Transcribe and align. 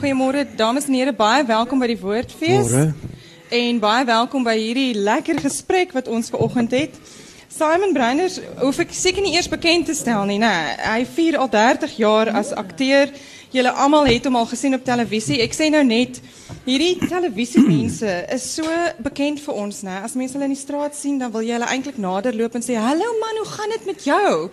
Goeiemôre 0.00 0.44
dames 0.56 0.84
en 0.88 0.94
here, 0.94 1.12
baie 1.16 1.44
welkom 1.48 1.80
by 1.80 1.88
die 1.88 2.00
Woordfees. 2.00 2.72
Môre. 2.72 3.12
En 3.54 3.78
baie 3.80 4.04
welkom 4.04 4.44
by 4.44 4.54
hierdie 4.58 4.96
lekker 4.96 5.38
gesprek 5.40 5.94
wat 5.96 6.10
ons 6.12 6.28
vanoggend 6.32 6.74
het. 6.76 6.98
Simon 7.48 7.94
Breiners, 7.94 8.40
hoef 8.58 8.80
ek 8.82 8.92
seker 8.96 9.24
nie 9.24 9.36
eers 9.36 9.48
bekend 9.48 9.86
te 9.88 9.94
stel 9.96 10.26
nie, 10.28 10.40
né? 10.42 10.50
Hy 10.82 11.04
vier 11.16 11.38
al 11.40 11.48
30 11.52 11.96
jaar 12.00 12.32
as 12.36 12.52
akteur. 12.52 13.12
Julle 13.54 13.72
almal 13.78 14.08
het 14.10 14.26
hom 14.26 14.36
al 14.40 14.48
gesien 14.50 14.74
op 14.74 14.84
televisie. 14.84 15.38
Ek 15.44 15.54
sê 15.56 15.70
nou 15.72 15.84
net, 15.86 16.18
hierdie 16.66 16.96
televisiemense 17.06 18.16
is 18.34 18.48
so 18.58 18.78
bekend 19.06 19.40
vir 19.44 19.60
ons, 19.62 19.84
né? 19.86 20.00
As 20.04 20.18
mense 20.18 20.34
hulle 20.36 20.50
in 20.50 20.56
die 20.56 20.60
straat 20.60 20.98
sien, 20.98 21.20
dan 21.22 21.32
wil 21.32 21.46
jy 21.46 21.54
hulle 21.56 21.70
eintlik 21.70 22.00
naderloop 22.02 22.58
en 22.58 22.66
sê, 22.66 22.74
"Hallo 22.76 23.12
man, 23.22 23.40
hoe 23.40 23.52
gaan 23.56 23.70
dit 23.78 23.86
met 23.86 24.04
jou?" 24.04 24.50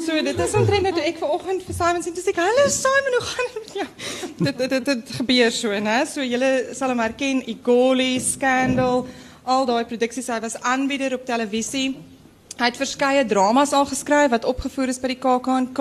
So 0.00 0.22
dit 0.24 0.38
is 0.40 0.54
omtrent 0.56 0.94
toe 0.96 1.04
ek 1.04 1.18
vanoggend 1.20 1.64
vir 1.66 1.76
Simon 1.76 2.02
sien, 2.04 2.14
toe 2.16 2.22
sê 2.24 2.32
ek, 2.32 2.40
"Hallo 2.40 2.68
Simon, 2.72 3.16
hoe 3.18 3.26
gaan 3.28 3.50
dit 3.56 3.74
jou?" 3.80 3.88
Dit 4.46 4.58
dit 4.58 4.70
dit, 4.70 4.84
dit 4.84 5.10
gebeur 5.18 5.52
so, 5.52 5.68
né? 5.68 5.98
So 6.06 6.24
julle 6.24 6.74
sal 6.74 6.88
hom 6.94 6.98
herken, 6.98 7.42
Igoli, 7.46 8.18
Scandal, 8.20 9.06
al 9.44 9.66
daai 9.66 9.84
produksies. 9.84 10.30
Hy 10.32 10.40
was 10.40 10.56
aanbieder 10.60 11.14
op 11.14 11.26
televisie. 11.26 11.96
Hy 12.62 12.68
het 12.70 12.78
verskeie 12.78 13.22
dramas 13.26 13.72
al 13.74 13.88
geskryf 13.90 14.28
wat 14.30 14.44
opgevoer 14.46 14.92
is 14.92 15.00
by 15.02 15.08
die 15.10 15.18
KAKNK, 15.18 15.80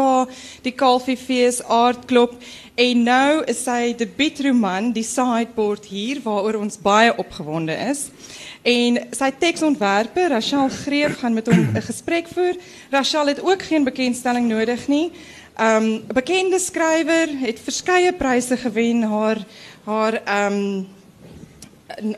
die 0.66 0.72
Kalfiefees, 0.74 1.60
Aardklop 1.70 2.32
en 2.74 3.04
nou 3.06 3.44
is 3.52 3.60
sy 3.68 3.92
debuutroman 4.00 4.88
Die 4.96 5.04
Sideboard 5.06 5.86
hier 5.86 6.24
waaroor 6.24 6.58
ons 6.64 6.80
baie 6.82 7.12
opgewonde 7.22 7.76
is. 7.86 8.08
En 8.66 8.98
sy 9.14 9.30
teksontwerper, 9.44 10.34
Rachel 10.34 10.74
Greef, 10.74 11.20
gaan 11.22 11.38
met 11.38 11.54
hom 11.54 11.70
'n 11.70 11.86
gesprek 11.86 12.34
voer. 12.34 12.58
Rachel 12.90 13.28
het 13.28 13.44
ook 13.46 13.62
geen 13.62 13.86
bekendstelling 13.86 14.50
nodig 14.50 14.88
nie. 14.88 15.12
Um 15.62 16.02
bekende 16.08 16.58
skrywer, 16.58 17.30
het 17.46 17.60
verskeie 17.60 18.14
pryse 18.14 18.58
gewen. 18.58 19.04
Haar 19.04 19.46
haar 19.86 20.22
um 20.50 20.88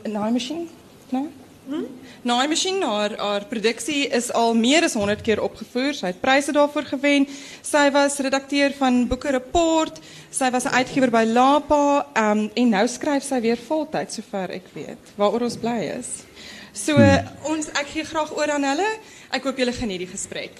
naai 0.08 0.32
masjien, 0.32 0.68
né? 1.12 1.28
Hm? 1.68 1.84
Masjien, 2.24 2.80
haar 2.82 3.12
haar 3.18 3.44
produksie 3.44 4.08
is 4.08 4.30
al 4.32 4.54
meer 4.54 4.84
as 4.86 4.94
100 4.96 5.20
keer 5.20 5.42
opgevoer. 5.44 5.92
Sy 5.92 6.06
het 6.06 6.20
pryse 6.22 6.52
daarvoor 6.52 6.86
gewen. 6.94 7.26
Sy 7.62 7.90
was 7.92 8.16
redakteur 8.18 8.72
van 8.78 9.06
Boeke 9.08 9.30
Report. 9.30 10.00
Sy 10.30 10.50
was 10.50 10.64
'n 10.64 10.72
uitgewer 10.72 11.10
by 11.10 11.24
Lapa, 11.26 12.06
um 12.16 12.50
en 12.54 12.68
nou 12.68 12.86
skryf 12.88 13.22
sy 13.22 13.40
weer 13.40 13.56
voltyds 13.56 14.14
sover 14.14 14.50
ek 14.50 14.64
weet, 14.72 14.98
waaroor 15.16 15.42
ons 15.42 15.56
bly 15.56 15.92
is. 15.98 16.24
So 16.72 16.96
ons 17.44 17.68
ek 17.68 17.86
gee 17.92 18.04
graag 18.04 18.32
oor 18.32 18.50
aan 18.50 18.64
hulle. 18.64 18.98
Ek 19.30 19.42
hoop 19.44 19.58
julle 19.58 19.72
geniet 19.72 19.98
die 19.98 20.06
gesprek. 20.06 20.52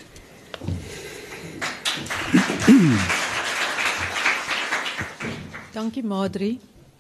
Dankie 5.73 6.05
Madri. 6.05 6.59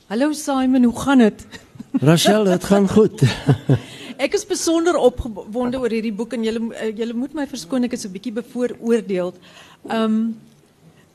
Hallo 0.09 0.33
Simon, 0.33 0.84
hoe 0.84 1.01
gaan 1.01 1.19
dit? 1.19 1.47
Rachel, 2.01 2.45
dit 2.45 2.65
gaan 2.65 2.89
goed. 2.89 3.23
Ek 4.19 4.34
is 4.37 4.45
besonder 4.47 4.95
opgewonde 5.01 5.79
oor 5.81 5.91
hierdie 5.91 6.15
boek 6.15 6.37
en 6.37 6.45
julle 6.47 6.61
eh, 6.79 6.93
julle 6.95 7.17
moet 7.19 7.33
my 7.34 7.47
verskoon 7.51 7.87
ek 7.89 7.97
is 7.97 8.07
'n 8.07 8.12
bietjie 8.15 8.34
bevooroordeeld. 8.34 9.34
Um 9.91 10.37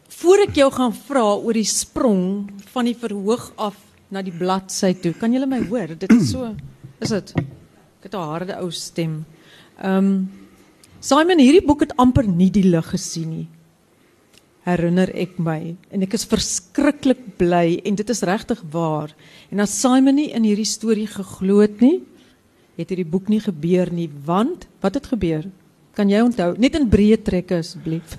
voor 0.10 0.40
ek 0.48 0.56
jou 0.56 0.70
gaan 0.72 0.94
vra 0.94 1.24
oor 1.38 1.54
die 1.54 1.68
sprong 1.68 2.50
van 2.74 2.86
die 2.86 2.96
verhoog 2.96 3.54
af 3.58 3.76
na 4.12 4.22
die 4.22 4.34
bladsy 4.34 4.94
toe. 4.94 5.14
Kan 5.14 5.32
julle 5.32 5.48
my 5.48 5.62
hoor? 5.70 5.96
Dit 5.96 6.12
is 6.12 6.32
so 6.32 6.56
is 7.00 7.10
dit. 7.10 7.34
Ek 8.00 8.04
het 8.04 8.16
'n 8.16 8.18
harde 8.18 8.58
ou 8.60 8.72
stem. 8.72 9.26
Um 9.82 10.30
Simon, 11.00 11.40
hierdie 11.40 11.66
boek 11.66 11.82
het 11.82 11.96
amper 11.96 12.28
nie 12.28 12.50
die 12.50 12.68
lig 12.68 12.90
gesien 12.92 13.30
nie. 13.30 13.48
Herinner 14.66 15.10
ek 15.16 15.40
my 15.40 15.78
en 15.92 16.02
ek 16.02 16.14
is 16.14 16.26
verskriklik 16.26 17.38
bly 17.38 17.80
en 17.86 17.96
dit 17.96 18.10
is 18.10 18.22
regtig 18.22 18.62
waar. 18.72 19.16
En 19.52 19.60
as 19.60 19.72
Simon 19.72 20.16
nie 20.16 20.34
in 20.34 20.44
hierdie 20.44 20.66
storie 20.66 21.08
geglo 21.08 21.62
het 21.62 21.80
nie, 21.80 22.02
het 22.80 22.94
hierdie 22.94 23.08
boek 23.08 23.28
nie 23.32 23.42
gebeur 23.44 23.92
nie, 23.94 24.10
want 24.26 24.68
wat 24.84 25.00
het 25.00 25.08
gebeur? 25.12 25.46
Kan 25.98 26.10
jy 26.10 26.22
onthou? 26.24 26.54
Net 26.58 26.78
in 26.80 26.88
breë 26.90 27.20
trekke 27.24 27.60
asseblief. 27.60 28.18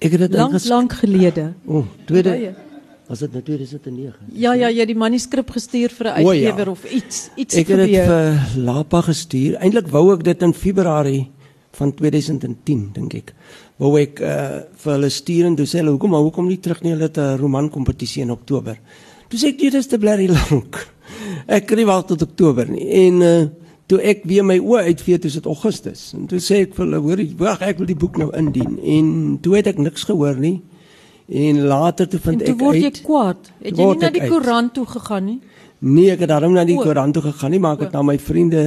Ek 0.00 0.16
het 0.16 0.26
dit 0.26 0.36
Lank 0.36 0.64
lank 0.68 0.96
gelede. 1.02 1.52
O, 1.66 1.80
oh, 1.80 1.86
tweede. 2.08 2.54
Was 3.10 3.24
dit 3.24 3.32
nou 3.34 3.42
2009? 3.42 4.28
Ja 4.38 4.52
ja, 4.54 4.68
jy 4.70 4.84
het 4.84 4.90
die 4.92 4.98
manuskrip 4.98 5.50
gestuur 5.50 5.90
vir 5.90 6.06
'n 6.06 6.22
ja. 6.22 6.30
uitgewer 6.30 6.70
of 6.70 6.84
iets. 6.84 7.30
Iets 7.34 7.54
Ek 7.56 7.68
het 7.68 7.78
het 7.78 7.86
dit 7.86 7.96
gebeur. 7.96 8.06
vir 8.06 8.62
Lapa 8.62 9.00
gestuur. 9.00 9.56
Eintlik 9.58 9.88
wou 9.88 10.12
ek 10.14 10.24
dit 10.24 10.42
in 10.42 10.54
Februarie 10.54 11.30
van 11.72 11.94
2010 11.94 12.90
dink 12.92 13.14
ek. 13.14 13.34
Wou 13.76 13.98
ek 13.98 14.20
uh, 14.20 14.60
vir 14.76 14.92
hulle 14.92 15.08
stuur 15.10 15.46
en 15.46 15.56
toe 15.56 15.66
sê 15.66 15.80
hulle 15.80 15.90
hoekom 15.90 16.10
maar 16.10 16.22
hoekom 16.22 16.46
nie 16.46 16.60
terug 16.60 16.82
nie 16.82 16.92
hulle 16.92 17.08
het 17.08 17.18
'n 17.18 17.38
romankompetisie 17.38 18.22
in 18.22 18.30
Oktober. 18.30 18.78
Toe 19.28 19.38
sê 19.38 19.48
ek 19.48 19.58
dit 19.58 19.74
is 19.74 19.86
te 19.86 19.98
blerry 19.98 20.28
lank. 20.28 20.86
Ek 21.46 21.70
nie 21.76 21.86
wag 21.86 22.06
tot 22.06 22.22
Oktober 22.22 22.68
nie. 22.70 22.86
En 23.06 23.22
uh, 23.22 23.48
toe 23.90 23.98
ek 24.06 24.22
weer 24.30 24.44
my 24.46 24.56
oë 24.62 24.84
uitvee 24.92 25.18
toe 25.18 25.30
dit 25.34 25.46
Augustus. 25.50 26.10
En 26.14 26.28
toe 26.30 26.38
sê 26.42 26.62
ek 26.66 26.76
vir 26.76 26.86
hulle 26.86 27.00
hoor 27.02 27.22
wag 27.40 27.64
ek 27.66 27.80
wil 27.82 27.88
die 27.90 27.98
boek 27.98 28.20
nou 28.22 28.28
indien. 28.38 28.76
En 28.78 29.08
toe 29.42 29.56
het 29.58 29.70
ek 29.72 29.80
niks 29.82 30.06
gehoor 30.06 30.38
nie. 30.38 30.60
En 31.30 31.62
later 31.70 32.08
toe 32.10 32.20
vind 32.22 32.44
toe 32.44 32.54
ek 32.54 32.62
word 32.62 32.78
jy 32.78 32.90
uit 32.90 33.00
kwaad. 33.06 33.50
Het 33.58 33.80
jy 33.80 33.88
nie 33.90 34.02
na 34.04 34.12
die 34.14 34.22
uit. 34.22 34.30
koerant 34.30 34.74
toe 34.78 34.86
gegaan 34.94 35.26
nie? 35.26 35.40
Nee, 35.80 36.10
ek 36.14 36.24
het 36.26 36.30
daarom 36.30 36.54
na 36.54 36.64
die 36.68 36.78
koerant 36.78 37.16
toe 37.16 37.24
gegaan 37.30 37.54
nie, 37.54 37.62
maar 37.62 37.78
ek 37.78 37.88
het 37.88 37.98
na 37.98 38.02
my 38.06 38.18
vriende 38.20 38.64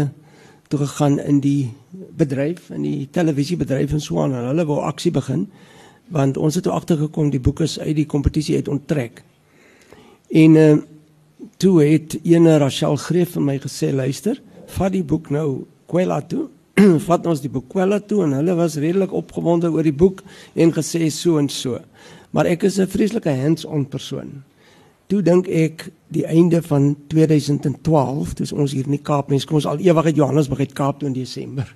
toe 0.72 0.80
gegaan 0.84 1.20
in 1.22 1.40
die 1.44 1.72
bedryf, 2.18 2.72
in 2.74 2.84
die 2.84 3.08
televisiebedryf 3.14 3.94
in 3.94 4.04
Swan 4.04 4.34
en 4.36 4.50
hulle 4.52 4.66
wou 4.68 4.82
aksie 4.84 5.12
begin 5.14 5.48
want 6.14 6.38
ons 6.38 6.58
het 6.58 6.66
toe 6.66 6.74
agtergekom 6.76 7.30
die 7.32 7.42
boek 7.42 7.62
is 7.64 7.78
uit 7.80 7.96
die 7.96 8.06
kompetisie 8.06 8.58
uit 8.60 8.68
onttrek. 8.70 9.22
En 10.30 10.58
uh, 10.60 10.74
toe 11.58 11.78
het 11.82 12.18
ene 12.28 12.58
Rachel 12.62 12.98
Greef 13.02 13.38
vir 13.38 13.46
my 13.46 13.56
gesê, 13.64 13.90
luister, 13.96 14.42
vat 14.78 14.94
die 14.94 15.06
boek 15.06 15.30
nou 15.34 15.66
Kwela 15.90 16.22
toe. 16.26 16.48
vat 17.08 17.28
ons 17.30 17.42
die 17.44 17.52
boek 17.54 17.68
Kwela 17.74 18.00
toe 18.02 18.24
en 18.26 18.34
hulle 18.38 18.56
was 18.58 18.80
redelik 18.82 19.14
opgewonde 19.14 19.70
oor 19.72 19.86
die 19.86 19.94
boek 19.94 20.24
en 20.56 20.74
gesê 20.74 21.10
so 21.14 21.38
en 21.42 21.50
so. 21.50 21.80
Maar 22.34 22.50
ek 22.56 22.66
is 22.70 22.80
'n 22.80 22.90
vreeslike 22.90 23.30
hands-on 23.30 23.86
persoon. 23.86 24.42
Toe 25.08 25.22
dink 25.22 25.48
ek 25.48 25.92
die 26.10 26.26
einde 26.26 26.62
van 26.62 26.96
2012, 27.08 28.34
toe 28.34 28.46
is 28.46 28.52
ons 28.52 28.72
hier 28.72 28.86
in 28.86 28.96
die 28.96 29.04
Kaap, 29.04 29.30
mens 29.30 29.46
kom 29.46 29.60
ons 29.60 29.68
al 29.70 29.78
ewig 29.84 30.06
uit 30.06 30.16
Johannesburg 30.16 30.60
uit 30.60 30.74
Kaap 30.74 31.00
toe 31.00 31.08
in 31.08 31.14
Desember. 31.14 31.76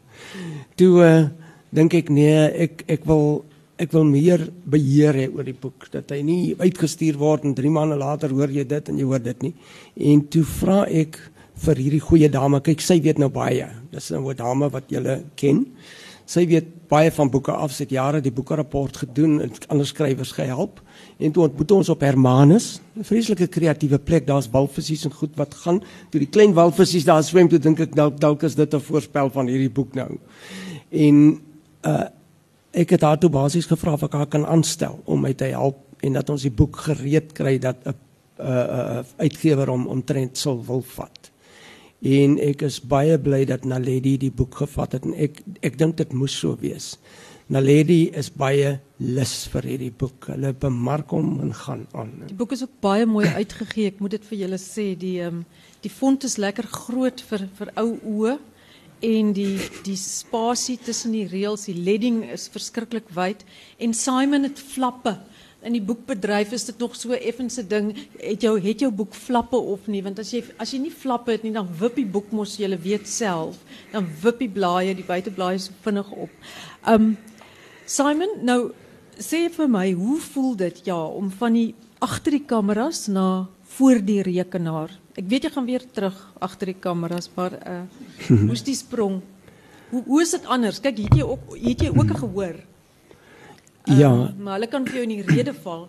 Toe 0.76 0.94
uh, 1.04 1.28
dink 1.70 1.94
ek 1.94 2.10
nee, 2.10 2.48
ek 2.66 2.84
ek 2.88 3.06
wil 3.06 3.44
ek 3.78 3.92
wil 3.94 4.08
meer 4.10 4.42
beheer 4.66 5.14
hê 5.14 5.28
oor 5.30 5.46
die 5.46 5.54
boek 5.54 5.86
dat 5.94 6.10
hy 6.10 6.24
nie 6.26 6.56
uitgestuur 6.58 7.18
word 7.22 7.44
en 7.46 7.54
3 7.54 7.70
maande 7.70 8.00
later 8.00 8.32
hoor 8.34 8.50
jy 8.50 8.64
dit 8.66 8.90
en 8.90 8.98
jy 8.98 9.06
hoor 9.06 9.22
dit 9.22 9.44
nie. 9.46 9.54
En 10.10 10.24
toe 10.34 10.42
vra 10.58 10.80
ek 10.90 11.20
vir 11.66 11.76
hierdie 11.82 12.04
goeie 12.04 12.30
dame, 12.30 12.62
kyk 12.62 12.82
sy 12.82 13.00
weet 13.02 13.20
nou 13.22 13.30
baie. 13.34 13.68
Dis 13.92 14.12
nou 14.12 14.30
'n 14.30 14.36
dame 14.36 14.70
wat 14.70 14.90
julle 14.90 15.24
ken. 15.36 15.66
Sy 16.28 16.46
weet 16.46 16.90
baie 16.90 17.12
van 17.12 17.30
boeke 17.30 17.52
af, 17.52 17.72
sy 17.72 17.84
het 17.84 17.94
jare 17.96 18.20
die 18.22 18.32
boekerapport 18.32 18.98
gedoen 18.98 19.42
en 19.42 19.52
ander 19.70 19.88
skrywers 19.88 20.34
gehelp. 20.36 20.82
En 21.20 21.32
toe 21.32 21.44
ontmoet 21.44 21.72
ons 21.72 21.90
op 21.90 22.02
Hermanus, 22.02 22.82
'n 22.98 23.04
vreeslike 23.04 23.48
kreatiewe 23.48 23.98
plek. 23.98 24.28
Daar's 24.28 24.50
walvissies 24.52 25.06
en 25.06 25.12
goed 25.12 25.36
wat 25.36 25.54
gaan. 25.54 25.82
Toe 26.10 26.20
die 26.20 26.30
klein 26.30 26.54
walvissies 26.54 27.06
daar 27.06 27.24
swem, 27.24 27.48
toe 27.48 27.60
dink 27.60 27.80
ek 27.80 27.96
dalk 27.96 28.20
dalk 28.20 28.44
is 28.44 28.56
dit 28.56 28.74
'n 28.74 28.80
voorspel 28.80 29.30
van 29.30 29.48
hierdie 29.48 29.70
boek 29.70 29.94
nou. 29.94 30.18
En 30.92 31.42
uh 31.84 32.08
ek 32.74 32.90
het 32.90 33.02
haar 33.02 33.18
toe 33.18 33.30
basies 33.30 33.66
gevra 33.66 33.94
of 33.94 34.04
ek 34.04 34.14
haar 34.14 34.28
kan 34.28 34.46
aanstel 34.46 35.00
om 35.06 35.22
my 35.22 35.34
te 35.34 35.46
help 35.46 35.78
en 36.00 36.14
dat 36.14 36.30
ons 36.30 36.42
die 36.42 36.52
boek 36.52 36.76
gereed 36.76 37.34
kry 37.34 37.58
dat 37.58 37.76
'n 37.86 37.96
'n 38.40 39.00
'n 39.00 39.06
uitgewer 39.18 39.68
hom 39.68 39.88
omtrent 39.88 40.38
sal 40.38 40.66
wil 40.66 40.82
vat. 40.82 41.27
En 42.06 42.38
ek 42.38 42.62
is 42.62 42.78
baie 42.86 43.18
bly 43.18 43.46
dat 43.50 43.66
Naledi 43.66 44.18
die 44.22 44.32
boek 44.32 44.60
gevat 44.62 44.94
het 44.94 45.06
en 45.06 45.16
ek 45.18 45.42
ek 45.66 45.80
dink 45.80 45.98
dit 45.98 46.14
moes 46.14 46.36
so 46.38 46.58
wees. 46.62 46.98
Naledi 47.50 48.12
is 48.14 48.28
baie 48.30 48.76
lus 49.00 49.48
vir 49.54 49.66
hierdie 49.72 49.94
boek. 49.96 50.28
Hulle 50.30 50.52
bemark 50.54 51.14
hom 51.16 51.40
en 51.42 51.54
gaan 51.56 51.86
aan. 51.96 52.12
Die 52.28 52.38
boek 52.38 52.54
is 52.54 52.62
ook 52.66 52.76
baie 52.84 53.06
mooi 53.08 53.26
uitgegee. 53.26 53.94
Ek 53.94 54.02
moet 54.04 54.18
dit 54.18 54.28
vir 54.30 54.38
julle 54.44 54.60
sê, 54.62 54.92
die 55.00 55.18
ehm 55.24 55.42
um, 55.42 55.46
die 55.82 55.94
font 55.94 56.24
is 56.26 56.38
lekker 56.42 56.66
groot 56.68 57.22
vir 57.30 57.48
vir 57.58 57.72
ou 57.80 57.92
oë 58.18 58.38
en 59.08 59.34
die 59.34 59.58
die 59.86 59.98
spasie 59.98 60.78
tussen 60.82 61.14
die 61.14 61.28
reëls, 61.30 61.68
die 61.70 61.78
ledding 61.78 62.24
is 62.34 62.50
verskriklik 62.50 63.10
wyd 63.16 63.46
en 63.80 63.94
Simon 63.94 64.44
het 64.44 64.60
flappe. 64.60 65.16
In 65.66 65.74
die 65.74 65.82
boekbedryf 65.82 66.52
is 66.54 66.68
dit 66.68 66.78
nog 66.78 66.96
so 66.96 67.16
effens 67.18 67.58
'n 67.58 67.68
ding, 67.68 67.96
het 68.22 68.42
jou 68.42 68.60
het 68.62 68.80
jou 68.80 68.92
boek 68.92 69.14
flappe 69.14 69.58
of 69.58 69.88
nie, 69.88 70.04
want 70.04 70.20
as 70.20 70.32
jy 70.32 70.44
as 70.60 70.72
jy 70.72 70.80
nie 70.80 70.92
flappe 70.92 71.32
het 71.32 71.44
nie, 71.44 71.52
dan 71.52 71.68
wip 71.80 71.96
die 71.96 72.06
boek 72.06 72.32
mos 72.32 72.58
jy 72.58 72.70
weet 72.78 73.08
self, 73.08 73.58
dan 73.92 74.08
wip 74.22 74.40
die 74.40 74.50
blaaie, 74.50 74.94
die 74.94 75.04
buiteblaaie 75.04 75.60
so 75.60 75.72
vinnig 75.82 76.12
op. 76.12 76.30
Um 76.86 77.18
Simon, 77.86 78.30
nou 78.44 78.72
sê 79.18 79.50
vir 79.50 79.68
my, 79.68 79.92
hoe 79.94 80.20
voel 80.20 80.56
dit 80.56 80.86
ja 80.86 81.06
om 81.06 81.32
van 81.32 81.54
die 81.54 81.76
agter 82.00 82.32
die 82.32 82.46
kameras 82.46 83.08
na 83.08 83.48
voor 83.64 84.00
die 84.06 84.22
rekenaar? 84.22 84.92
Ek 85.16 85.26
weet 85.26 85.44
jy 85.44 85.50
gaan 85.50 85.66
weer 85.66 85.84
terug 85.92 86.34
agter 86.40 86.68
die 86.68 86.80
kameras, 86.80 87.30
maar 87.36 87.54
uh 87.74 87.84
hoe's 88.30 88.64
die 88.64 88.76
sprong? 88.76 89.22
Hoe 89.90 90.04
hoe 90.06 90.22
is 90.22 90.32
dit 90.32 90.46
anders? 90.46 90.80
Kyk, 90.80 90.98
het 90.98 91.16
jy 91.16 91.24
ook 91.24 91.56
het 91.56 91.82
jy 91.82 91.90
ook 91.90 92.12
'n 92.12 92.22
gehoor? 92.22 92.58
Ja, 93.88 94.12
Uh, 94.14 94.30
maar 94.44 94.54
hulle 94.54 94.68
kan 94.68 94.86
vir 94.86 94.94
jou 94.94 95.04
in 95.04 95.10
die 95.10 95.36
rede 95.36 95.54
val. 95.64 95.88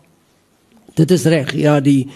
Dit 0.95 1.11
is 1.11 1.25
reg. 1.25 1.53
Ja, 1.55 1.81
die 1.81 2.09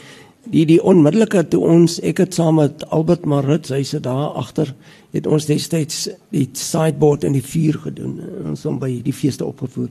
die 0.51 0.65
die 0.67 0.81
onmiddellike 0.83 1.45
toe 1.49 1.61
ons 1.71 2.01
ek 2.03 2.19
het 2.19 2.35
saam 2.35 2.55
met 2.59 2.83
Albert 2.91 3.25
Maritz, 3.25 3.71
hy 3.71 3.83
sit 3.87 4.03
daar 4.03 4.33
agter, 4.35 4.75
het 5.13 5.27
ons 5.27 5.47
destyds 5.47 6.09
die 6.31 6.49
sideboard 6.53 7.25
in 7.25 7.33
die 7.33 7.43
vuur 7.43 7.79
gedoen. 7.85 8.21
Ons 8.51 8.63
hom 8.67 8.79
by 8.79 9.01
die 9.03 9.13
feeste 9.13 9.45
opgevoer. 9.45 9.89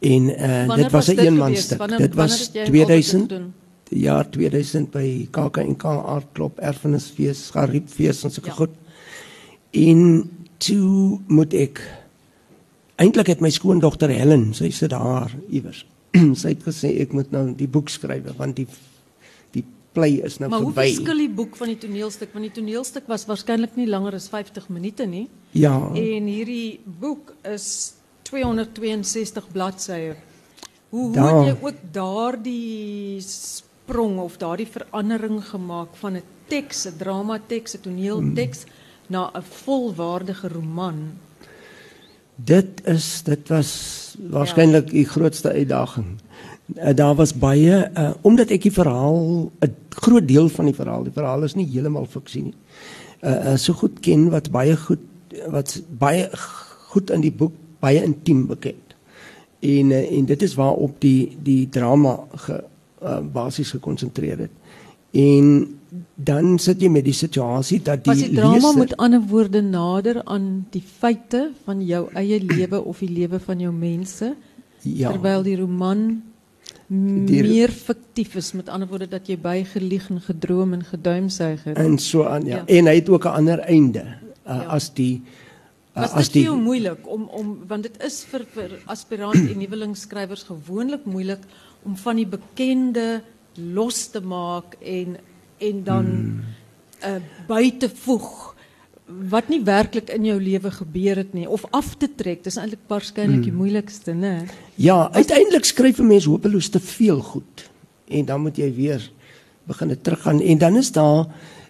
En 0.00 0.30
uh, 0.30 0.76
dit 0.76 0.90
was 0.92 1.08
'n 1.08 1.16
dit 1.16 1.24
eenman 1.24 1.46
geweest? 1.48 1.64
stuk. 1.66 1.78
Wanneer- 1.78 1.98
Dit 1.98 2.14
was 2.14 2.30
wanneer 2.30 2.46
het 2.46 2.54
jy 2.54 2.60
altyd 2.60 2.72
2000 2.74 3.22
gedoen? 3.32 3.52
jaar 3.88 4.30
2000 4.30 4.90
by 4.90 5.28
KAKNK 5.30 5.84
Aardklop 5.84 6.58
Erfenisfees, 6.58 7.50
Gariepfees 7.50 8.24
en 8.24 8.30
sulke 8.30 8.48
Ja. 8.48 8.54
goed. 8.54 8.70
En 9.72 10.30
toe 10.58 11.20
moet 11.26 11.52
ek 11.54 11.80
eintlik 12.96 13.26
het 13.26 13.40
my 13.40 13.50
skoondogter 13.50 14.08
Helen, 14.08 14.52
sy 14.54 14.70
sit 14.70 14.90
daar 14.90 15.30
iewers. 15.50 15.84
sy 16.42 16.48
het 16.54 16.62
gesê 16.62 17.00
ek 17.00 17.12
moet 17.12 17.30
nou 17.32 17.54
die 17.58 17.66
boek 17.68 17.88
skryf 17.88 18.28
want 18.38 18.56
die 18.56 18.66
die 19.52 19.64
play 19.92 20.20
is 20.26 20.38
nou 20.38 20.48
Maar 20.50 20.60
hoe 20.60 20.72
verby. 20.72 20.94
verskil 20.94 21.18
die 21.18 21.30
boek 21.30 21.56
van 21.56 21.68
die 21.68 21.78
toneelstuk? 21.78 22.32
Want 22.32 22.44
die 22.44 22.54
toneelstuk 22.62 23.06
was 23.06 23.26
waarskynlik 23.26 23.76
nie 23.76 23.86
langer 23.86 24.14
as 24.14 24.28
50 24.28 24.68
minute 24.68 25.06
nie. 25.06 25.28
Ja. 25.52 25.74
En 25.94 26.26
hierdie 26.26 26.80
boek 26.84 27.34
is 27.42 27.94
262 28.22 29.50
bladsye. 29.52 30.14
Hoe 30.90 31.02
hoe 31.04 31.12
Daar- 31.12 31.44
het 31.46 31.46
jy 31.60 31.66
ook 31.66 31.74
daardie 31.92 33.20
sprong 33.20 34.18
of 34.18 34.36
daardie 34.38 34.66
verandering 34.70 35.42
gemaak 35.44 35.96
van 35.96 36.16
'n 36.16 36.22
teks, 36.48 36.86
'n 36.86 36.96
dramateks, 36.98 37.74
'n 37.76 37.80
toneelteks 37.80 38.64
na 39.08 39.30
'n 39.34 39.42
volwaardige 39.42 40.48
roman? 40.48 41.12
Dit 42.36 42.82
is 42.84 43.22
dit 43.22 43.48
was 43.48 43.70
waarskynlik 44.30 44.90
die 44.90 45.06
grootste 45.06 45.52
uitdaging. 45.52 46.06
Uh, 46.74 46.94
daar 46.94 47.14
was 47.14 47.34
baie 47.34 47.90
uh, 47.98 48.10
omdat 48.20 48.50
ek 48.50 48.62
die 48.66 48.72
verhaal 48.72 49.50
'n 49.60 49.74
groot 49.88 50.28
deel 50.28 50.48
van 50.48 50.64
die 50.64 50.74
verhaal, 50.74 51.04
die 51.04 51.12
verhaal 51.12 51.42
is 51.44 51.54
nie 51.54 51.68
heeltemal 51.68 52.06
fiksie 52.06 52.42
nie. 52.42 52.54
Uh, 53.20 53.52
uh 53.52 53.56
so 53.56 53.72
goed 53.72 54.00
ken 54.00 54.30
wat 54.30 54.50
baie 54.50 54.76
goed 54.76 55.04
wat 55.50 55.82
baie 55.88 56.28
goed 56.90 57.10
in 57.10 57.20
die 57.20 57.32
boek 57.32 57.52
baie 57.78 58.02
intiem 58.02 58.46
bekend. 58.46 58.96
En 59.60 59.90
uh, 59.90 60.10
en 60.18 60.24
dit 60.24 60.42
is 60.42 60.54
waarop 60.54 61.00
die 61.00 61.36
die 61.42 61.68
drama 61.68 62.18
ge, 62.34 62.64
uh, 63.02 63.20
basies 63.32 63.70
gekonsentreer 63.70 64.38
het. 64.38 64.50
En 65.10 65.78
dan 66.14 66.58
sit 66.58 66.80
jy 66.82 66.88
met 66.88 67.04
die 67.04 67.12
situasie 67.16 67.80
dat 67.82 68.04
die, 68.04 68.14
die 68.14 68.34
drama 68.34 68.54
leser, 68.56 68.78
met 68.78 68.96
ander 68.96 69.20
woorde 69.30 69.62
nader 69.62 70.22
aan 70.24 70.66
die 70.70 70.82
feite 70.98 71.50
van 71.64 71.80
jou 71.86 72.08
eie 72.14 72.40
lewe 72.42 72.80
of 72.84 72.98
die 72.98 73.10
lewe 73.10 73.40
van 73.40 73.60
jou 73.60 73.72
mense? 73.72 74.34
ja, 74.82 75.10
terwyl 75.10 75.42
die 75.42 75.56
roman 75.56 76.22
Die- 76.88 77.42
meer 77.42 77.70
fiktief 77.72 78.34
is 78.36 78.52
met 78.52 78.68
ander 78.68 78.88
woorde 78.88 79.08
dat 79.08 79.26
jy 79.26 79.38
bygelieg 79.40 80.10
en 80.10 80.20
gedroom 80.20 80.72
en 80.72 80.84
geduimsuig 80.84 81.64
het. 81.64 81.76
en 81.78 81.98
so 81.98 82.24
aan 82.24 82.44
ja. 82.44 82.56
Ja. 82.56 82.64
En 82.66 82.86
hy 82.86 82.94
het 82.94 83.08
ook 83.08 83.24
'n 83.24 83.28
ander 83.40 83.58
einde 83.58 84.04
uh, 84.04 84.52
Ja. 84.54 84.60
as 84.68 84.92
die 84.94 85.22
uh, 85.96 86.02
Was 86.02 86.12
as 86.12 86.24
dit 86.28 86.32
die 86.32 86.42
jou 86.42 86.56
moeilik 86.60 87.06
om 87.08 87.22
om 87.32 87.58
want 87.66 87.82
dit 87.82 88.02
is 88.04 88.24
vir 88.30 88.44
vir 88.54 88.70
aspirant 88.86 89.34
en 89.34 89.58
nuwelingskrywers 89.58 90.42
gewoonlik 90.42 91.04
moeilik 91.04 91.40
om 91.82 91.96
van 91.96 92.16
die 92.16 92.26
bekende 92.26 93.22
los 93.56 94.06
te 94.10 94.20
maak 94.20 94.74
en 94.82 95.16
en 95.58 95.84
dan 95.84 96.04
hmm. 96.04 96.42
uh, 97.04 97.46
by 97.48 97.70
te 97.78 97.88
voeg 97.88 98.54
wat 99.04 99.50
nie 99.52 99.60
werklik 99.64 100.08
in 100.14 100.24
jou 100.24 100.38
lewe 100.40 100.70
gebeur 100.70 101.20
het 101.20 101.34
nie 101.36 101.48
of 101.48 101.66
af 101.76 101.92
te 102.00 102.08
trek. 102.16 102.44
Dis 102.44 102.56
eintlik 102.56 102.86
waarskynlik 102.88 103.44
die 103.44 103.52
moeilikste, 103.52 104.14
né? 104.16 104.48
ja, 104.80 105.10
uiteindelik 105.12 105.64
skryf 105.64 105.98
'n 105.98 106.06
mens 106.06 106.24
hopeloos 106.24 106.68
te 106.68 106.80
veel 106.80 107.20
goed 107.20 107.70
en 108.08 108.24
dan 108.24 108.40
moet 108.40 108.56
jy 108.56 108.74
weer 108.74 109.10
begin 109.64 109.96
teruggaan 110.02 110.40
en 110.40 110.58
dan 110.58 110.76
is 110.76 110.92
daar 110.92 111.26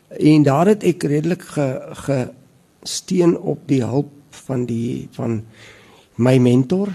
en 0.08 0.42
daar 0.42 0.66
het 0.66 0.82
ek 0.82 1.02
redelik 1.02 1.42
ge 1.42 1.66
gesteen 2.06 3.38
op 3.38 3.58
die 3.66 3.82
hulp 3.82 4.10
van 4.30 4.66
die 4.66 5.08
van 5.10 5.42
my 6.16 6.38
mentor 6.38 6.88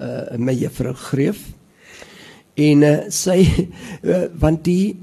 uh 0.00 0.36
my 0.36 0.52
juffrou 0.52 0.94
Greef 0.94 1.40
en 2.54 2.82
uh, 2.82 2.98
sy 3.08 3.40
uh, 4.02 4.24
want 4.42 4.64
die 4.64 4.96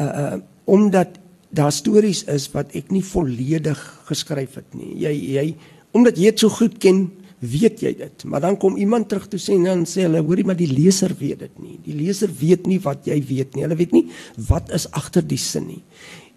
uh, 0.00 0.06
uh 0.06 0.38
omdat 0.70 1.18
daar 1.50 1.72
stories 1.74 2.22
is 2.30 2.46
wat 2.54 2.74
ek 2.78 2.92
nie 2.94 3.02
volledig 3.02 3.80
geskryf 4.06 4.54
het 4.60 4.76
nie. 4.78 4.94
Jy 5.02 5.14
jy 5.34 5.46
omdat 5.96 6.18
jy 6.20 6.30
dit 6.30 6.42
so 6.44 6.52
goed 6.54 6.76
ken, 6.78 7.08
weet 7.42 7.80
jy 7.82 7.90
dit. 7.98 8.24
Maar 8.30 8.44
dan 8.44 8.58
kom 8.62 8.76
iemand 8.78 9.08
terug 9.10 9.26
toe 9.32 9.40
sê 9.42 9.56
en 9.56 9.66
dan 9.66 9.82
sê 9.88 10.04
hulle, 10.04 10.22
hoorie 10.22 10.46
maar 10.46 10.58
die 10.58 10.70
leser 10.70 11.10
weet 11.18 11.42
dit 11.42 11.58
nie. 11.58 11.78
Die 11.82 11.96
leser 11.98 12.30
weet 12.30 12.68
nie 12.70 12.78
wat 12.84 13.08
jy 13.10 13.18
weet 13.26 13.56
nie. 13.56 13.64
Hulle 13.66 13.78
weet 13.80 13.96
nie 13.96 14.06
wat 14.46 14.70
is 14.76 14.86
agter 14.94 15.26
die 15.26 15.40
sin 15.40 15.66
nie. 15.66 15.82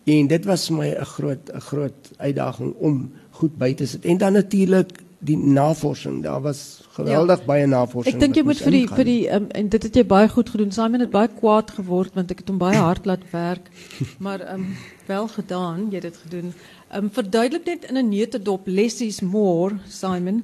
En 0.10 0.28
dit 0.28 0.48
was 0.50 0.66
vir 0.68 0.78
my 0.78 0.90
'n 0.90 1.06
groot 1.06 1.52
'n 1.54 1.62
groot 1.70 2.12
uitdaging 2.18 2.74
om 2.80 3.12
goed 3.32 3.58
by 3.58 3.74
te 3.74 3.86
sit. 3.86 4.06
En 4.06 4.18
dan 4.18 4.34
natuurlik 4.34 5.03
die 5.24 5.38
navorsing. 5.38 6.22
Daar 6.24 6.42
was 6.42 6.84
geweldig 6.98 7.40
ja. 7.40 7.46
baie 7.46 7.68
navorsing. 7.68 8.16
Ek 8.16 8.22
dink 8.22 8.38
jy 8.38 8.44
moet 8.48 8.62
vir 8.62 8.76
die 8.76 8.82
ingaan. 8.84 8.98
vir 9.00 9.10
die 9.10 9.22
um, 9.38 9.46
en 9.60 9.70
dit 9.76 9.88
het 9.88 10.00
jy 10.00 10.06
baie 10.08 10.32
goed 10.32 10.50
gedoen. 10.54 10.74
Simon 10.76 11.06
het 11.06 11.14
baie 11.14 11.32
kwaad 11.32 11.72
geword 11.78 12.18
want 12.18 12.34
ek 12.34 12.44
het 12.44 12.52
hom 12.52 12.60
baie 12.62 12.80
hard 12.80 13.08
laat 13.10 13.24
werk. 13.32 13.70
Maar 14.26 14.44
ehm 14.48 14.66
um, 14.66 14.76
wel 15.08 15.28
gedaan, 15.28 15.88
jy 15.92 16.02
het 16.02 16.10
dit 16.12 16.20
gedoen. 16.26 16.52
Ehm 16.90 17.08
um, 17.08 17.14
verduidelik 17.14 17.66
net 17.66 17.88
in 17.90 17.98
'n 17.98 18.10
neutedop 18.10 18.68
less 18.68 19.02
is 19.02 19.22
more, 19.22 19.80
Simon. 19.88 20.44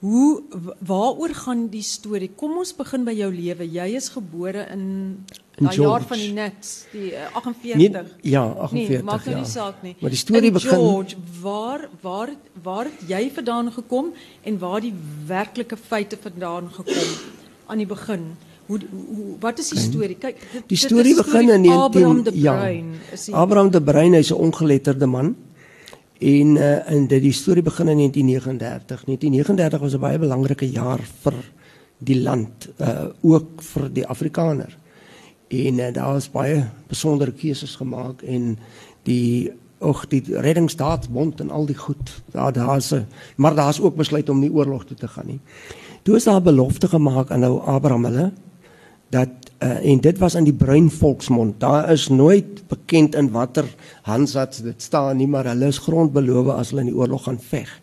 Hoe 0.00 0.42
wa- 0.48 0.76
waaroor 0.78 1.34
gaan 1.34 1.68
die 1.68 1.84
storie? 1.84 2.30
Kom 2.36 2.56
ons 2.56 2.72
begin 2.76 3.04
by 3.04 3.12
jou 3.12 3.34
lewe. 3.34 3.66
Jy 3.68 3.96
is 3.96 4.08
gebore 4.08 4.66
In 4.72 5.24
daai 5.66 5.76
jaar 5.76 6.00
George. 6.00 6.06
van 6.06 6.18
die 6.18 6.32
Nets, 6.32 6.86
die 6.92 7.12
uh, 7.12 7.30
48. 7.32 7.76
Nee, 7.76 8.32
ja, 8.32 8.44
48 8.44 8.88
Nee, 8.88 9.02
maak 9.02 9.24
nou 9.24 9.36
ja. 9.36 9.42
nie 9.42 9.50
saak 9.50 9.82
nie. 9.82 9.96
Maar 10.00 10.10
die 10.10 10.18
storie 10.18 10.50
In 10.50 10.52
begin 10.52 10.78
George, 10.78 11.16
waar 11.42 11.88
waar 12.00 12.30
waar 12.62 12.84
het 12.84 13.08
jy 13.08 13.30
vandaan 13.34 13.72
gekom 13.72 14.12
en 14.42 14.58
waar 14.58 14.80
die 14.80 14.94
werklike 15.26 15.76
feite 15.76 16.18
vandaan 16.20 16.70
gekom 16.72 17.10
aan 17.66 17.78
die 17.78 17.86
begin? 17.86 18.32
Hoe, 18.66 18.78
hoe 18.90 19.36
wat 19.40 19.58
is 19.58 19.68
die 19.68 19.78
storie? 19.82 20.16
Kyk, 20.16 20.42
dit, 20.52 20.66
Die 20.70 20.78
storie 20.78 21.12
is 21.12 21.22
begin 21.22 21.48
in 21.50 21.60
19 21.66 21.78
Abraham 21.82 22.22
de 22.22 22.30
ja. 22.34 22.56
Bruin. 22.56 22.90
Die, 23.24 23.34
Abraham 23.34 23.70
de 23.70 23.82
Bruin 23.82 24.12
hy's 24.14 24.30
'n 24.30 24.34
ongeletterde 24.38 25.06
man. 25.06 25.36
En 26.18 26.56
uh, 26.56 26.90
en 26.90 27.06
dit 27.06 27.22
die 27.22 27.32
storie 27.32 27.62
begin 27.62 27.88
in 27.88 27.96
1939. 27.96 29.04
1939 29.04 29.80
was 29.80 29.94
'n 29.94 30.00
baie 30.00 30.18
belangrike 30.18 30.70
jaar 30.70 31.00
vir 31.22 31.34
die 31.98 32.20
land, 32.20 32.68
uh 32.80 33.10
ook 33.20 33.62
vir 33.62 33.92
die 33.92 34.06
Afrikaner. 34.06 34.76
En 35.50 35.78
uh, 35.78 35.92
daar 35.92 36.12
was 36.14 36.30
baie 36.30 36.64
besondere 36.86 37.32
keuses 37.34 37.74
gemaak 37.76 38.22
en 38.22 38.54
die 39.08 39.50
och 39.80 40.04
die 40.12 40.22
reddingsstaatsbond 40.28 41.40
en 41.40 41.50
al 41.50 41.66
die 41.66 41.76
goed. 41.76 42.22
Daar 42.32 42.52
daar's 42.52 42.92
'n 42.92 43.06
maar 43.36 43.54
daar's 43.54 43.80
ook 43.80 43.96
besluit 43.96 44.28
om 44.28 44.38
nie 44.38 44.52
oorlog 44.52 44.84
toe 44.84 44.96
te 44.96 45.08
gaan 45.08 45.26
nie. 45.26 45.40
Toe 46.02 46.16
is 46.16 46.24
daar 46.24 46.42
belofte 46.42 46.88
gemaak 46.88 47.30
aan 47.30 47.40
nou 47.40 47.60
Abraham 47.60 48.04
hulle 48.04 48.32
dat 49.08 49.28
uh, 49.58 49.90
en 49.90 50.00
dit 50.00 50.18
was 50.18 50.34
in 50.34 50.44
die 50.44 50.54
bruin 50.54 50.90
volksmond. 50.90 51.60
Daar 51.60 51.90
is 51.90 52.08
nooit 52.08 52.68
bekend 52.68 53.14
in 53.14 53.30
watter 53.30 53.64
Hansats 54.02 54.62
dit 54.62 54.82
staan 54.82 55.16
nie, 55.16 55.26
maar 55.26 55.44
hulle 55.44 55.66
is 55.66 55.78
grondbeloof 55.78 56.46
as 56.46 56.70
hulle 56.70 56.80
in 56.80 56.92
die 56.92 56.96
oorlog 56.96 57.22
gaan 57.22 57.40
veg. 57.40 57.80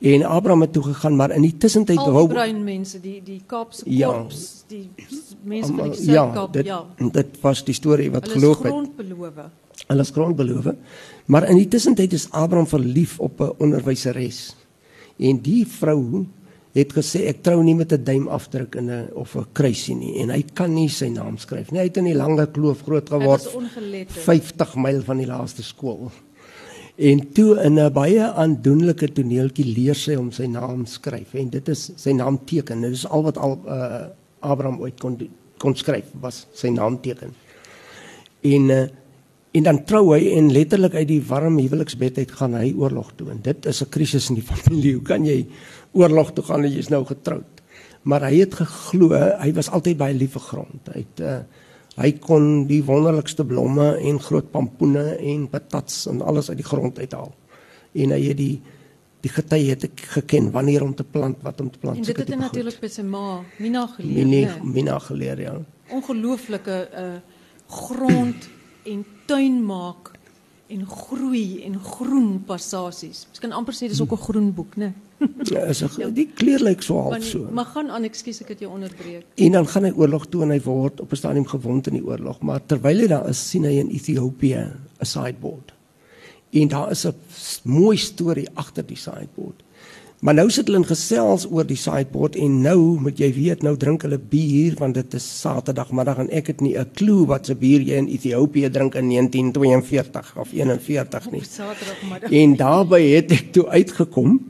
En 0.00 0.22
Abraham 0.22 0.60
het 0.60 0.72
toe 0.72 0.82
gegaan, 0.82 1.16
maar 1.16 1.30
in 1.30 1.42
die 1.42 1.56
tussentyd 1.56 1.96
al 1.98 2.04
die 2.04 2.12
wou 2.12 2.26
bruin 2.28 2.64
mense, 2.64 3.00
die 3.00 3.22
die 3.24 3.42
Kaapse 3.46 3.82
Ja. 3.88 4.10
korps, 4.12 4.64
die 4.68 4.90
mense 5.42 5.72
van 5.72 5.90
die 5.90 6.04
ja, 6.04 6.24
Suid-Kaap, 6.24 6.52
dit 6.52 6.66
ja. 6.66 6.84
dit 7.12 7.40
was 7.40 7.64
die 7.64 7.74
storie 7.74 8.10
wat 8.10 8.22
Hulle 8.26 8.34
is 8.36 8.42
geloof 8.42 8.58
het. 8.62 8.66
grondbeloof. 8.72 9.32
Hulle 9.86 10.00
is 10.00 10.10
grondbeloof. 10.10 10.66
Maar 11.26 11.48
in 11.48 11.56
die 11.56 11.68
tussentyd 11.68 12.12
is 12.12 12.28
Abraham 12.30 12.66
verlief 12.66 13.18
op 13.20 13.40
'n 13.40 13.52
onderwyseres. 13.58 14.54
En 15.18 15.38
die 15.40 15.66
vrou 15.66 16.26
het 16.74 16.92
gesê 16.92 17.24
ek 17.26 17.42
trou 17.42 17.62
nie 17.62 17.74
met 17.74 17.92
'n 17.92 18.04
duimafdruk 18.04 18.74
in 18.74 18.90
'n 18.90 19.08
of 19.14 19.34
'n 19.34 19.46
kruisie 19.52 19.94
nie 19.96 20.20
en 20.20 20.28
hy 20.30 20.44
kan 20.52 20.74
nie 20.74 20.88
sy 20.88 21.08
naam 21.08 21.38
skryf 21.38 21.70
nie. 21.70 21.78
Hy 21.80 21.86
het 21.86 21.96
in 21.96 22.04
die 22.04 22.14
lange 22.14 22.46
kloof 22.50 22.82
groot 22.82 23.08
geword. 23.08 23.44
was 23.44 23.54
ongeletterd. 23.54 24.12
50 24.24 24.74
myl 24.76 25.02
van 25.02 25.16
die 25.16 25.26
laaste 25.26 25.62
skool. 25.62 26.10
En 26.96 27.32
toe 27.32 27.60
in 27.60 27.76
'n 27.78 27.92
baie 27.92 28.22
aandoenlike 28.22 29.12
toneeltjie 29.12 29.64
leer 29.76 29.94
sy 29.94 30.14
hom 30.14 30.30
sy 30.32 30.46
naam 30.46 30.86
skryf 30.86 31.34
en 31.34 31.50
dit 31.50 31.68
is 31.68 31.90
sy 31.96 32.12
naamteken. 32.12 32.80
Dit 32.80 32.92
is 32.92 33.06
al 33.06 33.22
wat 33.22 33.36
al 33.36 33.60
uh, 33.68 34.06
Abraham 34.40 34.80
ooit 34.80 35.00
kon 35.00 35.16
doen- 35.16 35.34
kon 35.58 35.76
skryf 35.76 36.04
was 36.20 36.46
sy 36.52 36.68
naamteken. 36.68 37.34
En 38.40 38.70
uh, 38.70 38.86
en 39.56 39.62
dan 39.62 39.84
trou 39.84 40.14
hy 40.14 40.32
en 40.36 40.52
letterlik 40.52 40.94
uit 40.94 41.08
die 41.08 41.22
warm 41.22 41.58
huweliksbed 41.58 42.18
uit 42.18 42.32
gaan 42.32 42.54
hy 42.54 42.74
oorlog 42.76 43.12
toe. 43.16 43.30
En 43.30 43.40
dit 43.42 43.66
is 43.66 43.82
'n 43.82 43.88
krisis 43.88 44.28
in 44.28 44.34
die 44.34 44.48
familie. 44.52 44.94
Hoe 44.94 45.02
kan 45.02 45.24
jy 45.24 45.46
oorlog 45.92 46.32
toe 46.32 46.44
gaan 46.44 46.64
en 46.64 46.72
jy's 46.72 46.88
nou 46.88 47.04
getroud? 47.04 47.62
Maar 48.02 48.22
hy 48.30 48.40
het 48.40 48.54
geglo, 48.54 49.12
hy 49.12 49.52
was 49.52 49.70
altyd 49.70 49.96
baie 49.96 50.14
lief 50.14 50.32
vir 50.32 50.40
grond. 50.40 50.88
Hy 50.94 51.00
het 51.00 51.20
uh, 51.20 51.40
hy 51.96 52.12
kon 52.20 52.66
die 52.68 52.82
wonderlikste 52.84 53.44
blomme 53.48 53.94
en 53.96 54.20
groot 54.20 54.50
pampoene 54.52 55.16
en 55.16 55.46
patats 55.48 56.06
en 56.10 56.22
alles 56.22 56.50
uit 56.50 56.60
die 56.60 56.66
grond 56.66 56.98
uithaal. 56.98 57.32
En 57.96 58.16
hy 58.16 58.22
het 58.28 58.40
die 58.40 58.56
die 59.24 59.32
getye 59.32 59.72
het 59.72 59.84
ek 59.88 60.02
geken 60.12 60.52
wanneer 60.54 60.84
om 60.84 60.92
te 60.94 61.02
plant, 61.02 61.40
wat 61.42 61.60
om 61.60 61.70
te 61.72 61.80
plant. 61.82 61.96
En 61.96 62.04
dit 62.04 62.16
het 62.16 62.28
goed. 62.28 62.38
natuurlik 62.38 62.76
by 62.78 62.90
sy 62.92 63.02
ma 63.02 63.40
Mina 63.58 63.86
geleer. 63.96 64.26
Mina 64.26 64.52
né? 64.52 64.74
Mina 64.76 64.98
geleer 65.02 65.40
ja. 65.40 65.56
ongelooflike 65.90 66.76
uh 66.92 67.16
grond 67.66 68.48
en 68.86 69.00
tuin 69.26 69.56
maak 69.66 70.12
en 70.68 70.86
groei 70.86 71.62
en 71.64 71.78
groen 71.80 72.42
passasies. 72.46 73.26
Kan 73.40 73.52
amper 73.52 73.74
sê 73.74 73.88
dis 73.88 74.00
ook 74.00 74.12
'n 74.12 74.24
groen 74.28 74.52
boek, 74.54 74.76
né? 74.76 74.92
Ja, 75.52 75.60
is 75.64 75.82
'n 75.82 76.12
die 76.12 76.28
kleur 76.34 76.60
lyk 76.60 76.82
so 76.82 77.00
half 77.00 77.22
so. 77.22 77.48
Maar 77.52 77.64
gaan 77.64 77.90
aan, 77.90 78.04
ekskuus 78.04 78.40
ek 78.40 78.48
het 78.48 78.60
jou 78.60 78.72
onderbreek. 78.72 79.24
En 79.34 79.52
dan 79.52 79.66
gaan 79.66 79.84
hy 79.84 79.92
oorlog 79.96 80.26
toe 80.26 80.42
en 80.42 80.50
hy 80.50 80.60
word 80.60 81.00
op 81.00 81.12
'n 81.12 81.16
stadium 81.16 81.46
gewond 81.46 81.86
in 81.86 81.92
die 81.92 82.04
oorlog, 82.04 82.40
maar 82.40 82.60
terwyl 82.66 82.98
hy 82.98 83.06
daar 83.06 83.28
is, 83.28 83.50
sien 83.50 83.64
hy 83.64 83.78
in 83.78 83.88
Ethiopië 83.88 84.72
'n 85.00 85.04
sideboard. 85.04 85.72
En 86.50 86.68
daar 86.68 86.90
is 86.90 87.06
'n 87.06 87.14
mooi 87.64 87.96
storie 87.96 88.48
agter 88.54 88.86
die 88.86 88.96
sideboard. 88.96 89.62
Maar 90.24 90.34
nou 90.34 90.46
sit 90.50 90.64
hulle 90.66 90.80
in 90.80 90.88
gesels 90.88 91.44
oor 91.52 91.66
die 91.68 91.76
sideboard 91.76 92.38
en 92.40 92.60
nou 92.64 92.78
moet 93.04 93.18
jy 93.20 93.28
weet 93.36 93.64
nou 93.66 93.74
drink 93.76 94.06
hulle 94.06 94.18
bier 94.18 94.76
want 94.80 94.96
dit 94.96 95.16
is 95.18 95.26
Saterdagmiddag 95.42 96.22
en 96.24 96.30
ek 96.32 96.46
het 96.54 96.62
nie 96.64 96.76
'n 96.78 96.88
klou 96.96 97.26
wat 97.26 97.46
se 97.46 97.54
bier 97.54 97.80
jy 97.80 97.96
in 98.00 98.08
Ethiopië 98.08 98.70
drink 98.70 98.94
in 98.94 99.08
1942 99.08 100.36
of 100.36 100.52
41 100.52 101.30
nie. 101.30 101.44
Saterdagmiddag. 101.44 102.32
En 102.32 102.56
daarbey 102.56 103.02
het 103.16 103.30
ek 103.30 103.52
toe 103.52 103.68
uitgekom. 103.68 104.40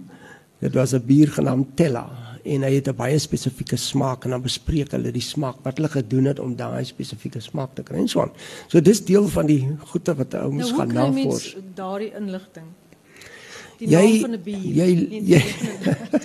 Dit 0.60 0.74
was 0.74 0.94
'n 0.94 1.02
bier 1.04 1.28
genaamd 1.28 1.76
Tella 1.76 2.10
en 2.44 2.62
hy 2.62 2.74
het 2.74 2.88
'n 2.88 2.96
baie 2.96 3.18
spesifieke 3.18 3.76
smaak 3.76 4.24
en 4.24 4.30
dan 4.30 4.42
bespreek 4.42 4.90
hulle 4.90 5.10
die 5.10 5.20
smaak 5.20 5.56
wat 5.62 5.76
hulle 5.76 5.88
gedoen 5.88 6.24
het 6.24 6.38
om 6.38 6.56
daai 6.56 6.84
spesifieke 6.84 7.40
smaak 7.40 7.74
te 7.74 7.82
kry 7.82 7.96
en 7.96 8.08
so 8.08 8.20
aan. 8.20 8.30
So 8.68 8.80
dis 8.80 9.04
deel 9.04 9.28
van 9.28 9.46
die 9.46 9.68
goeie 9.78 10.14
wat 10.16 10.34
ou 10.34 10.52
mens 10.52 10.70
nou, 10.70 10.78
gaan 10.78 10.94
navors. 10.94 11.54
Nou 11.54 11.64
daardie 11.74 12.12
inligting. 12.14 12.66
Die 13.78 13.88
jy, 13.92 14.02
naam 14.02 14.20
van 14.20 14.36
'n 14.36 14.42
bier. 14.42 14.72
Jy 14.80 14.88
jy 15.34 15.42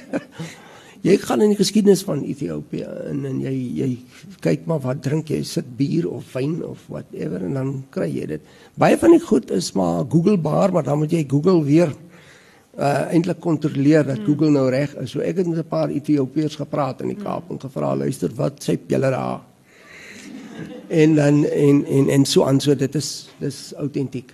jy 1.07 1.17
gaan 1.17 1.41
in 1.41 1.53
die 1.53 1.59
geskiedenis 1.59 2.03
van 2.05 2.21
Ethiopië 2.23 2.85
in 3.09 3.25
en 3.25 3.41
jy 3.41 3.55
jy 3.81 3.89
kyk 4.45 4.67
maar 4.69 4.83
wat 4.83 5.01
drink 5.01 5.31
jy 5.33 5.41
sit 5.43 5.67
bier 5.77 6.07
of 6.09 6.29
wyn 6.35 6.59
of 6.63 6.83
whatever 6.87 7.41
en 7.41 7.57
dan 7.57 7.73
kry 7.89 8.07
jy 8.11 8.27
dit. 8.35 8.41
Baie 8.77 8.97
van 9.01 9.15
die 9.15 9.23
goed 9.23 9.51
is 9.51 9.71
maar 9.73 10.05
Googlebaar, 10.05 10.71
maar 10.71 10.85
dan 10.87 11.01
moet 11.01 11.11
jy 11.11 11.25
Google 11.27 11.63
weer 11.65 11.91
uh 12.79 13.11
eintlik 13.11 13.41
kontroleer 13.43 14.05
dat 14.07 14.21
hmm. 14.21 14.25
Google 14.25 14.51
nou 14.55 14.69
reg 14.71 14.93
is. 15.01 15.11
So 15.11 15.19
ek 15.19 15.41
het 15.41 15.47
met 15.47 15.57
'n 15.59 15.67
paar 15.67 15.89
Ethiopiërs 15.89 16.55
gepraat 16.55 17.01
in 17.01 17.11
die 17.11 17.19
Kaap 17.19 17.47
hmm. 17.47 17.57
en 17.57 17.59
gevra 17.59 17.95
luister 17.95 18.31
wat 18.35 18.63
sê 18.63 18.77
julle 18.87 19.09
daar? 19.09 19.41
En 20.87 21.15
dan 21.15 21.45
en 21.45 21.85
en 21.85 22.09
en 22.09 22.25
so 22.25 22.43
aan 22.43 22.59
so 22.59 22.75
dit 22.75 22.95
is 22.95 23.29
dis 23.39 23.73
autentiek. 23.73 24.31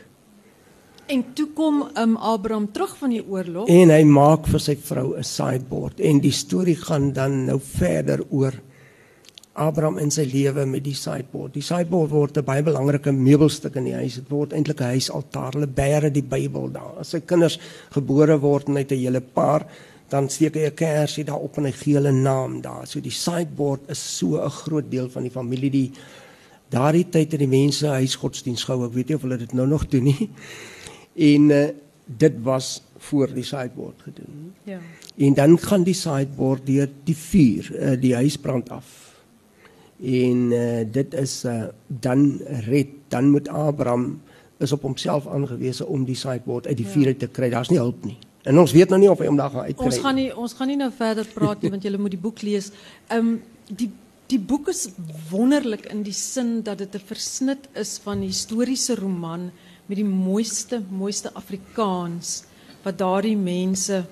En 1.08 1.24
toe 1.34 1.48
kom 1.56 1.86
um, 1.96 2.16
Abraham 2.16 2.72
terug 2.72 2.98
van 2.98 3.14
die 3.16 3.24
oorlog. 3.24 3.70
En 3.72 3.92
hy 3.94 4.02
maak 4.04 4.48
vir 4.52 4.60
sy 4.60 4.76
vrou 4.76 5.16
'n 5.16 5.24
sideboard 5.24 6.02
en 6.04 6.20
die 6.20 6.36
storie 6.36 6.76
gaan 6.76 7.14
dan 7.14 7.46
nou 7.46 7.60
verder 7.64 8.26
oor 8.30 8.54
Abraham 9.54 9.98
in 9.98 10.12
sy 10.12 10.28
lewe 10.28 10.66
met 10.66 10.84
die 10.84 10.96
sideboard. 10.96 11.54
Die 11.54 11.64
sideboard 11.64 12.12
word 12.12 12.38
'n 12.38 12.44
baie 12.44 12.64
belangrike 12.64 13.12
meubelstuk 13.12 13.76
in 13.76 13.86
die 13.86 13.96
huis. 13.96 14.16
Dit 14.16 14.30
word 14.30 14.54
eintlik 14.54 14.82
'n 14.82 15.00
huisaltaar. 15.00 15.54
Hulle 15.54 15.68
bære 15.68 16.12
die 16.12 16.28
Bybel 16.28 16.72
daar. 16.72 17.00
As 17.00 17.10
sy 17.10 17.20
kinders 17.20 17.60
gebore 17.92 18.40
word 18.40 18.68
met 18.68 18.92
'n 18.92 19.00
hele 19.00 19.22
paar, 19.22 19.66
dan 20.10 20.30
steek 20.30 20.56
hy 20.56 20.66
'n 20.66 20.76
kersie 20.76 21.24
daarop 21.24 21.58
en 21.58 21.66
hy 21.66 21.72
gee 21.72 21.94
hulle 21.94 22.12
naam 22.12 22.62
daar. 22.62 22.86
So 22.86 23.00
die 23.00 23.12
sideboard 23.12 23.90
is 23.90 24.18
so 24.18 24.44
'n 24.44 24.50
groot 24.50 24.92
deel 24.92 25.10
van 25.10 25.24
die 25.24 25.32
familie 25.32 25.72
die 25.72 25.92
daardie 26.70 27.10
tyd 27.10 27.34
in 27.34 27.40
die 27.40 27.64
mense 27.64 27.88
huisgodsdienst 27.88 28.66
gehou. 28.66 28.86
Ek 28.86 28.94
weet 28.94 29.08
nie 29.08 29.16
of 29.16 29.22
hulle 29.22 29.38
dit 29.38 29.54
nou 29.54 29.68
nog 29.68 29.88
doen 29.88 30.04
nie. 30.04 30.30
En 31.18 31.50
uh, 31.50 31.68
dit 32.06 32.34
was 32.42 32.82
voor 32.98 33.34
die 33.34 33.44
sideboard 33.44 34.02
gedoen. 34.02 34.54
Ja. 34.64 34.80
En 35.18 35.34
dan 35.34 35.58
gaan 35.60 35.84
die 35.84 35.98
sideboard 35.98 36.66
deur 36.66 36.90
die 37.04 37.18
vuur, 37.18 37.72
uh, 37.74 38.02
die 38.02 38.14
huis 38.16 38.38
brand 38.38 38.70
af. 38.70 38.96
En 39.98 40.52
uh, 40.52 40.86
dit 40.92 41.14
is 41.14 41.44
uh, 41.46 41.64
dan 41.88 42.42
red, 42.70 42.88
dan 43.08 43.30
moet 43.30 43.48
Abraham 43.48 44.22
is 44.58 44.72
op 44.72 44.82
homself 44.82 45.28
aangewese 45.28 45.86
om 45.86 46.06
die 46.06 46.16
sideboard 46.16 46.68
uit 46.68 46.78
die 46.78 46.86
ja. 46.86 46.92
vuur 46.92 47.18
te 47.18 47.28
kry. 47.28 47.50
Daar's 47.50 47.70
nie 47.70 47.78
hulp 47.82 48.06
nie. 48.06 48.18
En 48.48 48.60
ons 48.60 48.72
weet 48.72 48.90
nou 48.90 49.00
nie 49.02 49.10
of 49.12 49.20
hy 49.20 49.28
hom 49.30 49.38
daar 49.40 49.52
gaan 49.54 49.68
uitkry. 49.68 49.86
Ons 49.90 50.02
gaan 50.04 50.16
nie 50.18 50.28
ons 50.32 50.54
gaan 50.58 50.70
nie 50.72 50.80
nou 50.80 50.90
verder 50.96 51.28
praat 51.34 51.62
nie 51.62 51.72
want 51.74 51.86
jy 51.86 51.94
moet 52.00 52.16
die 52.16 52.22
boek 52.22 52.44
lees. 52.48 52.72
Ehm 53.08 53.34
um, 53.34 53.40
die 53.68 53.90
die 54.28 54.40
boek 54.44 54.68
is 54.68 54.90
wonderlik 55.30 55.86
in 55.92 56.02
die 56.04 56.16
sin 56.16 56.62
dat 56.64 56.82
dit 56.84 56.96
'n 56.96 57.04
versnit 57.08 57.68
is 57.74 57.98
van 58.04 58.24
historiese 58.24 58.96
roman 58.96 59.52
met 59.88 60.00
die 60.00 60.08
mooiste 60.08 60.82
mooiste 60.92 61.32
Afrikaans 61.34 62.44
wat 62.84 63.00
daardie 63.00 63.38
mense 63.40 64.04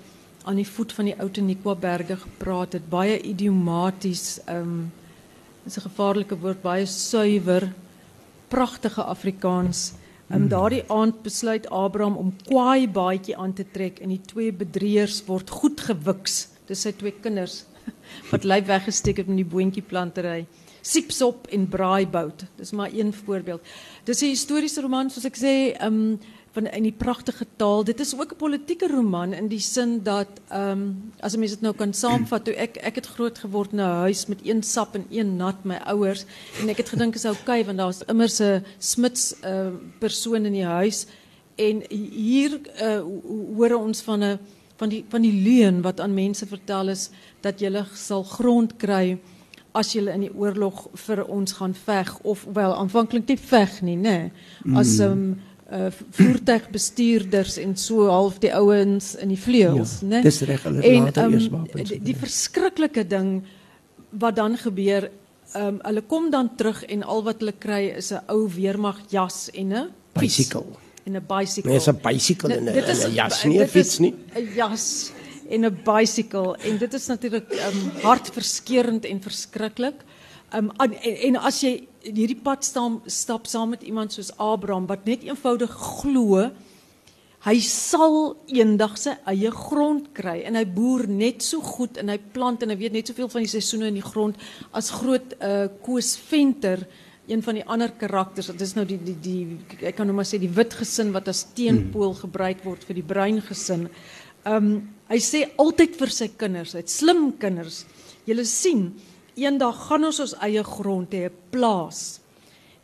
aan 0.45 0.59
die 0.59 0.67
voet 0.67 0.93
van 0.93 1.09
die 1.09 1.15
ou 1.19 1.27
Tenikwa 1.31 1.75
berge 1.75 2.17
gepraat 2.21 2.77
het. 2.77 2.89
Baie 2.89 3.17
idiomaties 3.21 4.39
um 4.51 4.91
is 5.65 5.77
'n 5.77 5.87
gevaarlike 5.89 6.37
woord 6.37 6.61
baie 6.61 6.85
suiwer 6.85 7.73
pragtige 8.47 9.03
Afrikaans. 9.03 9.93
Um 10.29 10.37
hmm. 10.37 10.47
daardie 10.47 10.83
aand 10.87 11.21
besluit 11.21 11.69
Abraham 11.69 12.17
om 12.17 12.35
kwaai 12.45 12.87
baadjie 12.87 13.37
aan 13.37 13.53
te 13.53 13.65
trek 13.71 13.99
en 13.99 14.09
die 14.09 14.21
twee 14.21 14.51
bedrieërs 14.51 15.25
word 15.25 15.49
goed 15.49 15.81
gewiks. 15.81 16.47
Dis 16.67 16.81
sy 16.81 16.91
twee 16.91 17.13
kinders 17.21 17.65
wat 18.31 18.43
lyf 18.43 18.65
weggesteek 18.65 19.17
het 19.17 19.27
in 19.27 19.35
die 19.35 19.51
boontjie 19.55 19.83
plantery 19.83 20.45
Sipsop 20.85 21.47
en 21.47 21.67
Braaibout. 21.69 22.45
Dis 22.55 22.71
maar 22.71 22.93
een 22.93 23.13
voorbeeld. 23.13 23.61
Dis 24.03 24.21
'n 24.21 24.25
historiese 24.35 24.81
roman 24.81 25.09
ek 25.23 25.37
sê, 25.37 25.73
ehm 25.77 25.93
um, 25.93 26.19
van 26.55 26.67
in 26.71 26.85
die 26.87 26.95
pragtige 26.95 27.45
taal. 27.59 27.83
Dit 27.83 27.99
is 27.99 28.13
ook 28.15 28.31
'n 28.31 28.37
politieke 28.37 28.87
roman 28.87 29.33
in 29.33 29.47
die 29.47 29.59
sin 29.59 30.03
dat 30.03 30.27
ehm 30.49 30.71
um, 30.71 31.11
as 31.19 31.33
'n 31.33 31.39
mens 31.39 31.51
dit 31.51 31.61
nou 31.61 31.75
kan 31.75 31.93
saamvat, 31.93 32.45
toe 32.45 32.53
ek 32.53 32.95
het 32.95 33.07
groot 33.07 33.37
geword 33.37 33.71
in 33.71 33.79
'n 33.79 33.99
huis 34.05 34.25
met 34.25 34.39
een 34.43 34.63
sap 34.63 34.95
en 34.95 35.05
een 35.09 35.35
nat 35.35 35.63
my 35.63 35.75
ouers 35.75 36.25
en 36.61 36.69
ek 36.69 36.77
het 36.77 36.89
gedink 36.89 37.15
is 37.15 37.25
okay 37.25 37.65
want 37.65 37.77
daar's 37.77 38.01
immer 38.07 38.29
'n 38.39 38.63
smits 38.77 39.35
uh, 39.43 39.67
persoon 39.99 40.45
in 40.45 40.53
die 40.53 40.65
huis 40.65 41.05
en 41.55 41.83
hier 41.89 42.59
uh, 42.81 43.01
hoor 43.57 43.73
ons 43.73 44.01
van 44.01 44.23
'n 44.23 44.39
van 44.77 44.89
die 44.89 45.05
van 45.09 45.21
die 45.21 45.41
leuen 45.41 45.81
wat 45.81 45.99
aan 45.99 46.13
mense 46.13 46.45
vertel 46.45 46.89
is 46.89 47.09
dat 47.41 47.59
jy 47.59 47.85
sal 47.93 48.23
grond 48.23 48.77
kry 48.77 49.17
as 49.75 49.91
julle 49.95 50.13
in 50.15 50.25
die 50.25 50.31
oorlog 50.33 50.85
vir 51.05 51.25
ons 51.31 51.57
gaan 51.57 51.75
veg 51.75 52.13
of 52.23 52.45
wel 52.55 52.75
aanvanklik 52.75 53.27
nie 53.27 53.39
veg 53.39 53.81
nie, 53.85 53.97
nê. 53.99 54.17
As 54.75 54.97
mm. 54.99 55.11
um 55.11 55.35
uh 55.65 55.89
voertuigbestuurders 56.13 57.55
en 57.57 57.71
so 57.81 58.05
half 58.05 58.35
die 58.37 58.51
ouens 58.53 59.15
in 59.17 59.31
die 59.33 59.39
vleuels, 59.41 59.95
ja, 60.03 60.09
né? 60.11 60.19
Dis 60.21 60.43
reg 60.45 60.61
hulle 60.67 60.83
en, 60.85 61.07
later 61.07 61.25
um, 61.25 61.33
eers 61.33 61.47
wapens. 61.49 61.89
Die, 61.89 61.97
die 62.05 62.13
verskriklike 62.21 63.01
ding 63.09 63.31
wat 64.21 64.37
dan 64.37 64.59
gebeur, 64.61 65.09
um 65.57 65.79
hulle 65.81 66.05
kom 66.05 66.29
dan 66.29 66.51
terug 66.59 66.83
en 66.85 67.01
al 67.01 67.25
wat 67.25 67.41
hulle 67.41 67.55
kry 67.57 67.81
is 67.97 68.11
'n 68.13 68.21
ou 68.29 68.45
weermag 68.45 69.01
jas 69.09 69.49
en 69.53 69.73
'n 69.73 69.89
bicycle. 70.13 70.69
En 71.05 71.17
'n 71.17 71.25
bicycle. 71.25 71.71
Nee, 71.71 71.81
'n 71.81 71.99
bicycle 72.03 72.53
en 72.53 72.69
'n 72.69 73.13
jas, 73.17 73.43
nie 73.43 73.59
'n 73.59 73.67
fiets 73.67 73.99
nie. 73.99 74.13
'n 74.37 74.47
Jas 74.53 75.11
en 75.49 75.65
'n 75.65 75.77
bicycle 75.83 76.55
en 76.57 76.77
dit 76.77 76.93
is 76.93 77.07
natuurlik 77.07 77.51
um, 77.51 79.01
en 79.05 79.21
verskriklik. 79.21 80.03
Um, 80.53 80.71
en, 80.77 80.93
en 81.01 81.35
as 81.35 81.61
jy 81.61 81.87
hierdie 82.05 82.41
pad 82.41 82.63
stap 83.05 83.47
saam 83.47 83.69
met 83.69 83.83
iemand 83.83 84.13
soos 84.13 84.31
Abraham 84.37 84.85
wat 84.87 85.05
net 85.05 85.23
eenvoudig 85.23 85.71
glo 86.01 86.51
hy 87.45 87.59
sal 87.61 88.35
eendag 88.49 88.95
sy 88.97 89.13
eie 89.29 89.51
grond 89.53 90.07
kry 90.17 90.39
en 90.49 90.57
hy 90.57 90.63
boer 90.65 91.05
net 91.09 91.43
so 91.45 91.61
goed 91.61 91.99
en 92.01 92.09
hy 92.09 92.17
plant 92.33 92.63
en 92.63 92.73
hy 92.73 92.77
weet 92.79 92.95
net 92.95 93.09
soveel 93.11 93.29
van 93.29 93.45
die 93.45 93.51
seisoene 93.51 93.89
in 93.91 93.99
die 93.99 94.05
grond 94.05 94.39
as 94.73 94.89
groot 94.93 95.35
uh, 95.37 95.67
Koos 95.85 96.15
Venter 96.17 96.85
een 97.29 97.41
van 97.45 97.57
die 97.57 97.65
ander 97.65 97.93
karakters 97.97 98.49
dit 98.53 98.65
is 98.65 98.73
nou 98.77 98.85
die 98.89 98.97
die 99.01 99.17
die 99.21 99.85
ek 99.89 99.97
kan 99.97 100.09
nou 100.09 100.17
maar 100.17 100.29
sê 100.29 100.39
die 100.41 100.51
wit 100.57 100.73
gesin 100.77 101.13
wat 101.13 101.29
as 101.29 101.45
teenpool 101.57 102.13
gebruik 102.17 102.65
word 102.65 102.85
vir 102.85 103.01
die 103.01 103.05
bruin 103.05 103.41
gesin. 103.45 103.89
Ehm 104.45 104.65
um, 104.65 104.95
Hy 105.05 105.19
sê 105.21 105.43
altyd 105.61 105.99
vir 105.99 106.09
sy 106.09 106.27
kinders, 106.33 106.73
hy 106.73 106.81
het 106.81 106.89
slim 106.89 107.27
kinders. 107.37 107.83
Julle 108.25 108.45
sien, 108.49 108.87
eendag 109.37 109.77
gaan 109.85 110.07
ons 110.07 110.21
ons 110.23 110.33
eie 110.41 110.63
grond 110.65 111.11
hê, 111.13 111.29
'n 111.29 111.35
plaas. 111.53 112.19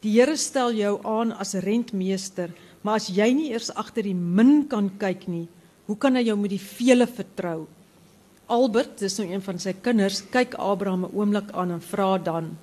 Die 0.01 0.13
Here 0.13 0.37
stel 0.37 0.71
jou 0.73 0.99
aan 1.03 1.31
as 1.31 1.55
rentmeester, 1.55 2.53
maar 2.83 2.95
as 2.95 3.09
jy 3.09 3.33
nie 3.33 3.49
eers 3.51 3.71
agter 3.71 4.03
die 4.03 4.13
min 4.13 4.67
kan 4.67 4.89
kyk 4.99 5.27
nie, 5.27 5.47
hoe 5.87 5.97
kan 5.97 6.15
hy 6.15 6.21
jou 6.21 6.35
met 6.37 6.51
die 6.51 6.59
vele 6.59 7.07
vertrou? 7.07 7.67
Albert, 8.47 8.99
dis 8.99 9.17
nou 9.17 9.27
een 9.27 9.41
van 9.41 9.57
sy 9.59 9.73
kinders, 9.73 10.21
kyk 10.21 10.55
Abraham 10.59 11.05
'n 11.05 11.15
oomblik 11.15 11.51
aan 11.53 11.71
en 11.71 11.81
vra 11.81 12.17
dan: 12.17 12.57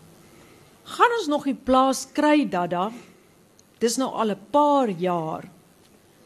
"Gaan 0.84 1.12
ons 1.18 1.28
nog 1.28 1.44
die 1.44 1.54
plaas 1.54 2.06
kry, 2.12 2.48
Dada?" 2.48 2.92
Dis 3.80 3.96
nou 3.96 4.10
al 4.10 4.30
'n 4.30 4.38
paar 4.52 4.88
jaar. 4.88 5.57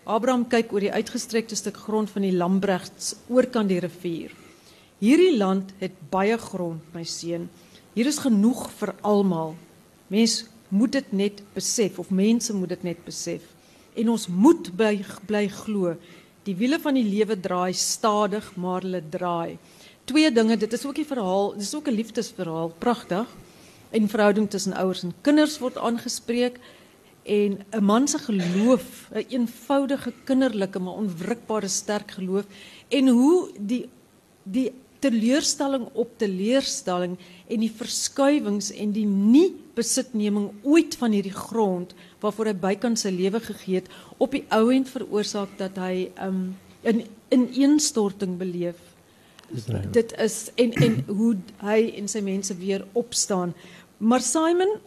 Abraham 0.04 0.48
kyk 0.50 0.72
oor 0.74 0.82
die 0.82 0.90
uitgestrekte 0.90 1.54
stuk 1.54 1.76
grond 1.84 2.10
van 2.10 2.24
die 2.26 2.34
Lambregts 2.34 3.12
oorkant 3.30 3.70
die 3.70 3.78
rivier. 3.82 4.32
Hierdie 4.98 5.36
land 5.38 5.70
het 5.78 5.94
baie 6.10 6.34
grond, 6.38 6.82
my 6.94 7.04
seun. 7.06 7.48
Hier 7.94 8.08
is 8.10 8.18
genoeg 8.22 8.64
vir 8.80 8.94
almal. 9.06 9.54
Mens 10.10 10.42
moet 10.74 10.96
dit 10.98 11.12
net 11.12 11.42
besef 11.54 12.00
of 12.02 12.10
mense 12.10 12.54
moet 12.54 12.74
dit 12.74 12.82
net 12.90 13.04
besef. 13.06 13.46
En 13.94 14.10
ons 14.10 14.26
moet 14.26 14.72
bly 14.74 15.04
bly 15.28 15.46
glo. 15.62 15.94
Die 16.42 16.56
wiele 16.58 16.80
van 16.82 16.98
die 16.98 17.06
lewe 17.06 17.38
draai 17.38 17.72
stadig, 17.72 18.48
maar 18.56 18.82
hulle 18.82 19.02
draai. 19.10 19.58
Twee 20.10 20.32
dinge, 20.34 20.56
dit 20.56 20.72
is 20.72 20.84
ook 20.84 20.98
'n 20.98 21.04
verhaal, 21.04 21.52
dit 21.52 21.62
is 21.62 21.74
ook 21.74 21.86
'n 21.86 21.94
liefdesverhaal, 21.94 22.74
pragtig. 22.78 23.28
en 23.92 24.08
verhouding 24.08 24.50
tussen 24.50 24.72
ouers 24.72 25.02
en 25.02 25.12
kinders 25.20 25.58
word 25.60 25.76
aangespreek 25.76 26.56
en 27.22 27.58
'n 27.70 27.84
man 27.84 28.08
se 28.08 28.18
geloof, 28.18 29.08
'n 29.10 29.16
een 29.16 29.26
eenvoudige 29.28 30.12
kinderlike 30.24 30.78
maar 30.78 30.94
onwrikbare 30.94 31.68
sterk 31.68 32.10
geloof 32.10 32.44
en 32.88 33.08
hoe 33.08 33.50
die 33.58 33.88
die 34.42 34.72
teleurstelling 34.98 35.88
op 35.92 36.18
teleurstelling 36.18 37.16
en 37.48 37.60
die 37.60 37.72
verskuiwings 37.74 38.70
en 38.70 38.92
die 38.92 39.06
nie 39.06 39.54
besitneming 39.74 40.50
ooit 40.62 40.96
van 41.00 41.10
hierdie 41.10 41.34
grond 41.34 41.94
waarvoor 42.20 42.46
hy 42.46 42.54
bykans 42.54 43.00
sy 43.06 43.10
lewe 43.14 43.40
gegee 43.40 43.80
het 43.80 43.90
op 44.18 44.36
die 44.36 44.44
ou 44.54 44.70
end 44.74 44.90
veroorsaak 44.92 45.58
dat 45.58 45.76
hy 45.82 46.10
um, 46.22 46.54
in 46.82 47.04
ineenstorting 47.30 48.36
beleef. 48.38 48.78
Dit 49.92 50.14
is 50.18 50.50
en 50.54 50.72
en 50.72 51.04
hoe 51.06 51.36
hy 51.62 51.92
en 51.98 52.08
sy 52.08 52.22
mense 52.24 52.54
weer 52.56 52.84
opstaan. 52.98 53.54
Maar 53.98 54.20
Simon, 54.24 54.78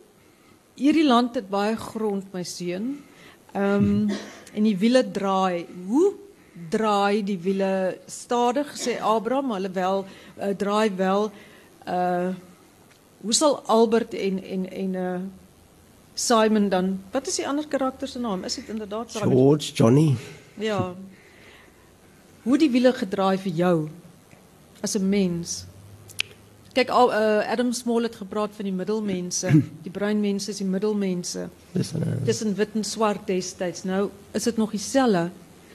hierdie 0.75 1.07
land 1.07 1.35
het 1.35 1.49
baie 1.49 1.75
grond, 1.79 2.31
my 2.33 2.43
seun. 2.43 2.95
Ehm 3.53 4.09
um, 4.09 4.17
en 4.55 4.63
die 4.63 4.77
wiele 4.79 5.03
draai. 5.11 5.65
Hoe 5.87 6.13
draai 6.71 7.23
die 7.27 7.37
wiele 7.43 7.97
stadig 8.07 8.69
sê 8.79 8.95
Abraham, 9.01 9.51
alhoewel 9.51 10.05
uh, 10.05 10.53
draai 10.55 10.91
wel 10.95 11.31
uh 11.87 12.33
hoe 13.25 13.33
sal 13.33 13.57
Albert 13.65 14.13
en 14.13 14.43
en 14.43 14.69
en 14.71 14.93
uh 14.93 15.19
Simon 16.13 16.69
dan 16.69 17.01
wat 17.11 17.27
is 17.27 17.35
die 17.35 17.47
ander 17.47 17.67
karakter 17.67 18.07
se 18.07 18.19
naam? 18.19 18.43
Is 18.43 18.55
dit 18.55 18.69
inderdaad 18.69 19.11
Simon? 19.11 19.31
George, 19.31 19.73
Johnny. 19.73 20.15
Ja. 20.57 20.95
Hoe 22.43 22.57
die 22.57 22.69
wiele 22.71 22.93
gedraai 22.93 23.37
vir 23.37 23.51
jou 23.51 23.89
as 24.81 24.95
'n 24.95 25.09
mens? 25.09 25.65
Kyk 26.75 26.89
al 26.91 27.11
uh, 27.13 27.47
Adam 27.47 27.71
Small 27.71 28.03
het 28.03 28.17
gepraat 28.19 28.51
van 28.55 28.67
die 28.67 28.73
middelmense. 28.75 29.51
Die 29.85 29.91
bruin 29.91 30.19
mense 30.19 30.51
is 30.51 30.59
die 30.59 30.67
middelmense. 30.67 31.47
Dis 31.71 31.93
'n 31.95 32.03
Dis 32.27 32.43
'n 32.43 32.51
wit 32.55 32.75
en 32.75 32.83
swart 32.83 33.27
destyds. 33.27 33.83
Nou 33.83 34.09
is 34.31 34.43
dit 34.43 34.57
nog 34.57 34.71
dieselfde. 34.71 35.29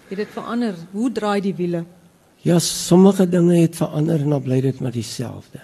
Het 0.08 0.18
dit 0.18 0.28
verander? 0.28 0.74
Hoe 0.90 1.12
draai 1.12 1.40
die 1.40 1.54
wiele? 1.54 1.84
Ja, 2.36 2.58
sommige 2.58 3.28
dinge 3.28 3.56
het 3.56 3.76
verander 3.76 4.20
en 4.20 4.28
dan 4.28 4.42
bly 4.42 4.60
dit 4.60 4.80
maar 4.80 4.92
dieselfde. 4.92 5.60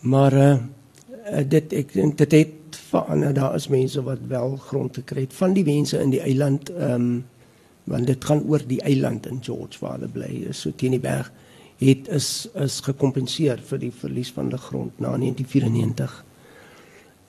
Maar 0.00 0.32
uh 0.32 0.56
dit 1.48 1.72
ek 1.72 1.92
dit 2.16 2.32
het 2.32 2.76
verander. 2.90 3.34
Daar 3.34 3.54
is 3.54 3.68
mense 3.68 4.02
wat 4.02 4.18
wel 4.28 4.56
grond 4.56 4.94
gekry 4.94 5.20
het 5.20 5.34
van 5.34 5.52
die 5.52 5.64
mense 5.64 5.98
in 5.98 6.10
die 6.10 6.20
eiland 6.20 6.70
ehm 6.70 6.92
um, 6.92 7.24
want 7.84 8.06
dit 8.06 8.24
gaan 8.24 8.42
oor 8.48 8.62
die 8.66 8.80
eiland 8.82 9.26
in 9.26 9.38
George 9.42 9.78
waar 9.80 9.92
hulle 9.92 10.08
bly. 10.08 10.46
Is 10.48 10.60
so 10.60 10.70
teen 10.76 10.90
die 10.90 11.00
berg 11.00 11.32
het 11.78 12.08
is 12.08 12.48
is 12.54 12.80
gekompenseer 12.80 13.60
vir 13.70 13.78
die 13.78 13.92
verlies 13.92 14.32
van 14.32 14.48
die 14.52 14.60
grond 14.60 14.96
na 14.98 15.16
1994. 15.16 16.24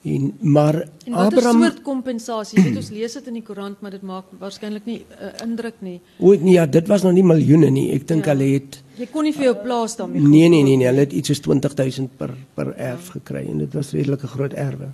En 0.08 0.28
maar 0.40 0.74
en 1.04 1.12
wat 1.12 1.34
Abraham 1.34 1.62
soort 1.62 1.82
kompensasie? 1.82 2.58
Jy 2.58 2.64
weet 2.68 2.76
ons 2.80 2.90
lees 2.94 3.16
dit 3.18 3.26
in 3.26 3.38
die 3.40 3.42
koerant, 3.42 3.80
maar 3.82 3.90
dit 3.90 4.04
maak 4.06 4.30
waarskynlik 4.40 4.86
nie 4.86 4.98
'n 4.98 5.24
uh, 5.24 5.32
indruk 5.44 5.80
nie. 5.80 6.00
O 6.18 6.34
nee, 6.34 6.54
ja, 6.54 6.66
dit 6.66 6.86
was 6.86 7.02
nog 7.02 7.12
nie 7.12 7.24
miljoene 7.24 7.70
nie. 7.70 7.90
Ek 7.92 8.06
dink 8.06 8.24
ja. 8.24 8.32
hulle 8.32 8.52
het 8.54 8.82
Jy 8.98 9.06
kon 9.12 9.24
nie 9.24 9.32
vir 9.32 9.44
jou 9.44 9.56
plaas 9.62 9.96
daarmee 9.96 10.20
Nee, 10.20 10.48
nee, 10.48 10.62
nee, 10.62 10.76
nee, 10.76 10.86
hulle 10.86 11.00
het 11.00 11.12
iets 11.12 11.28
soos 11.28 11.40
20000 11.40 12.16
per 12.16 12.34
per 12.54 12.74
erf 12.76 13.06
ja. 13.06 13.12
gekry 13.12 13.46
en 13.48 13.58
dit 13.58 13.74
was 13.74 13.92
redelike 13.92 14.26
groot 14.26 14.52
erwe. 14.52 14.92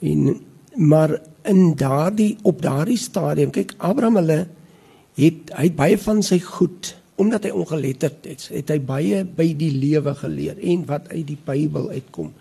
En 0.00 0.40
maar 0.76 1.20
in 1.42 1.74
daardie 1.74 2.36
op 2.42 2.62
daardie 2.62 2.98
stadium, 2.98 3.50
kyk 3.50 3.74
Abraham 3.76 4.16
hulle 4.16 4.46
het 5.14 5.50
hy 5.54 5.64
het 5.68 5.76
baie 5.76 5.98
van 5.98 6.22
sy 6.22 6.40
goed 6.40 6.94
omdat 7.16 7.44
hy 7.46 7.50
ongeletterd 7.54 8.26
is, 8.26 8.48
het 8.50 8.70
hy 8.72 8.80
baie 8.82 9.24
by 9.24 9.52
die 9.58 9.70
lewe 9.70 10.14
geleer 10.18 10.58
en 10.58 10.86
wat 10.88 11.08
uit 11.12 11.26
die 11.28 11.38
Bybel 11.44 11.90
uitkom 11.94 12.32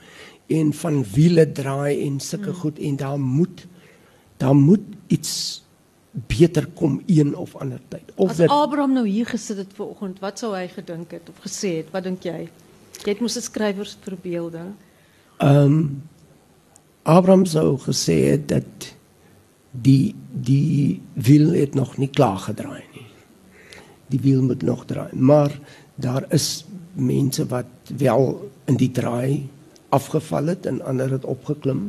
en 0.53 0.73
van 0.73 1.03
wiele 1.13 1.45
draai 1.51 2.01
en 2.07 2.19
sulke 2.19 2.51
hmm. 2.51 2.61
goed 2.61 2.79
en 2.79 2.95
daar 2.99 3.19
moet 3.19 3.67
daar 4.41 4.55
moet 4.55 4.81
iets 5.07 5.61
beter 6.11 6.67
kom 6.67 7.01
een 7.05 7.35
of 7.35 7.55
ander 7.55 7.79
tyd. 7.87 8.11
Of 8.15 8.29
As 8.29 8.37
dit, 8.37 8.49
Abraham 8.49 8.93
nou 8.93 9.05
hier 9.07 9.25
gesit 9.25 9.57
het 9.57 9.71
vanoggend, 9.73 10.19
wat 10.21 10.41
sou 10.41 10.51
hy 10.53 10.67
gedink 10.69 11.13
het 11.15 11.29
of 11.31 11.39
gesê 11.45 11.77
het? 11.79 11.93
Wat 11.93 12.05
dink 12.05 12.25
jy? 12.27 12.49
Jy 13.01 13.09
het 13.09 13.21
mos 13.21 13.37
'n 13.37 13.41
skrywer 13.41 13.89
verbeelding. 14.01 14.73
Ehm 15.37 15.63
um, 15.65 16.03
Abraham 17.03 17.45
sou 17.45 17.77
gesê 17.77 18.31
het 18.31 18.47
dat 18.47 18.93
die 19.71 20.15
die 20.31 21.01
wiel 21.13 21.51
het 21.53 21.73
nog 21.73 21.97
nie 21.97 22.07
klaar 22.09 22.37
gedraai 22.37 22.83
nie. 22.92 22.92
Die 24.13 24.21
wiel 24.21 24.43
moet 24.45 24.61
nog 24.61 24.85
draai, 24.85 25.09
maar 25.17 25.53
daar 25.95 26.25
is 26.29 26.65
mense 26.93 27.45
wat 27.49 27.65
wel 27.97 28.49
in 28.69 28.77
die 28.77 28.91
draai 28.93 29.49
afgeval 29.93 30.53
het 30.53 30.65
en 30.69 30.81
ander 30.85 31.11
het 31.11 31.25
opgeklim 31.25 31.87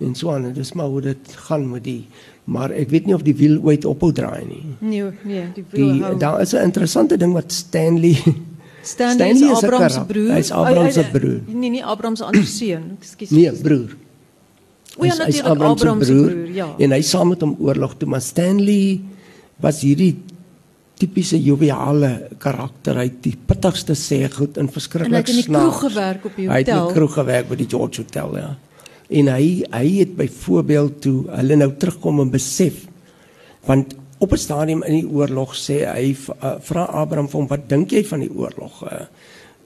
en 0.00 0.14
so 0.16 0.32
aan. 0.32 0.48
Dit 0.48 0.56
is 0.64 0.72
maar 0.72 0.88
hoe 0.88 1.00
dit 1.00 1.34
gaan 1.48 1.68
met 1.70 1.84
die 1.84 2.04
maar 2.50 2.72
ek 2.74 2.90
weet 2.90 3.06
nie 3.06 3.14
of 3.14 3.22
die 3.22 3.34
wiel 3.36 3.60
ooit 3.62 3.84
ophou 3.86 4.10
draai 4.12 4.42
nie. 4.48 4.62
Nee, 4.80 5.10
nee, 5.22 5.44
die 5.54 5.64
wiel 5.70 5.92
die, 5.92 6.02
hou. 6.02 6.16
Daar 6.18 6.40
is 6.42 6.54
'n 6.54 6.64
interessante 6.66 7.16
ding 7.16 7.32
wat 7.32 7.52
Stanley 7.52 8.16
Stanley, 8.82 9.14
Stanley 9.14 9.50
is 9.52 9.62
Abraham 9.62 9.90
se 9.90 10.04
broer. 10.04 10.30
Hy's 10.32 10.50
Abraham 10.50 10.90
se 10.90 11.04
broer. 11.12 11.40
Nee, 11.46 11.70
nie 11.70 11.84
Abraham 11.84 12.16
se 12.16 12.24
ander 12.24 12.46
seun. 12.58 12.96
Ekskuus. 12.98 13.30
Nee, 13.30 13.52
broer. 13.52 13.96
O 14.96 15.04
ja, 15.04 15.14
natuurlik 15.14 15.44
Abraham 15.44 15.78
se 15.78 15.84
broer, 15.84 16.30
broer, 16.30 16.54
ja. 16.54 16.68
En 16.78 16.90
hy 16.96 17.02
saam 17.02 17.28
met 17.28 17.40
hom 17.44 17.56
oorlog 17.60 17.94
toe, 18.00 18.08
maar 18.08 18.24
Stanley 18.24 19.00
was 19.60 19.82
hierdie 19.84 20.16
tipiese 21.00 21.38
joviale 21.40 22.10
karakter. 22.42 22.98
Hy 23.00 23.06
het 23.08 23.22
die 23.24 23.36
pittigste 23.36 23.96
sê 23.98 24.22
goed 24.32 24.58
in 24.60 24.68
verskriklik 24.72 25.30
snaaks. 25.30 25.30
En 25.30 25.34
hy 25.34 25.40
het 25.40 25.46
in 25.46 25.54
die 25.54 25.60
kroeg 25.60 25.80
gewerk 25.86 26.26
op 26.26 26.36
die 26.36 26.48
hotel. 26.48 26.52
Hy 26.52 26.60
het 26.60 26.72
in 26.74 26.82
die 26.82 26.98
kroeg 26.98 27.16
gewerk 27.16 27.48
by 27.48 27.58
die 27.60 27.70
George 27.70 28.04
Hotel, 28.04 28.36
ja. 28.40 28.50
En 29.10 29.32
hy 29.32 29.46
hy 29.74 29.86
het 29.96 30.12
byvoorbeeld 30.18 31.00
toe 31.02 31.16
hulle 31.32 31.58
nou 31.58 31.72
terugkom 31.82 32.22
en 32.22 32.30
besef 32.30 32.86
want 33.66 33.96
op 34.20 34.32
'n 34.32 34.40
stadium 34.40 34.82
in 34.82 35.00
die 35.00 35.08
oorlog 35.08 35.56
sê 35.56 35.82
hy 35.88 36.14
uh, 36.14 36.54
vra 36.60 36.84
Abraham 36.84 37.28
vir 37.28 37.40
hom 37.40 37.48
wat 37.48 37.68
dink 37.68 37.90
jy 37.90 38.04
van 38.04 38.20
die 38.20 38.32
oorlog? 38.32 38.84
Uh, 38.84 39.04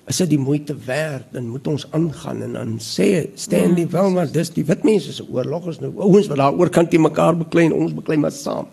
is 0.06 0.20
dit 0.20 0.34
die 0.34 0.40
moeite 0.40 0.76
werd 0.86 1.32
dan 1.32 1.48
moet 1.48 1.66
ons 1.66 1.86
aangaan 1.96 2.42
en 2.42 2.52
dan 2.58 2.72
sê 2.82 3.26
Stanley 3.34 3.86
ja, 3.86 3.92
wel 3.96 4.10
maar 4.10 4.32
dis 4.32 4.50
die 4.52 4.64
wit 4.64 4.84
mense 4.84 5.12
se 5.12 5.24
oorlog 5.32 5.68
is 5.72 5.80
nou 5.80 5.92
ouens 5.96 6.28
wat 6.28 6.40
daar 6.42 6.58
oor 6.60 6.68
kan 6.68 6.88
te 6.88 7.00
mekaar 7.00 7.36
beklei 7.36 7.66
en 7.70 7.76
ons 7.78 7.94
beklei 7.96 8.18
maar 8.20 8.34
saam 8.36 8.68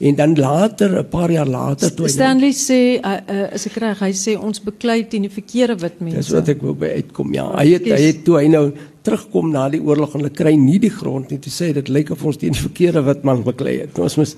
en 0.00 0.16
dan 0.16 0.34
later 0.34 0.98
'n 0.98 1.08
paar 1.08 1.30
jaar 1.30 1.46
later 1.46 1.94
toe 1.94 2.08
Stanley 2.08 2.54
nou, 2.54 2.60
sê 2.68 2.80
uh, 3.04 3.18
uh, 3.28 3.54
is 3.54 3.66
ek 3.66 3.76
reg 3.84 3.98
hy 4.00 4.12
sê 4.12 4.36
ons 4.38 4.62
beklei 4.62 5.04
teen 5.08 5.22
die 5.22 5.32
verkeerde 5.32 5.76
wit 5.82 6.00
mense 6.00 6.16
dis 6.16 6.32
wat 6.32 6.48
ek 6.48 6.62
wou 6.62 6.74
by 6.74 6.88
uitkom 7.00 7.34
ja 7.34 7.50
hy 7.58 7.66
het 7.74 7.84
hy 7.84 8.00
het 8.06 8.24
toe 8.24 8.38
hy 8.40 8.48
nou 8.48 8.72
terugkom 9.02 9.52
na 9.52 9.68
die 9.68 9.80
oorlog 9.80 10.14
en 10.14 10.20
hulle 10.20 10.32
kry 10.32 10.54
nie 10.56 10.78
die 10.78 10.94
grond 11.00 11.30
nie 11.30 11.38
te 11.38 11.52
sê 11.52 11.72
dit 11.76 11.88
lyk 11.88 12.10
of 12.16 12.24
ons 12.24 12.40
teen 12.40 12.56
die 12.56 12.66
verkeerde 12.68 13.04
wit 13.04 13.24
man 13.24 13.44
beklei 13.44 13.80
het 13.84 13.98
ons 13.98 14.16
moes 14.16 14.36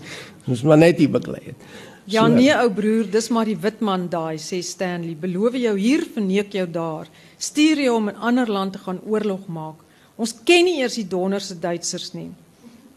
ons 0.48 0.62
maar 0.66 0.78
net 0.78 0.98
hier 0.98 1.14
beklei 1.14 1.42
het 1.46 1.56
Ja 2.04 2.24
so, 2.26 2.34
nee 2.34 2.50
ou 2.50 2.66
broer, 2.74 3.06
dis 3.06 3.28
maar 3.30 3.46
die 3.46 3.58
wit 3.62 3.78
man 3.80 4.08
daai 4.10 4.34
sê 4.42 4.58
Stanley. 4.66 5.14
Beloof 5.14 5.54
jou 5.54 5.76
hier 5.78 6.02
verneek 6.02 6.50
jou 6.58 6.66
daar. 6.66 7.06
Stuur 7.38 7.78
jy 7.78 7.88
om 7.88 8.08
in 8.08 8.16
'n 8.16 8.18
ander 8.18 8.50
land 8.50 8.72
te 8.72 8.78
gaan 8.78 8.98
oorlog 9.06 9.46
maak. 9.46 9.78
Ons 10.16 10.34
ken 10.44 10.64
nie 10.64 10.80
eers 10.80 10.94
die 10.94 11.06
donderse 11.06 11.54
Duitsers 11.54 12.12
nie. 12.14 12.30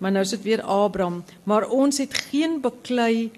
Maar 0.06 0.14
nou 0.14 0.26
sit 0.30 0.44
weer 0.46 0.62
Abraham, 0.62 1.24
maar 1.50 1.64
ons 1.74 1.98
het 1.98 2.14
geen 2.28 2.60
beklei, 2.62 3.32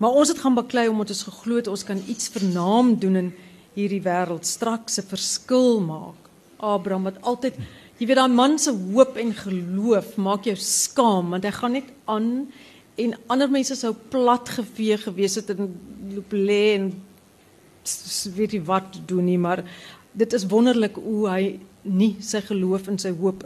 maar 0.00 0.14
ons 0.16 0.30
het 0.32 0.38
gaan 0.40 0.54
beklei 0.56 0.86
omdat 0.88 1.10
ons 1.12 1.26
geglo 1.26 1.58
het 1.60 1.66
ons 1.68 1.82
kan 1.84 1.98
iets 2.08 2.30
vernaam 2.32 2.94
doen 2.96 3.18
in 3.20 3.28
hierdie 3.74 4.00
wêreld, 4.00 4.48
straks 4.48 4.96
'n 5.02 5.04
verskil 5.10 5.82
maak. 5.84 6.16
Abraham 6.56 7.04
wat 7.04 7.20
altyd 7.20 7.58
jy 7.98 8.06
weet 8.06 8.16
daai 8.16 8.32
man 8.32 8.58
se 8.58 8.72
hoop 8.72 9.18
en 9.20 9.34
geloof 9.34 10.16
maak 10.16 10.48
jou 10.48 10.56
skaam 10.56 11.30
want 11.30 11.44
hy 11.44 11.50
gaan 11.50 11.72
net 11.76 11.92
aan 12.04 12.46
en 12.96 13.14
ander 13.26 13.50
mense 13.50 13.76
sou 13.76 13.92
plat 14.08 14.48
gevee 14.48 14.96
gewees 14.96 15.34
het 15.34 15.50
en 15.50 15.76
loop 16.14 16.32
lê 16.32 16.74
en 16.78 17.02
weet 18.36 18.52
jy 18.52 18.62
wat 18.64 18.96
doen 19.06 19.24
nie 19.24 19.38
maar 19.38 19.64
dit 20.12 20.32
is 20.32 20.48
wonderlik 20.48 20.96
hoe 20.96 21.28
hy 21.28 21.60
nie 21.82 22.16
sy 22.20 22.40
geloof 22.40 22.88
en 22.88 22.98
sy 22.98 23.12
hoop 23.12 23.44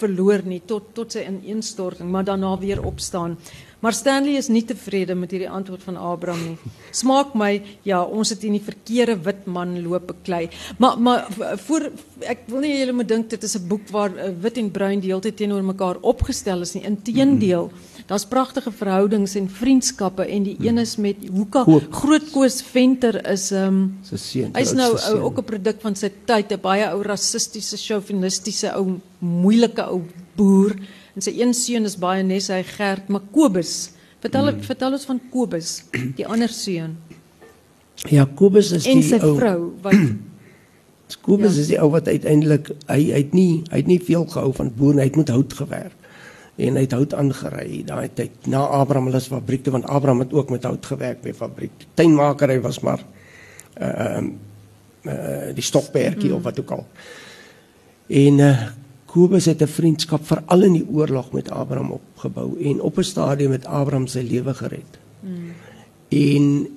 verloor 0.00 0.44
nie 0.44 0.60
tot 0.66 0.94
tot 0.94 1.12
sy 1.12 1.24
ineenstorting 1.26 2.10
maar 2.10 2.24
daarna 2.24 2.56
weer 2.58 2.82
opstaan. 2.84 3.36
Maar 3.80 3.92
Stanley 3.92 4.38
is 4.40 4.48
nie 4.48 4.64
tevrede 4.64 5.14
met 5.14 5.30
hierdie 5.30 5.50
antwoord 5.52 5.82
van 5.84 5.98
Abraham 6.00 6.40
nie. 6.42 6.72
Smaak 6.96 7.34
my 7.36 7.50
ja 7.84 8.00
ons 8.02 8.32
het 8.32 8.44
in 8.48 8.56
die 8.56 8.64
verkeerde 8.64 9.18
wit 9.26 9.44
man 9.46 9.76
loop 9.84 10.08
beklei. 10.08 10.46
Maar 10.78 10.98
maar 10.98 11.26
voor 11.66 11.90
ek 12.24 12.46
wil 12.48 12.64
nie 12.64 12.72
julle 12.78 12.96
moet 12.96 13.08
dink 13.08 13.28
dit 13.30 13.42
is 13.42 13.56
'n 13.56 13.68
boek 13.68 13.88
waar 13.92 14.10
uh, 14.16 14.32
wit 14.40 14.56
en 14.58 14.70
bruin 14.70 15.00
deeltyd 15.00 15.36
teenoor 15.36 15.62
mekaar 15.62 15.96
opgestel 16.00 16.60
is 16.60 16.74
nie. 16.74 16.84
Inteendeel 16.84 17.64
mm 17.64 17.70
-hmm. 17.70 17.95
Daar's 18.06 18.26
pragtige 18.26 18.70
verhoudings 18.70 19.34
en 19.34 19.48
vriendskappe 19.50 20.22
en 20.30 20.44
die 20.46 20.54
een 20.62 20.78
is 20.78 20.94
met 20.96 21.24
Hoeka 21.26 21.64
Grootkoos 21.90 22.60
Venter 22.62 23.18
is 23.32 23.48
ehm 23.50 23.80
um, 24.12 24.52
hy's 24.54 24.72
nou 24.78 24.92
ou, 24.94 25.16
ook 25.26 25.40
'n 25.42 25.44
produk 25.44 25.80
van 25.82 25.96
sy 25.98 26.12
tyd, 26.24 26.52
'n 26.52 26.60
baie 26.62 26.86
ou 26.92 27.02
rassistiese, 27.02 27.76
chauvinistiese 27.76 28.70
ou 28.78 29.00
moeilike 29.18 29.82
ou 29.82 30.04
boer 30.36 30.76
en 31.14 31.22
sy 31.22 31.34
een 31.34 31.54
seun 31.54 31.84
is 31.84 31.98
baie 31.98 32.22
nes 32.22 32.48
hy 32.48 32.62
Gert 32.62 33.08
Makobus. 33.08 33.90
Vertel 34.20 34.52
hmm. 34.52 34.62
vertel 34.62 34.92
ons 34.92 35.04
van 35.04 35.20
Kobus, 35.30 35.82
die 36.16 36.26
ander 36.26 36.48
seun. 36.48 36.96
Ja, 38.10 38.24
Kobus 38.24 38.70
is 38.70 38.86
en 38.86 39.00
die 39.00 39.12
ou 39.14 39.34
sy 39.34 39.38
vrou 39.40 39.72
wat 39.82 39.94
Kobus 41.22 41.54
ja. 41.56 41.60
is 41.60 41.68
die 41.74 41.80
ou 41.80 41.90
wat 41.90 42.08
uiteindelik 42.08 42.70
hy 42.86 43.02
hy 43.10 43.20
het 43.22 43.34
nie 43.34 43.64
hy 43.70 43.82
het 43.82 43.86
nie 43.90 43.98
veel 43.98 44.26
gehou 44.30 44.52
van 44.52 44.70
boer, 44.70 44.94
hy 44.94 45.10
het 45.10 45.16
met 45.16 45.28
hout 45.28 45.52
gewerk. 45.52 46.05
En 46.56 46.74
hy 46.74 46.86
het 46.86 46.92
hout 46.92 47.14
aangery 47.14 47.82
daai 47.84 48.08
tyd 48.14 48.46
na 48.46 48.64
Abraham 48.78 49.10
se 49.20 49.28
fabriek 49.28 49.62
toe 49.64 49.72
want 49.72 49.84
Abraham 49.84 50.24
het 50.24 50.32
ook 50.32 50.50
met 50.50 50.64
hout 50.64 50.86
gewerk 50.86 51.22
by 51.22 51.32
fabriek. 51.32 51.86
Tuinmaker 51.94 52.48
hy 52.48 52.60
was 52.60 52.80
maar 52.80 53.04
ehm 53.74 54.24
uh, 54.24 54.34
uh, 55.06 55.54
die 55.54 55.64
stokperdjie 55.64 56.30
mm. 56.30 56.36
of 56.36 56.42
wat 56.42 56.60
ook 56.60 56.70
al. 56.70 56.86
En 58.06 58.38
uh, 58.38 58.66
Kobus 59.06 59.44
het 59.44 59.62
'n 59.62 59.66
vriendskap 59.66 60.26
veral 60.26 60.62
in 60.62 60.72
die 60.72 60.88
oorlog 60.88 61.32
met 61.32 61.50
Abraham 61.50 61.90
opgebou 61.90 62.58
en 62.60 62.80
op 62.80 62.98
'n 62.98 63.02
stadium 63.02 63.50
met 63.50 63.66
Abraham 63.66 64.06
sy 64.06 64.20
lewe 64.20 64.54
gered. 64.54 64.98
Mm. 65.20 65.52
En 66.08 66.68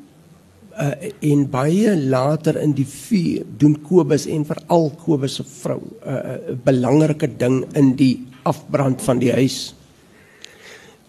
uh, 0.80 1.32
en 1.32 1.50
baie 1.50 1.98
later 1.98 2.62
in 2.62 2.72
die 2.72 2.88
vuur 2.88 3.44
doen 3.58 3.82
Kobus 3.82 4.26
en 4.26 4.46
veral 4.46 4.92
Kobus 5.04 5.36
se 5.36 5.44
vrou 5.44 5.80
'n 5.80 6.10
uh, 6.10 6.14
uh, 6.14 6.56
belangrike 6.64 7.30
ding 7.38 7.66
in 7.74 7.96
die 7.96 8.28
afbrand 8.50 9.02
van 9.06 9.22
die 9.22 9.32
huis. 9.32 9.60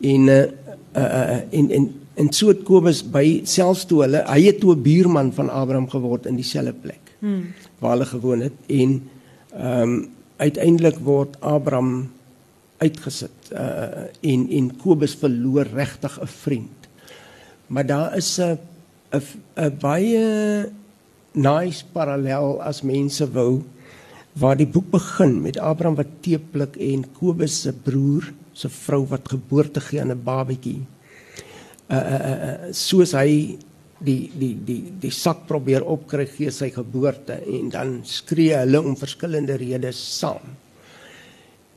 En 0.01 0.29
uh, 0.29 0.45
uh, 0.97 1.41
en 1.51 1.71
en 1.71 1.89
en 2.21 2.33
so 2.37 2.51
het 2.53 2.65
Kobus 2.69 3.01
by 3.07 3.41
selfs 3.49 3.87
toe 3.89 4.03
hulle 4.05 4.23
hy 4.29 4.41
het 4.49 4.61
toe 4.61 4.75
'n 4.75 4.83
buurman 4.85 5.33
van 5.33 5.49
Abraham 5.49 5.89
geword 5.89 6.27
in 6.27 6.37
dieselfde 6.37 6.73
plek 6.73 7.15
hmm. 7.19 7.53
waar 7.79 7.97
hulle 7.97 8.09
gewoon 8.09 8.41
het 8.41 8.57
en 8.67 8.91
ehm 9.53 9.83
um, 9.83 10.09
uiteindelik 10.37 10.99
word 11.05 11.37
Abraham 11.41 12.11
uitgesit 12.81 13.53
uh, 13.53 14.09
en 14.21 14.49
en 14.49 14.77
Kobus 14.77 15.15
verloor 15.15 15.69
regtig 15.75 16.21
'n 16.21 16.27
vriend. 16.27 16.89
Maar 17.67 17.87
daar 17.87 18.17
is 18.17 18.39
'n 18.41 18.59
'n 19.57 19.77
baie 19.81 20.69
nice 21.33 21.85
parallel 21.93 22.63
as 22.63 22.83
mense 22.83 23.31
wou 23.33 23.63
waar 24.39 24.57
die 24.57 24.69
boek 24.69 24.91
begin 24.91 25.41
met 25.43 25.59
Abraham 25.59 25.97
wat 25.99 26.21
teeplik 26.23 26.77
en 26.77 27.05
Kobus 27.19 27.63
se 27.63 27.73
broer 27.73 28.31
se 28.53 28.69
vrou 28.69 29.05
wat 29.11 29.29
geboorte 29.29 29.81
gee 29.81 30.01
aan 30.01 30.13
'n 30.13 30.25
babatjie. 30.25 30.87
Uh, 31.91 31.97
uh 31.97 32.37
uh 32.49 32.73
soos 32.73 33.13
hy 33.13 33.59
die 33.99 34.31
die 34.35 34.55
die 34.65 34.93
die 35.01 35.11
sak 35.11 35.47
probeer 35.47 35.85
opkry 35.85 36.27
gee 36.27 36.51
sy 36.51 36.71
geboorte 36.71 37.41
en 37.47 37.69
dan 37.69 38.01
skree 38.05 38.57
hulle 38.57 38.81
om 38.81 38.97
verskillende 38.97 39.57
redes 39.57 40.01
saam 40.19 40.57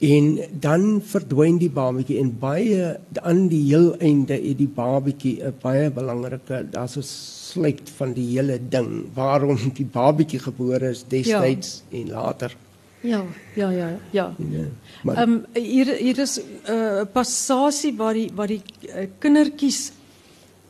en 0.03 0.25
dan 0.59 0.83
verdwyn 1.07 1.57
die 1.61 1.71
babatjie 1.71 2.17
en 2.19 2.33
baie 2.39 2.89
aan 3.23 3.45
die 3.51 3.61
heel 3.69 3.93
einde 4.03 4.35
het 4.35 4.57
die 4.59 4.67
babatjie 4.67 5.37
'n 5.39 5.55
baie 5.61 5.89
belangrike 5.89 6.65
daar's 6.71 6.97
'n 6.97 7.07
sluit 7.07 7.89
van 7.97 8.13
die 8.13 8.27
hele 8.35 8.59
ding 8.59 9.05
waarom 9.15 9.57
die 9.79 9.85
babatjie 9.85 10.39
gebore 10.39 10.89
is 10.89 11.05
destyds 11.07 11.83
ja. 11.89 11.97
en 11.99 12.09
later. 12.09 12.55
Ja 13.01 13.23
ja 13.55 13.69
ja 13.69 13.89
ja. 14.11 14.35
Ja 14.37 14.65
maar 15.03 15.21
um, 15.21 15.45
hier 15.53 15.95
hier 15.95 16.19
is 16.19 16.39
'n 16.39 16.71
uh, 16.71 17.01
passasie 17.13 17.95
waar 17.95 18.13
die 18.13 18.29
waar 18.35 18.47
die 18.47 18.61
uh, 18.81 19.07
kindertjies 19.19 19.91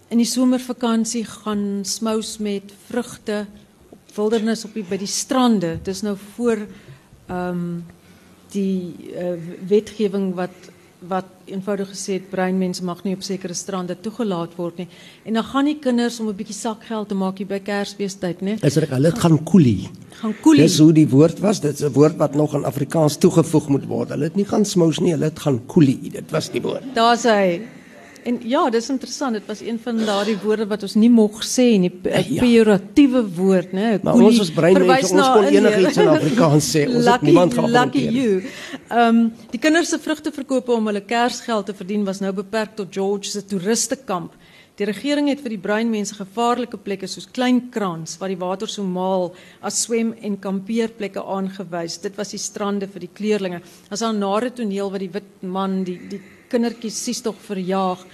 in 0.10 0.18
die 0.18 0.30
somervakansie 0.30 1.26
gaan 1.26 1.82
smous 1.84 2.38
met 2.38 2.74
vrugte 2.88 3.46
op 3.90 4.00
wildernis 4.16 4.66
op 4.66 4.74
die, 4.74 4.84
by 4.84 4.98
die 4.98 5.08
strande. 5.08 5.80
Dis 5.84 6.02
nou 6.02 6.18
voor 6.36 6.58
ehm 7.28 7.50
um, 7.50 7.84
die 8.54 9.12
uh, 9.14 9.36
wetgewing 9.68 10.34
wat 10.38 10.72
wat 11.08 11.26
eenvoudig 11.52 11.90
gesê 11.92 12.18
het 12.20 12.30
breinmense 12.32 12.84
mag 12.88 13.02
nie 13.04 13.16
op 13.18 13.24
sekere 13.26 13.56
strande 13.58 13.96
toegelaat 14.00 14.54
word 14.56 14.78
nie. 14.80 14.88
En 15.28 15.36
dan 15.36 15.44
gaan 15.44 15.68
die 15.68 15.78
kinders 15.80 16.20
om 16.20 16.30
'n 16.30 16.36
bietjie 16.36 16.56
sakgeld 16.56 17.10
te 17.10 17.16
maak 17.16 17.38
hier 17.38 17.48
by 17.48 17.60
Kersfeestyd, 17.60 18.42
né? 18.42 18.56
Is 18.64 18.74
dit 18.74 18.90
hulle 18.90 19.12
gaan 19.12 19.44
koelie. 19.44 19.90
Gaan 20.22 20.36
koelie. 20.42 20.62
Dis 20.62 20.78
hoe 20.80 20.94
die 20.94 21.08
woord 21.10 21.40
was. 21.40 21.60
Dit 21.60 21.74
is 21.74 21.84
'n 21.84 21.92
woord 21.92 22.16
wat 22.18 22.36
nog 22.36 22.54
in 22.54 22.64
Afrikaans 22.64 23.18
toegevoeg 23.18 23.68
moet 23.68 23.86
word. 23.86 24.10
Hulle 24.10 24.24
het 24.24 24.36
nie 24.36 24.46
gaan 24.46 24.66
smous 24.66 25.00
nie, 25.00 25.12
hulle 25.12 25.26
het 25.26 25.40
gaan 25.40 25.66
koelie. 25.66 26.10
Dit 26.12 26.32
was 26.32 26.50
die 26.50 26.62
woord. 26.62 26.84
Daar's 26.94 27.24
hy. 27.24 27.62
En 28.24 28.40
ja, 28.48 28.70
dis 28.70 28.90
interessant. 28.90 29.34
Dit 29.34 29.46
was 29.48 29.62
een 29.62 29.80
van 29.84 29.98
daardie 30.06 30.38
woorde 30.44 30.68
wat 30.68 30.84
ons 30.88 30.96
nie 30.96 31.10
mag 31.12 31.42
sê 31.46 31.66
nie, 31.80 31.92
'n 31.92 32.34
ja. 32.34 32.40
pejoratiewe 32.40 33.24
woord, 33.36 33.72
né? 33.72 34.00
Maar 34.04 34.14
ons 34.14 34.40
is 34.40 34.52
breinmense, 34.52 35.14
ons 35.14 35.32
kon 35.34 35.44
enigiets 35.44 35.98
in 35.98 36.08
Afrikaans 36.08 36.70
sê. 36.76 36.86
Ons 36.88 37.06
lucky, 37.06 37.12
het 37.12 37.22
niemand 37.22 37.54
gehad. 37.54 37.70
Lucky 37.70 38.08
you. 38.10 38.44
Ehm 38.90 39.18
um, 39.18 39.34
die 39.52 39.60
kinders 39.60 39.90
se 39.90 40.00
vrugteverkope 40.00 40.72
om 40.72 40.88
hulle 40.88 41.02
Kersgeld 41.02 41.66
te 41.66 41.74
verdien 41.74 42.04
was 42.04 42.20
nou 42.20 42.34
beperk 42.34 42.76
tot 42.76 42.88
George 42.92 43.30
se 43.30 43.46
toeristekamp. 43.46 44.34
Die 44.74 44.88
regering 44.90 45.28
het 45.30 45.42
vir 45.46 45.54
die 45.54 45.62
breinmense 45.62 46.16
gevaarlike 46.18 46.80
plekke 46.82 47.06
soos 47.08 47.28
Kleinkrans 47.30 48.16
waar 48.18 48.32
die 48.34 48.40
water 48.42 48.68
so 48.68 48.82
maal 48.82 49.36
as 49.62 49.84
swem 49.84 50.16
en 50.26 50.40
kampeerplekke 50.42 51.22
aangewys. 51.22 52.00
Dit 52.02 52.18
was 52.18 52.34
die 52.34 52.42
strande 52.42 52.88
vir 52.90 53.06
die 53.06 53.12
kleerlinge. 53.14 53.62
As 53.92 54.02
'n 54.02 54.18
nare 54.18 54.50
toneel 54.50 54.90
wat 54.90 55.00
die 55.00 55.14
wit 55.14 55.44
man 55.44 55.84
die 55.84 56.00
die 56.10 56.22
kindertjies 56.54 57.00
sies 57.08 57.24
tog 57.26 57.40
verjaag. 57.48 58.06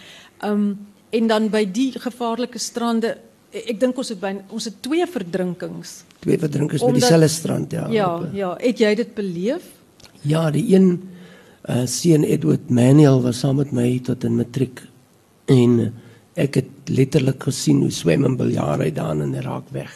Um 0.45 0.71
en 1.09 1.25
dan 1.27 1.47
by 1.49 1.63
die 1.65 1.89
gevaarlike 1.97 2.59
strande, 2.61 3.15
ek 3.49 3.79
dink 3.81 3.97
ons 3.97 4.11
het 4.13 4.19
by 4.21 4.35
ons 4.53 4.67
het 4.69 4.75
twee 4.85 5.07
verdrinkings. 5.09 5.93
Twee 6.21 6.37
verdrinkings 6.37 6.83
by 6.85 6.91
dieselfde 6.93 7.29
strand, 7.33 7.73
ja. 7.73 7.87
Ja, 7.89 8.09
ja, 8.33 8.51
het 8.61 8.83
jy 8.83 8.91
dit 8.99 9.15
beleef? 9.17 9.65
Ja, 10.21 10.49
die 10.53 10.67
een 10.75 10.91
uh 11.69 11.85
seun 11.89 12.23
Edward 12.23 12.69
Manuel 12.69 13.19
was 13.25 13.41
saam 13.43 13.57
met 13.59 13.73
my 13.75 13.87
tot 14.05 14.23
in 14.23 14.37
matriek 14.37 14.85
en 15.51 15.93
ek 16.39 16.61
het 16.61 16.93
letterlik 16.93 17.43
gesien 17.49 17.81
hoe 17.83 17.91
swem 17.91 18.23
en 18.25 18.37
biljart 18.39 18.85
hy 18.85 18.93
daar 18.95 19.17
in 19.19 19.35
raak 19.43 19.67
weg 19.75 19.91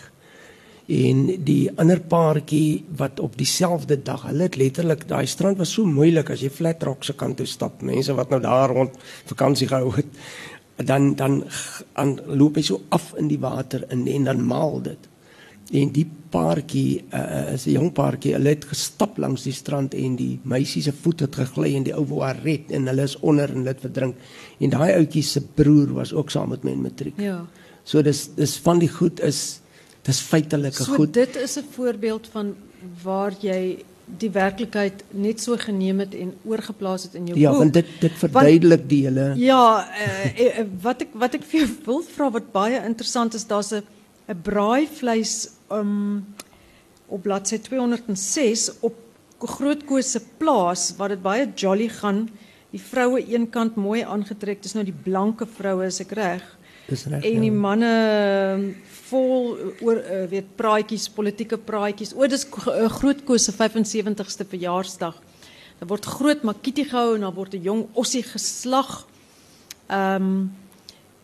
en 0.94 1.22
die 1.48 1.72
ander 1.82 2.00
paartjie 2.00 2.84
wat 3.00 3.20
op 3.24 3.38
dieselfde 3.40 3.98
dag 4.06 4.28
hulle 4.28 4.48
het 4.50 4.58
letterlik 4.60 5.08
daai 5.10 5.26
strand 5.26 5.58
was 5.58 5.74
so 5.74 5.86
moeilik 5.90 6.30
as 6.30 6.44
jy 6.46 6.52
flat 6.54 6.84
rock 6.84 7.04
se 7.08 7.16
kant 7.18 7.40
toe 7.40 7.48
stap 7.50 7.82
mense 7.82 8.14
wat 8.14 8.30
nou 8.30 8.42
daar 8.44 8.70
rond 8.70 8.98
vakansie 9.32 9.68
gehou 9.72 9.94
het 9.96 10.12
dan 10.76 11.16
dan 11.16 11.44
aan 11.94 12.20
loop 12.26 12.56
hy 12.58 12.62
so 12.66 12.82
af 12.90 13.14
in 13.18 13.28
die 13.28 13.40
water 13.40 13.86
in 13.90 14.08
en 14.08 14.24
dan 14.24 14.46
maal 14.46 14.82
dit. 14.82 15.10
En 15.74 15.92
die 15.96 16.06
paartjie 16.30 17.04
uh, 17.14 17.54
is 17.54 17.66
'n 17.66 17.72
jong 17.72 17.92
paartjie 17.94 18.34
hulle 18.34 18.50
het 18.50 18.66
gestap 18.66 19.18
langs 19.18 19.44
die 19.44 19.54
strand 19.54 19.94
en 19.94 20.16
die 20.16 20.40
meisie 20.44 20.82
se 20.82 20.92
voet 20.92 21.20
het 21.20 21.36
gegly 21.36 21.76
en 21.76 21.84
die 21.84 21.94
ou 21.94 22.06
wou 22.06 22.22
haar 22.22 22.40
red 22.44 22.72
en 22.72 22.88
hulle 22.88 23.02
is 23.04 23.20
onder 23.20 23.50
en 23.50 23.64
dit 23.64 23.80
verdrink. 23.80 24.16
En 24.60 24.70
daai 24.70 24.94
ouetjie 24.94 25.24
se 25.24 25.42
broer 25.42 25.94
was 25.94 26.14
ook 26.14 26.30
saam 26.30 26.50
met 26.50 26.64
my 26.64 26.72
in 26.72 26.82
matriek. 26.82 27.18
Ja. 27.18 27.46
So 27.84 28.02
dis 28.02 28.30
dis 28.36 28.58
van 28.58 28.80
die 28.80 28.90
goed 28.90 29.22
is 29.22 29.62
dis 30.04 30.20
feitelike 30.20 30.84
so, 30.84 30.94
goed. 30.98 31.14
Dit 31.14 31.36
is 31.36 31.58
'n 31.58 31.68
voorbeeld 31.72 32.28
van 32.32 32.56
waar 33.04 33.34
jy 33.40 33.84
die 34.20 34.30
werklikheid 34.30 35.04
net 35.10 35.42
so 35.42 35.56
geneem 35.58 36.00
het 36.04 36.14
en 36.14 36.34
oorgeplaas 36.44 37.04
het 37.08 37.16
in 37.16 37.28
jou 37.28 37.40
ja, 37.40 37.50
boek. 37.50 37.54
Ja, 37.54 37.60
want 37.60 37.74
dit 37.74 37.88
dit 38.00 38.18
verduidelik 38.20 38.90
die 38.90 39.02
hele 39.06 39.34
Ja, 39.40 39.88
uh, 40.06 40.40
uh, 40.46 40.66
wat 40.82 41.02
ek 41.02 41.14
wat 41.14 41.34
ek 41.34 41.44
vir 41.44 41.64
jou 41.64 41.70
wil 41.86 42.04
vra 42.04 42.30
wat 42.30 42.52
baie 42.52 42.84
interessant 42.84 43.34
is, 43.34 43.48
daar's 43.48 43.72
'n 43.72 43.84
'n 44.28 44.42
braaivleis 44.42 45.50
um 45.72 46.26
op 47.08 47.22
bladsy 47.22 47.58
206 47.58 48.72
op 48.82 48.96
Grootkoos 49.44 50.12
se 50.12 50.22
plaas 50.38 50.94
waar 50.98 51.10
dit 51.10 51.22
baie 51.22 51.52
jolly 51.56 51.90
gaan. 51.90 52.30
Die 52.72 52.80
vroue 52.82 53.20
eenkant 53.28 53.76
mooi 53.76 54.02
aangetrek, 54.02 54.62
dis 54.64 54.74
nou 54.74 54.86
die 54.86 54.96
blanke 55.04 55.46
vroue 55.46 55.86
as 55.86 56.00
ek 56.00 56.12
reg. 56.12 56.46
Reg. 56.88 57.24
En 57.24 57.40
die 57.40 57.52
ja. 57.52 57.58
manne 57.58 57.92
ehm, 57.92 58.66
vol 59.08 59.58
oor 59.82 60.00
uh, 60.00 60.24
weet 60.32 60.56
praatjies, 60.60 61.10
politieke 61.10 61.58
praatjies. 61.58 62.14
O, 62.16 62.28
dis 62.28 62.44
uh, 62.48 62.90
groot 63.00 63.24
koos 63.28 63.48
se 63.48 63.54
75ste 63.56 64.48
verjaarsdag. 64.50 65.22
Daar 65.80 65.90
word 65.90 66.06
groot 66.06 66.44
makiti 66.44 66.86
gehou 66.90 67.16
en 67.16 67.24
daar 67.28 67.36
word 67.36 67.56
'n 67.56 67.64
jong 67.64 67.88
ossie 67.94 68.24
geslag. 68.24 69.06
Ehm 69.88 70.24
um, 70.24 70.52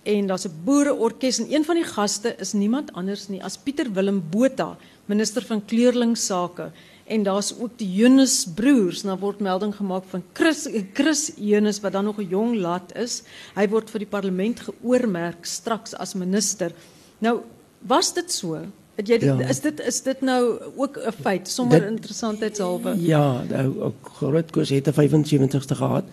en 0.04 0.28
daar's 0.28 0.48
'n 0.48 0.62
boereorkes 0.64 1.40
en 1.40 1.54
een 1.54 1.66
van 1.66 1.76
die 1.76 1.84
gaste 1.84 2.36
is 2.40 2.54
niemand 2.54 2.94
anders 2.94 3.28
nie 3.28 3.44
as 3.44 3.58
Pieter 3.58 3.92
Willem 3.94 4.24
Botha, 4.30 4.78
minister 5.06 5.46
van 5.46 5.66
kleurlingsake 5.66 6.72
en 7.10 7.24
daar's 7.26 7.54
ook 7.60 7.78
die 7.82 7.90
Jonas 8.00 8.46
broers. 8.56 9.04
Nou 9.04 9.18
word 9.20 9.40
melding 9.44 9.76
gemaak 9.76 10.06
van 10.10 10.24
Chris 10.34 10.68
Chris 10.94 11.34
wat 11.82 11.92
dan 11.92 12.06
nog 12.06 12.20
'n 12.20 12.30
jong 12.30 12.56
lad 12.56 12.96
is. 12.96 13.24
Hy 13.56 13.68
word 13.68 13.90
vir 13.90 14.00
die 14.00 14.10
parlement 14.10 14.60
geoormerk 14.60 15.46
straks 15.46 15.96
as 15.96 16.14
minister. 16.14 16.72
Nou 17.20 17.42
Was 17.88 18.14
dit 18.14 18.32
so? 18.32 18.60
Het 19.00 19.08
jy 19.08 19.18
dit, 19.22 19.30
ja. 19.30 19.48
is 19.48 19.62
dit 19.64 19.80
is 19.88 20.02
dit 20.04 20.22
nou 20.22 20.60
ook 20.76 20.98
'n 21.00 21.12
feit 21.22 21.48
sommer 21.48 21.86
interessantheidshalwe? 21.88 22.96
Ja, 23.00 23.44
nou 23.48 23.92
Grootkoos 24.04 24.70
het 24.70 24.88
'n 24.88 24.94
75ste 24.94 25.76
gehad 25.76 26.04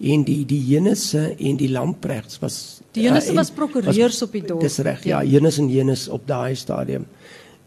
en 0.00 0.24
die 0.24 0.44
die 0.44 0.66
Jenisse 0.66 1.34
en 1.38 1.56
die 1.56 1.70
Lamprechts 1.70 2.38
was 2.38 2.80
Die 2.92 3.02
Jenisse 3.02 3.30
uh, 3.30 3.36
was 3.36 3.50
prokureurs 3.50 4.22
op 4.22 4.32
die 4.32 4.44
dorp. 4.44 4.60
Dis 4.60 4.78
reg. 4.78 5.04
Ja, 5.04 5.20
ja 5.20 5.40
en 5.40 5.68
Jenisse 5.68 6.12
op 6.12 6.26
daai 6.26 6.54
stadium. 6.54 7.06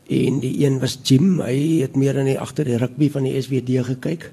En 0.07 0.39
die 0.39 0.53
een 0.63 0.77
was 0.79 0.95
Jim, 1.03 1.41
hy 1.43 1.81
het 1.81 1.97
meer 1.99 2.15
in 2.21 2.29
die 2.29 2.39
agter 2.39 2.67
die 2.69 2.77
rugby 2.79 3.09
van 3.11 3.25
die 3.27 3.35
SWD 3.41 3.81
gekyk 3.89 4.29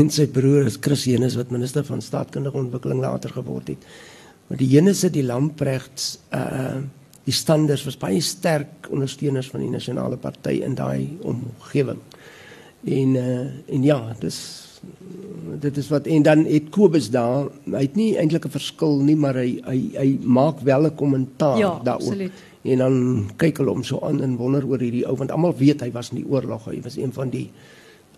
en 0.00 0.08
sy 0.08 0.24
broer 0.32 0.70
is 0.70 0.78
Chris 0.80 1.04
Jenisse 1.04 1.36
wat 1.36 1.52
minister 1.52 1.84
van 1.84 2.00
staatkundige 2.00 2.56
ontwikkeling 2.56 3.02
later 3.04 3.34
geword 3.34 3.68
het. 3.68 3.84
Maar 4.48 4.62
die 4.62 4.70
Jenisse 4.72 5.10
die 5.12 5.26
Lamprechts 5.26 6.16
uh 6.34 6.80
die 7.28 7.36
standers 7.36 7.84
was 7.84 7.98
baie 8.00 8.18
sterk 8.24 8.88
ondersteuners 8.90 9.50
van 9.52 9.60
die 9.60 9.68
nasionale 9.70 10.16
party 10.18 10.56
in 10.64 10.72
daai 10.74 11.18
omgewing. 11.28 12.00
En 12.88 13.14
uh, 13.20 13.74
en 13.76 13.84
ja, 13.84 13.98
dis 14.18 14.38
dit 15.60 15.76
is 15.76 15.88
wat 15.88 16.06
en 16.06 16.22
dan 16.22 16.44
het 16.44 16.68
Kobus 16.70 17.10
daar, 17.10 17.48
hy 17.64 17.82
het 17.84 17.96
nie 17.96 18.16
eintlik 18.16 18.44
'n 18.46 18.50
verskil 18.50 19.00
nie, 19.04 19.16
maar 19.16 19.34
hy 19.34 19.60
hy 19.64 19.80
hy 19.96 20.18
maak 20.22 20.60
wel 20.60 20.86
'n 20.86 20.94
kommentaar 20.94 21.58
Ja, 21.58 21.80
daaroor. 21.84 22.30
En 22.62 22.78
dan 22.78 23.30
kyk 23.36 23.56
hulle 23.58 23.70
hom 23.70 23.82
so 23.84 24.00
aan 24.02 24.22
en 24.22 24.36
wonder 24.36 24.66
oor 24.66 24.78
hierdie 24.78 25.06
ou 25.06 25.16
want 25.16 25.30
almal 25.30 25.54
weet 25.56 25.80
hy 25.80 25.90
was 25.92 26.10
in 26.10 26.16
die 26.16 26.26
oorlog, 26.28 26.64
hy 26.64 26.80
was 26.82 26.96
een 26.96 27.12
van 27.12 27.30
die 27.30 27.50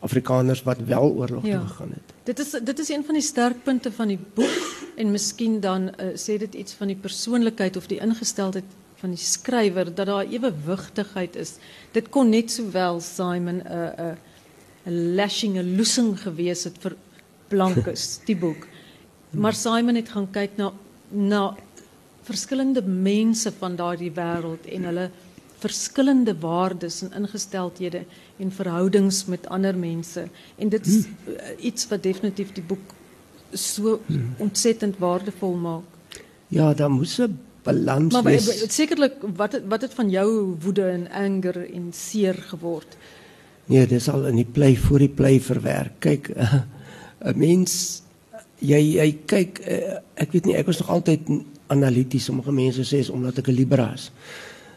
Afrikaners 0.00 0.62
wat 0.62 0.78
wel 0.86 1.12
oorlog 1.14 1.46
Ja. 1.46 1.58
toe 1.58 1.68
gegaan 1.68 1.90
het. 1.90 2.14
Dit 2.24 2.38
is 2.38 2.50
dit 2.64 2.78
is 2.78 2.88
een 2.88 3.04
van 3.04 3.14
die 3.14 3.22
sterkpunte 3.22 3.92
van 3.92 4.08
die 4.08 4.18
boek 4.34 4.60
en 4.96 5.10
miskien 5.10 5.60
dan 5.60 5.82
uh, 5.82 6.14
sê 6.14 6.38
dit 6.38 6.54
iets 6.54 6.72
van 6.72 6.86
die 6.86 6.96
persoonlikheid 6.96 7.76
of 7.76 7.86
die 7.86 7.98
ingesteldheid 8.00 8.64
van 8.96 9.10
die 9.10 9.18
skrywer 9.18 9.94
dat 9.94 10.06
daar 10.06 10.26
ewewigtigheid 10.26 11.36
is. 11.36 11.54
Dit 11.92 12.08
kon 12.08 12.28
net 12.28 12.50
sowel 12.50 13.00
Simon 13.00 13.62
'n 13.62 13.92
'n 13.98 14.16
'n 14.86 15.14
lashing 15.14 15.56
'n 15.58 15.76
loosing 15.76 16.18
gewees 16.20 16.64
het 16.64 16.78
vir 16.80 16.96
blankes 17.48 18.18
die 18.28 18.36
boek. 18.36 18.66
Maar 19.30 19.54
Simon 19.54 19.94
het 19.94 20.08
gaan 20.08 20.30
kyk 20.30 20.56
na 20.56 20.72
na 21.10 21.54
verskillende 22.22 22.82
mense 22.82 23.52
van 23.58 23.76
daardie 23.76 24.10
wêreld 24.14 24.66
en 24.72 24.84
hulle 24.84 25.10
verskillende 25.58 26.34
waardes 26.40 27.02
en 27.02 27.12
ingesteldhede 27.22 28.04
en 28.38 28.50
verhoudings 28.52 29.24
met 29.26 29.46
ander 29.48 29.76
mense 29.76 30.24
en 30.58 30.68
dit 30.68 30.86
is 30.86 31.04
uh, 31.04 31.64
iets 31.64 31.88
wat 31.88 32.02
definitief 32.02 32.52
die 32.52 32.62
boek 32.62 32.94
so 33.52 34.00
ontsettend 34.38 34.96
waardevol 34.98 35.54
maak. 35.54 35.82
Ja, 36.48 36.74
daar 36.74 36.90
moes 36.90 37.18
'n 37.20 37.38
balans 37.62 38.12
Maar 38.12 38.22
wees. 38.24 38.46
we- 38.46 38.66
sekerlik 38.70 39.12
wat 39.36 39.52
het, 39.52 39.62
wat 39.68 39.80
het 39.82 39.94
van 39.94 40.10
jou 40.10 40.56
woede 40.60 40.88
en 40.88 41.10
anger 41.10 41.72
en 41.74 41.92
seer 41.92 42.34
geword? 42.34 42.96
Nee, 43.70 43.86
dis 43.86 44.08
al 44.08 44.26
in 44.26 44.36
die 44.40 44.48
play 44.48 44.76
voor 44.76 44.98
die 44.98 45.12
play 45.12 45.40
verwerk. 45.40 45.98
Kyk, 46.02 46.32
'n 47.30 47.38
mens 47.38 48.02
jy 48.58 48.80
jy 48.98 49.08
kyk 49.26 49.60
uh, 49.66 49.98
ek 50.14 50.34
weet 50.34 50.46
nie 50.46 50.56
ek 50.58 50.66
was 50.66 50.80
nog 50.82 50.90
altyd 50.90 51.28
analities. 51.72 52.24
Sommige 52.24 52.52
mense 52.52 52.84
sê 52.86 53.02
is 53.02 53.10
omdat 53.10 53.38
ek 53.38 53.48
'n 53.48 53.58
libera 53.58 53.92
is. 53.94 54.10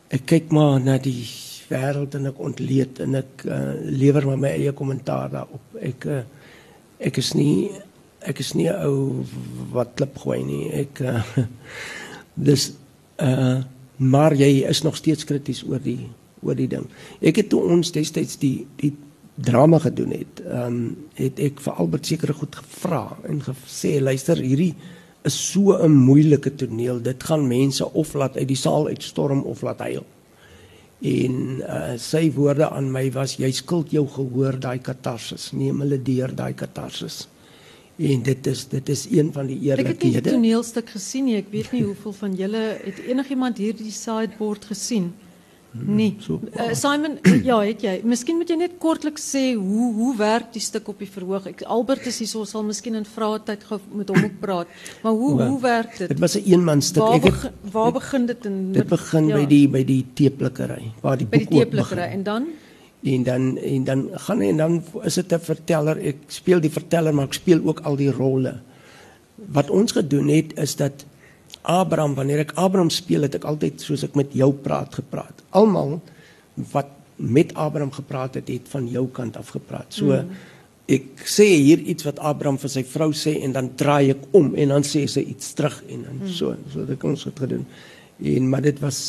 Ek 0.10 0.26
kyk 0.26 0.52
maar 0.54 0.80
na 0.80 0.98
die 0.98 1.26
wêreld 1.70 2.16
en 2.16 2.30
ek 2.30 2.40
ontleed 2.40 3.00
en 3.02 3.16
ek 3.22 3.46
uh, 3.46 3.74
lewer 3.82 4.26
maar 4.26 4.42
my 4.42 4.54
eie 4.54 4.72
kommentaar 4.72 5.30
daarop. 5.34 5.66
Ek 5.82 6.06
uh, 6.06 6.22
ek 7.00 7.18
is 7.18 7.34
nie 7.34 7.72
ek 8.26 8.40
is 8.40 8.54
nie 8.54 8.70
'n 8.70 8.86
ou 8.86 9.26
wat 9.74 9.96
klip 9.96 10.18
gooi 10.18 10.44
nie. 10.44 10.70
Ek 10.86 11.02
uh, 11.02 11.22
dis 12.50 12.74
uh 13.22 13.64
maar 13.96 14.34
jy 14.36 14.68
is 14.68 14.82
nog 14.84 14.98
steeds 15.00 15.24
krities 15.24 15.64
oor 15.64 15.80
die 15.80 16.10
oor 16.46 16.56
die 16.56 16.70
ding. 16.72 16.86
Ek 17.22 17.42
het 17.42 17.50
toe 17.50 17.64
ons 17.76 17.92
destyds 17.96 18.40
die 18.42 18.68
die 18.82 18.94
drama 19.36 19.80
gedoen 19.84 20.14
het, 20.16 20.40
ehm 20.46 20.68
um, 20.68 20.84
het 21.16 21.40
ek 21.44 21.60
vir 21.60 21.80
Albert 21.82 22.06
sekere 22.08 22.34
goed 22.34 22.56
gevra 22.56 23.18
en 23.28 23.42
gesê 23.44 23.98
luister 24.00 24.40
hierdie 24.40 24.74
is 25.26 25.36
so 25.52 25.76
'n 25.76 25.92
moeilike 25.92 26.56
toneel. 26.56 27.02
Dit 27.02 27.24
gaan 27.24 27.48
mense 27.48 27.94
of 27.94 28.14
laat 28.14 28.38
uit 28.38 28.48
die 28.48 28.56
saal 28.58 28.88
uitstorm 28.88 29.42
of 29.42 29.62
laat 29.62 29.80
huil. 29.80 30.06
En 31.02 31.34
uh, 31.62 31.98
sy 31.98 32.32
woorde 32.32 32.70
aan 32.70 32.92
my 32.92 33.12
was 33.12 33.36
jy 33.38 33.52
skuld 33.52 33.92
jou 33.92 34.08
gehoor 34.08 34.60
daai 34.60 34.80
katarsis. 34.80 35.52
Neem 35.52 35.82
hulle 35.84 36.02
deur 36.02 36.36
daai 36.36 36.54
katarsis. 36.54 37.28
En 37.96 38.24
dit 38.24 38.48
is 38.48 38.66
dit 38.68 38.90
is 38.90 39.06
een 39.12 39.32
van 39.34 39.48
die 39.48 39.72
Ek 39.72 39.78
het 39.78 39.88
nie 39.88 39.96
die 39.96 40.08
eerlikhede. 40.08 40.32
toneelstuk 40.32 40.90
gesien 40.90 41.26
nie. 41.26 41.36
Ek 41.36 41.52
weet 41.52 41.72
nie 41.72 41.84
hoeveel 41.84 42.14
van 42.14 42.34
julle 42.36 42.64
het 42.84 43.00
enigiemand 43.08 43.58
hierdie 43.58 43.92
sideboard 43.92 44.66
gesien? 44.66 45.14
Nee. 45.84 46.16
so. 46.20 46.40
Uh, 46.54 46.74
Simon, 46.74 47.18
ja, 47.50 47.60
het 47.60 47.82
jy. 47.82 48.02
Miskien 48.04 48.38
moet 48.40 48.50
jy 48.50 48.56
net 48.56 48.78
kortliks 48.80 49.26
sê 49.36 49.54
hoe 49.56 49.94
hoe 49.94 50.16
werk 50.18 50.54
die 50.54 50.62
stuk 50.64 50.88
op 50.88 51.00
die 51.00 51.10
verhoog? 51.12 51.48
Ek 51.52 51.64
Albert 51.68 52.06
is 52.08 52.20
hier, 52.20 52.28
so 52.28 52.46
sal 52.46 52.64
miskien 52.64 52.96
in 52.96 53.06
vrae 53.06 53.40
tyd 53.46 53.64
gou 53.68 53.80
met 53.92 54.10
hom 54.10 54.24
ook 54.24 54.38
praat. 54.40 54.68
Maar 55.04 55.12
hoe 55.12 55.32
Ja. 55.40 55.48
hoe 55.48 55.62
werk 55.62 55.98
dit? 55.98 56.10
Dit 56.10 56.20
was 56.20 56.36
'n 56.38 56.44
eenmanstuk. 56.46 57.04
Waar 57.04 57.16
Ek 57.16 57.24
het 57.24 57.52
waar 57.72 57.92
begin 57.92 58.26
dit 58.26 58.46
in 58.46 58.72
dit 58.72 58.88
begin 58.88 59.28
by 59.28 59.46
die 59.46 59.68
by 59.68 59.84
die 59.84 60.06
teeplikkery 60.14 60.92
waar 61.02 61.18
die 61.18 61.28
by 61.28 61.38
die 61.38 61.48
boek 61.48 61.54
ook 61.54 61.64
teeplikkery 61.64 62.08
en 62.12 62.24
dan 62.24 62.48
En 63.06 63.24
dan 63.24 63.58
en 63.58 63.84
dan 63.84 64.10
gaan 64.14 64.42
en 64.42 64.58
dan 64.58 64.84
is 65.04 65.14
dit 65.14 65.34
'n 65.34 65.40
verteller. 65.40 65.98
Ek 65.98 66.18
speel 66.28 66.60
die 66.60 66.72
verteller, 66.72 67.14
maar 67.14 67.26
ek 67.26 67.34
speel 67.34 67.62
ook 67.64 67.80
al 67.80 67.96
die 67.96 68.12
rolle. 68.12 68.62
Wat 69.36 69.70
ons 69.70 69.92
gedoen 69.92 70.28
het 70.28 70.58
is 70.58 70.76
dat 70.76 71.06
Abraham, 71.72 72.16
wanneer 72.18 72.46
ek 72.46 72.56
Abraham 72.62 72.92
speel, 72.94 73.26
het 73.28 73.38
ek 73.40 73.48
altyd 73.50 73.82
soos 73.82 74.04
ek 74.08 74.18
met 74.18 74.34
jou 74.38 74.52
praat 74.66 75.00
gepraat. 75.02 75.44
Almal 75.58 76.00
wat 76.72 76.92
met 77.16 77.54
Abraham 77.54 77.92
gepraat 77.96 78.40
het, 78.40 78.52
het 78.52 78.68
van 78.72 78.88
jou 78.92 79.08
kant 79.14 79.38
af 79.38 79.54
gepraat. 79.56 79.94
So 79.96 80.12
mm. 80.12 80.32
ek 80.92 81.24
sê 81.30 81.48
hier 81.56 81.82
iets 81.82 82.06
wat 82.06 82.20
Abraham 82.20 82.60
vir 82.62 82.72
sy 82.72 82.84
vrou 82.88 83.10
sê 83.16 83.38
en 83.46 83.56
dan 83.56 83.72
draai 83.80 84.12
ek 84.14 84.28
om 84.38 84.52
en 84.54 84.76
dan 84.76 84.86
sê 84.86 85.06
sy 85.10 85.24
iets 85.32 85.56
terug 85.58 85.80
en 85.88 86.04
dan 86.06 86.20
mm. 86.22 86.34
so 86.36 86.54
so 86.74 86.84
het 86.84 86.96
ek 86.98 87.08
ons 87.08 87.26
het 87.30 87.40
gedoen. 87.46 87.66
En 88.20 88.50
maar 88.52 88.64
dit 88.66 88.80
was 88.84 89.00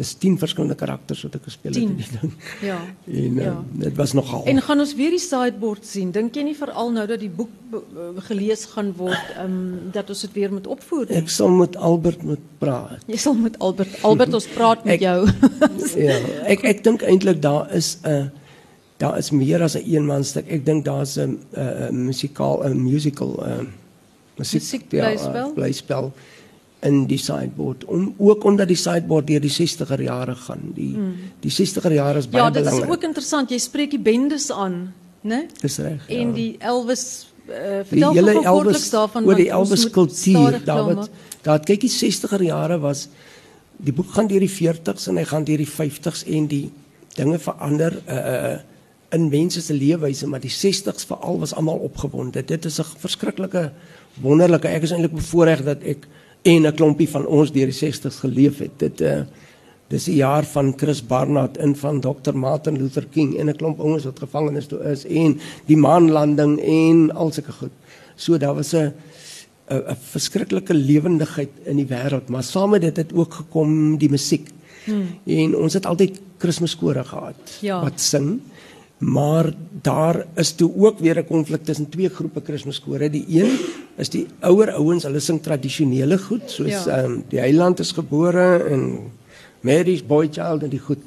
dis 0.00 0.14
10 0.22 0.38
verskillende 0.40 0.76
karakters 0.80 1.22
wat 1.26 1.34
ek 1.36 1.42
gespeel 1.48 1.74
het 1.76 1.80
10. 1.82 1.90
in 1.90 1.96
die 2.00 2.08
ding. 2.20 2.32
ja. 2.64 2.78
En 3.06 3.34
ja. 3.34 3.42
Ja. 3.50 3.54
dit 3.84 3.96
was 4.00 4.14
nogal. 4.16 4.44
En 4.48 4.62
gaan 4.64 4.80
ons 4.80 4.94
weer 4.96 5.12
die 5.12 5.20
sideboard 5.20 5.84
sien? 5.86 6.10
Dink 6.14 6.34
jy 6.38 6.44
nie 6.46 6.56
veral 6.56 6.92
nou 6.94 7.04
dat 7.10 7.20
die 7.20 7.28
boek 7.30 7.50
be- 7.70 7.82
gelees 8.30 8.64
gaan 8.72 8.92
word, 8.96 9.34
ehm 9.36 9.44
um, 9.44 9.90
dat 9.92 10.08
ons 10.12 10.20
dit 10.26 10.32
weer 10.38 10.52
moet 10.52 10.66
opvoer 10.66 11.06
nie? 11.10 11.16
ek 11.20 11.28
sal 11.28 11.52
met 11.52 11.76
Albert 11.76 12.22
moet 12.24 12.40
praat. 12.62 13.04
Jy 13.06 13.16
sal 13.26 13.34
met 13.34 13.58
Albert 13.60 14.00
Albert 14.02 14.34
ons 14.40 14.46
praat 14.56 14.84
met 14.84 14.94
Ek- 14.94 15.00
jou. 15.00 15.28
ja, 16.08 16.16
ek 16.56 16.64
ek 16.64 16.84
dink 16.84 17.02
eintlik 17.02 17.42
daar 17.44 17.68
is 17.76 17.98
'n 18.04 18.30
daar 19.00 19.18
is 19.18 19.30
meer 19.32 19.62
as 19.62 19.76
'n 19.76 19.84
eenmanstuk. 19.84 20.48
Ek 20.48 20.64
dink 20.64 20.84
daar's 20.84 21.16
'n 21.18 21.38
'n 21.56 22.04
musikaal 22.06 22.64
'n 22.68 22.76
musical 22.82 23.36
'n 23.44 23.68
musiek 24.40 24.62
Musiekblyspel? 24.62 25.46
ja, 25.48 25.52
blyspel 25.54 26.12
in 26.80 27.06
die 27.06 27.18
sideboard. 27.18 27.84
Om 27.84 28.14
ook 28.18 28.44
omdat 28.44 28.68
die 28.68 28.76
sideboard 28.76 29.26
deur 29.26 29.40
die 29.40 29.52
60er 29.52 30.02
jare 30.02 30.34
gaan. 30.34 30.70
Die 30.74 30.96
mm. 30.96 31.14
die 31.40 31.52
60er 31.52 31.92
jare 31.92 32.18
is 32.18 32.28
baie 32.28 32.42
ja, 32.42 32.50
dit 32.50 32.64
is 32.64 32.70
belangrik. 32.70 32.92
ook 32.92 33.02
interessant. 33.02 33.50
Jy 33.50 33.58
spreek 33.58 33.90
die 33.90 34.00
bendes 34.00 34.50
aan, 34.50 34.92
né? 35.20 35.44
Dis 35.60 35.78
reg. 35.78 36.06
En 36.08 36.28
ja. 36.28 36.34
die 36.34 36.56
Elvis 36.58 37.04
uh, 37.50 37.82
die 37.90 38.04
hele 38.04 38.38
Elvis 38.44 38.88
daarvan 38.90 39.26
oor 39.28 39.38
die 39.38 39.50
Elvis 39.50 39.90
kultuur 39.90 40.60
daar 40.64 40.84
wat 40.94 41.10
daar 41.44 41.60
kyk 41.64 41.84
die 41.86 41.92
60er 41.92 42.44
jare 42.44 42.78
was 42.80 43.08
die 43.80 43.94
boek 43.96 44.12
gaan 44.14 44.28
deur 44.28 44.44
die 44.44 44.52
40s 44.52 45.08
en 45.08 45.20
hy 45.20 45.24
gaan 45.28 45.46
deur 45.48 45.60
die 45.60 45.68
50s 45.68 46.26
en 46.28 46.48
die 46.50 46.66
dinge 47.16 47.40
verander 47.42 48.02
uh, 48.06 48.18
uh 48.18 48.58
in 49.10 49.24
mense 49.26 49.58
se 49.58 49.74
leefwyse 49.74 50.26
maar 50.30 50.38
die 50.38 50.52
60s 50.54 51.08
veral 51.08 51.40
was 51.40 51.50
almal 51.58 51.80
opgewonde 51.82 52.44
dit 52.46 52.64
is 52.64 52.78
'n 52.78 52.84
verskriklike 53.02 53.72
wonderlike 54.22 54.68
ek 54.68 54.82
is 54.86 54.92
eintlik 54.94 55.16
bevoorreg 55.16 55.64
dat 55.66 55.82
ek 55.82 56.06
en 56.42 56.66
'n 56.66 56.74
klompie 56.74 57.08
van 57.08 57.26
ons 57.26 57.52
deur 57.52 57.66
die 57.66 57.92
60s 57.92 58.20
geleef 58.20 58.58
het 58.58 58.78
dit 58.78 59.00
uh 59.00 59.22
dis 59.90 60.04
die 60.04 60.14
jaar 60.22 60.44
van 60.44 60.72
Chris 60.78 61.06
Barnard 61.06 61.56
in 61.56 61.76
van 61.76 62.00
Dr 62.00 62.32
Martin 62.32 62.78
Luther 62.78 63.06
King 63.10 63.36
en 63.38 63.48
'n 63.48 63.56
klomp 63.56 63.80
ouens 63.80 64.04
wat 64.04 64.18
gevangenes 64.18 64.66
toe 64.66 64.78
is 64.78 65.04
en 65.04 65.40
die 65.66 65.76
maanlanding 65.76 66.60
en 66.60 67.10
al 67.14 67.32
sulke 67.32 67.52
goed 67.52 67.74
so 68.16 68.38
daar 68.38 68.54
was 68.54 68.72
'n 68.72 68.92
'n 69.70 69.82
'n 69.90 69.96
verskriklike 70.12 70.74
lewendigheid 70.74 71.50
in 71.64 71.76
die 71.76 71.86
wêreld, 71.86 72.28
maar 72.28 72.42
saam 72.42 72.70
met 72.70 72.80
dit 72.80 72.96
het 72.96 73.12
ook 73.14 73.34
gekom 73.34 73.96
die 73.98 74.10
musiek. 74.10 74.50
Hmm. 74.84 75.06
En 75.26 75.56
ons 75.56 75.74
het 75.74 75.86
altyd 75.86 76.20
Kersskore 76.38 77.04
gehad 77.04 77.58
Ja. 77.60 77.82
wat 77.82 78.00
sing. 78.00 78.40
Maar 78.98 79.52
daar 79.82 80.26
is 80.34 80.52
toe 80.52 80.72
ook 80.76 80.98
weer 80.98 81.18
'n 81.18 81.26
konflik 81.26 81.64
tussen 81.64 81.88
twee 81.88 82.08
groepe 82.08 82.40
Kersskore. 82.40 83.10
Die 83.10 83.24
een 83.28 83.58
is 84.00 84.12
die 84.12 84.26
ouer 84.46 84.72
ouens, 84.78 85.04
hulle 85.08 85.20
sing 85.20 85.40
tradisionele 85.44 86.18
goed 86.18 86.48
soos 86.50 86.72
Ja. 86.72 87.00
ehm 87.00 87.12
um, 87.12 87.24
die 87.28 87.40
Heiland 87.40 87.80
is 87.80 87.92
gebore 87.92 88.64
en 88.70 89.12
Mary's 89.60 90.02
Boy 90.02 90.28
Child 90.32 90.62
en 90.62 90.72
die 90.72 90.80
goed. 90.80 90.98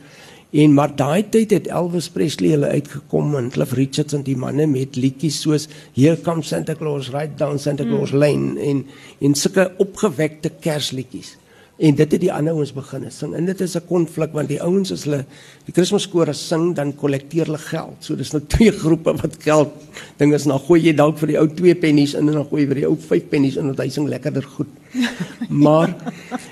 En 0.53 0.73
maar 0.73 0.91
daai 0.95 1.29
tyd 1.34 1.51
het 1.51 1.67
Elvis 1.67 2.12
Presley 2.13 2.51
hulle 2.53 2.67
uitgekom 2.67 3.36
en 3.39 3.49
Cliff 3.49 3.73
Richards 3.73 4.13
en 4.13 4.21
die 4.21 4.38
manne 4.38 4.67
met 4.69 4.95
liedjies 4.95 5.39
soos 5.41 5.67
Here 5.95 6.19
Comes 6.21 6.47
Santa 6.47 6.75
Claus 6.77 7.10
Right 7.10 7.38
Down 7.38 7.58
Santa 7.58 7.84
Claus 7.84 8.12
mm. 8.12 8.17
Lane 8.17 8.60
en 8.62 8.86
en 9.19 9.34
sulke 9.36 9.71
opgewekte 9.82 10.51
Kersliedjies. 10.62 11.38
En 11.77 11.95
dit 11.95 12.12
het 12.12 12.21
die 12.21 12.31
ander 12.33 12.53
ouens 12.53 12.73
begin 12.73 13.05
sing. 13.12 13.33
En 13.33 13.45
dit 13.45 13.62
is 13.62 13.75
'n 13.75 13.86
konflik 13.88 14.31
want 14.33 14.47
die 14.47 14.62
ouens 14.62 14.91
as 14.91 15.03
hulle 15.03 15.25
die 15.65 15.73
Kersskore 15.73 16.33
sing 16.33 16.75
dan 16.75 16.95
kollekteer 16.95 17.45
hulle 17.45 17.57
geld. 17.57 17.95
So 17.99 18.15
dis 18.15 18.31
nou 18.31 18.43
twee 18.47 18.71
groepe 18.83 19.13
wat 19.21 19.36
geld 19.39 19.69
ding 20.17 20.33
is. 20.33 20.43
Dan 20.43 20.59
gooi 20.59 20.81
jy 20.81 20.93
dalk 20.93 21.17
vir 21.17 21.27
die 21.27 21.38
ou 21.39 21.47
2 21.47 21.75
pennies 21.75 22.13
in 22.13 22.27
en 22.27 22.33
dan 22.33 22.45
gooi 22.45 22.62
jy 22.62 22.67
vir 22.67 22.75
die 22.75 22.86
ou 22.88 22.95
5 22.95 23.29
pennies 23.29 23.55
in 23.57 23.65
want 23.65 23.79
hy 23.79 23.89
sing 23.89 24.07
lekkerder 24.07 24.43
goed. 24.43 24.67
Maar 25.49 25.95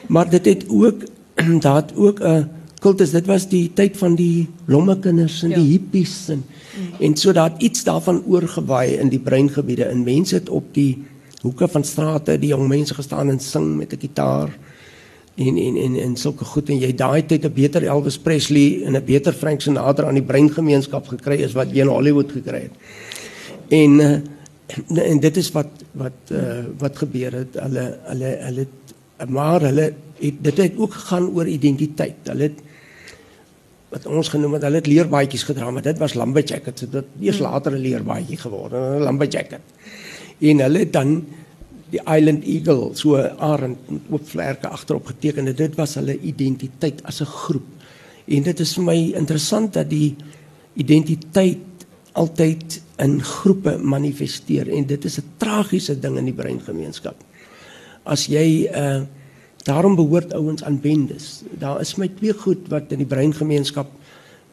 maar 0.08 0.30
dit 0.30 0.46
het 0.46 0.66
ook 0.70 1.04
daar 1.62 1.76
het 1.76 1.96
ook 1.96 2.20
'n 2.22 2.50
kultus. 2.80 3.12
Dit 3.12 3.26
was 3.26 3.48
die 3.48 3.72
tyd 3.74 3.98
van 3.98 4.16
die 4.16 4.48
lommekinders 4.66 5.44
en 5.44 5.50
Ja. 5.50 5.56
die 5.56 5.72
hippies 5.72 6.30
en 6.30 6.44
en 7.00 7.16
so 7.18 7.32
daar 7.32 7.52
het 7.52 7.62
iets 7.62 7.84
daarvan 7.84 8.24
oorgewaai 8.26 8.98
in 8.98 9.10
die 9.10 9.20
breingebiede. 9.20 9.84
En 9.86 10.04
mense 10.04 10.36
het 10.36 10.50
op 10.50 10.74
die 10.74 11.04
hoeke 11.42 11.68
van 11.68 11.84
strate 11.84 12.40
die 12.40 12.50
jong 12.50 12.68
mense 12.68 12.94
gestaan 12.94 13.30
en 13.30 13.40
sing 13.40 13.78
met 13.78 13.94
'n 13.94 14.00
gitaar 14.00 14.50
en 15.48 15.58
en 15.58 15.78
en 15.78 15.96
en 16.06 16.16
sulke 16.18 16.46
goed 16.46 16.70
en 16.70 16.80
jy 16.80 16.92
daai 16.96 17.26
tyd 17.26 17.46
'n 17.46 17.54
beter 17.54 17.84
Elvis 17.84 18.18
Presley 18.18 18.84
en 18.86 18.96
'n 18.96 19.06
beter 19.06 19.34
Frank 19.34 19.62
Sinatra 19.62 20.08
aan 20.08 20.20
die 20.20 20.30
breingemeenskap 20.32 21.08
gekry 21.08 21.42
is 21.42 21.54
wat 21.54 21.72
jy 21.72 21.82
in 21.82 21.88
Hollywood 21.88 22.32
gekry 22.32 22.62
het. 22.68 22.76
En 23.70 24.00
uh, 24.00 24.20
en 25.12 25.20
dit 25.20 25.38
is 25.38 25.52
wat 25.52 25.72
wat 25.92 26.32
uh, 26.32 26.64
wat 26.78 26.98
gebeur 26.98 27.32
het. 27.32 27.56
Hulle 27.60 27.86
hulle 28.04 28.38
hulle 28.48 28.68
maar 29.30 29.62
hulle 29.62 29.94
het, 30.20 30.38
dit 30.42 30.58
het 30.58 30.78
ook 30.78 30.94
gegaan 30.94 31.30
oor 31.30 31.48
identiteit. 31.48 32.16
Hulle 32.24 32.44
het 32.50 32.60
wat 33.92 34.06
ons 34.08 34.30
genoem 34.32 34.54
het, 34.56 34.64
hulle 34.64 34.80
het 34.80 34.88
leerbaadjies 34.88 35.44
gedra, 35.44 35.72
maar 35.72 35.84
dit 35.84 35.98
was 36.00 36.14
lumberjackets. 36.16 36.82
So 36.82 36.88
dit 36.90 37.06
hmm. 37.20 37.42
later 37.42 37.72
'n 37.72 37.82
leerbaadjie 37.82 38.38
geword, 38.38 38.74
'n 38.74 39.04
lumberjacket. 39.04 39.62
En 40.40 40.60
hulle 40.60 40.90
dan 40.90 41.26
die 41.92 42.02
Island 42.08 42.46
Eagle, 42.48 42.96
so 42.96 43.16
'n 43.16 43.36
arend 43.40 43.90
met 43.90 44.02
oop 44.10 44.30
vlerke 44.30 44.68
agterop 44.68 45.06
geteken. 45.06 45.56
Dit 45.56 45.76
was 45.76 45.96
hulle 45.96 46.20
identiteit 46.20 47.04
as 47.04 47.22
'n 47.22 47.26
groep. 47.26 47.68
En 48.28 48.44
dit 48.44 48.60
is 48.60 48.74
vir 48.74 48.84
my 48.84 49.12
interessant 49.16 49.74
dat 49.74 49.90
die 49.90 50.16
identiteit 50.74 51.58
altyd 52.14 52.82
in 52.98 53.22
groepe 53.24 53.78
manifesteer 53.78 54.70
en 54.70 54.86
dit 54.86 55.06
is 55.06 55.18
'n 55.18 55.24
tragiese 55.38 56.00
ding 56.00 56.18
in 56.18 56.26
die 56.26 56.34
breingemeenskap. 56.34 57.16
As 58.04 58.26
jy 58.26 58.70
uh, 58.74 59.02
daarom 59.64 59.96
behoort 59.96 60.34
ouens 60.34 60.64
aan 60.64 60.80
bendes. 60.82 61.44
Daar 61.60 61.82
is 61.82 61.96
my 61.96 62.08
twee 62.08 62.34
goed 62.34 62.68
wat 62.68 62.92
in 62.92 62.98
die 62.98 63.10
breingemeenskap 63.10 63.90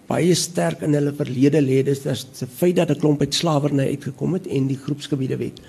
baie 0.08 0.34
sterk 0.34 0.82
in 0.82 0.94
hulle 0.96 1.12
verlede 1.16 1.60
lê. 1.60 1.82
Dis 1.84 2.02
die 2.02 2.46
feit 2.46 2.76
dat 2.76 2.90
'n 2.90 3.00
klomp 3.00 3.20
uit 3.20 3.34
slawerny 3.34 3.88
uitgekom 3.88 4.32
het 4.32 4.46
en 4.46 4.66
die 4.66 4.78
groepsgebiede 4.78 5.36
wet. 5.36 5.60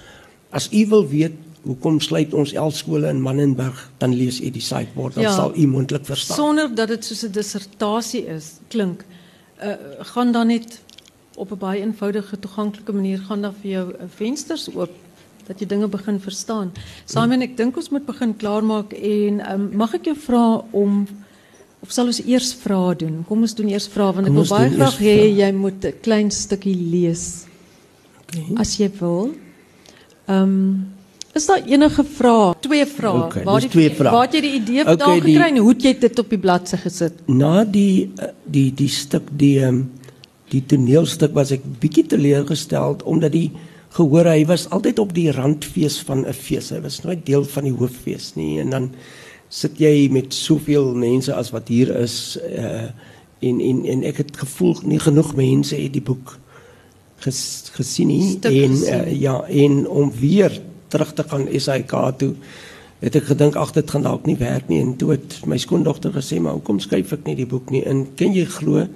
As 0.52 0.70
u 0.72 0.86
wil 0.88 1.08
weet 1.08 1.49
hoekom 1.64 2.00
sluit 2.00 2.34
ons 2.34 2.54
elf 2.54 2.76
skole 2.76 3.10
in 3.10 3.22
Mannenberg? 3.22 3.92
Dan 3.98 4.14
lees 4.16 4.42
u 4.42 4.50
die 4.50 4.64
site 4.64 4.94
word 4.96 5.16
dan 5.16 5.24
ja, 5.24 5.34
sal 5.36 5.56
u 5.56 5.68
moontlik 5.68 6.06
verstaan. 6.06 6.38
Sonder 6.38 6.76
dat 6.76 6.88
dit 6.88 7.06
soos 7.06 7.24
'n 7.24 7.32
dissertasie 7.32 8.26
is 8.26 8.60
klink 8.68 9.06
uh, 9.64 9.74
gaan 10.14 10.32
dan 10.32 10.48
net 10.48 10.82
op 11.36 11.52
'n 11.52 11.58
baie 11.58 11.82
eenvoudige 11.82 12.40
toeganklike 12.40 12.92
manier 12.92 13.20
gaan 13.20 13.42
dan 13.42 13.54
vir 13.62 13.72
jou 13.72 13.88
uh, 13.90 14.08
vensters 14.16 14.70
oop 14.76 14.92
dat 15.48 15.60
jy 15.60 15.66
dinge 15.66 15.88
begin 15.88 16.20
verstaan. 16.20 16.72
Simon 17.06 17.42
ek 17.42 17.58
dink 17.58 17.78
ons 17.78 17.90
moet 17.90 18.06
begin 18.06 18.36
klaarmaak 18.38 18.94
en 18.94 19.40
um, 19.54 19.70
mag 19.74 19.94
ek 19.94 20.06
jou 20.06 20.16
vra 20.16 20.62
om 20.72 21.08
of 21.80 21.92
sal 21.92 22.06
ons 22.06 22.22
eers 22.26 22.54
vra 22.54 22.94
doen? 22.94 23.24
Kom 23.28 23.42
ons 23.42 23.56
doen 23.56 23.70
eers 23.72 23.88
vra 23.88 24.12
want 24.14 24.28
ek 24.28 24.34
wil 24.34 24.50
baie 24.52 24.70
graag 24.70 25.00
hê 25.00 25.18
jy 25.40 25.52
moet 25.52 25.86
'n 25.86 25.94
klein 26.02 26.32
stukkie 26.32 26.76
lees 26.76 27.46
okay. 28.22 28.46
as 28.58 28.78
jy 28.78 28.92
wil. 29.00 29.34
Ehm 30.28 30.44
um, 30.44 30.99
Is 31.38 31.46
daar 31.46 31.62
enige 31.66 32.04
vrae? 32.04 32.54
Twee 32.60 32.86
vrae. 32.90 33.24
Okay, 33.24 33.44
waar 33.44 33.62
die 33.62 33.70
twee 33.70 33.90
vrae. 33.94 34.12
Waar 34.12 34.26
het 34.26 34.38
jy 34.40 34.42
die 34.42 34.54
idee 34.58 34.84
vandaan 34.84 35.16
okay, 35.16 35.24
gekry 35.28 35.50
en 35.52 35.62
hoe 35.62 35.74
het 35.76 35.86
jy 35.86 35.94
dit 36.02 36.20
op 36.24 36.34
die 36.34 36.42
bladsy 36.42 36.80
gesit? 36.82 37.22
Na 37.30 37.64
die 37.64 38.10
eh, 38.18 38.32
die 38.50 38.70
die 38.74 38.90
stuk 38.90 39.30
die 39.38 39.56
um, 39.68 39.84
die 40.50 40.64
toneelstuk 40.66 41.36
was 41.38 41.54
ek 41.54 41.66
bietjie 41.82 42.08
teleurgesteld 42.10 43.06
omdat 43.06 43.36
die 43.38 43.50
gehoor 43.94 44.30
hy 44.30 44.44
was 44.50 44.68
altyd 44.74 45.02
op 45.02 45.14
die 45.14 45.30
randfees 45.34 46.00
van 46.06 46.26
'n 46.26 46.34
fees. 46.34 46.72
Hy 46.74 46.82
was 46.82 47.02
nooit 47.06 47.26
deel 47.26 47.46
van 47.46 47.70
die 47.70 47.78
hooffees 47.78 48.34
nie 48.36 48.60
en 48.60 48.70
dan 48.74 48.92
sit 49.50 49.80
jy 49.82 50.10
met 50.14 50.34
soveel 50.34 50.94
mense 50.94 51.34
as 51.34 51.50
wat 51.54 51.70
hier 51.70 51.90
is 51.98 52.38
uh, 52.38 52.90
en 53.42 53.62
en 53.62 53.86
en 53.86 54.04
ek 54.04 54.18
het 54.18 54.38
gevoel 54.38 54.78
nie 54.86 55.00
genoeg 55.02 55.36
mense 55.36 55.76
het 55.76 55.94
die 55.94 56.06
boek 56.06 56.38
ges, 57.24 57.72
gesien 57.74 58.08
nie 58.08 58.38
en 58.46 58.76
uh, 58.78 59.00
ja 59.10 59.42
en 59.48 59.88
om 59.88 60.12
weer 60.14 60.54
terug 60.90 61.14
te 61.14 61.24
gaan 61.30 61.48
SAK 61.50 61.96
toe 62.20 62.34
het 63.00 63.16
ek 63.16 63.30
gedink 63.32 63.56
ag 63.56 63.72
dit 63.78 63.92
gaan 63.92 64.04
dalk 64.04 64.26
nie 64.28 64.38
werk 64.40 64.68
nie 64.68 64.82
en 64.84 64.96
toe 65.00 65.14
het 65.16 65.40
my 65.48 65.58
skoondogter 65.62 66.12
gesê 66.12 66.42
maar 66.44 66.58
hoekom 66.58 66.82
skryf 66.84 67.14
ek 67.16 67.26
nie 67.30 67.38
die 67.40 67.48
boek 67.48 67.72
nie 67.72 67.86
en 67.88 68.04
ken 68.20 68.36
jy 68.36 68.44
glo 68.50 68.88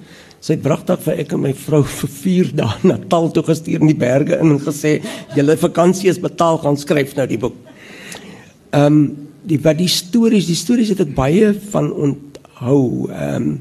sy 0.44 0.58
het 0.58 0.64
wragtig 0.66 1.00
vir 1.06 1.20
ek 1.22 1.32
en 1.32 1.40
my 1.40 1.52
vrou 1.56 1.80
vir 1.98 2.10
4 2.18 2.50
dae 2.60 2.80
na 2.84 2.98
Natal 2.98 3.30
toe 3.32 3.44
gestuur 3.46 3.80
in 3.80 3.92
die 3.92 4.00
berge 4.00 4.36
in 4.36 4.56
en 4.56 4.60
gesê 4.62 4.98
julle 5.36 5.56
vakansie 5.60 6.10
is 6.12 6.20
betaal 6.20 6.60
gaan 6.60 6.76
skryf 6.80 7.14
nou 7.16 7.28
die 7.30 7.40
boek. 7.40 7.56
Ehm 8.74 8.86
um, 8.86 9.04
die 9.44 9.58
wat 9.60 9.76
die 9.76 9.90
stories 9.92 10.46
die 10.48 10.56
stories 10.56 10.88
het 10.94 11.02
ek 11.04 11.10
baie 11.16 11.50
van 11.72 11.90
onthou. 11.92 13.10
Ehm 13.12 13.48
um, 13.48 13.54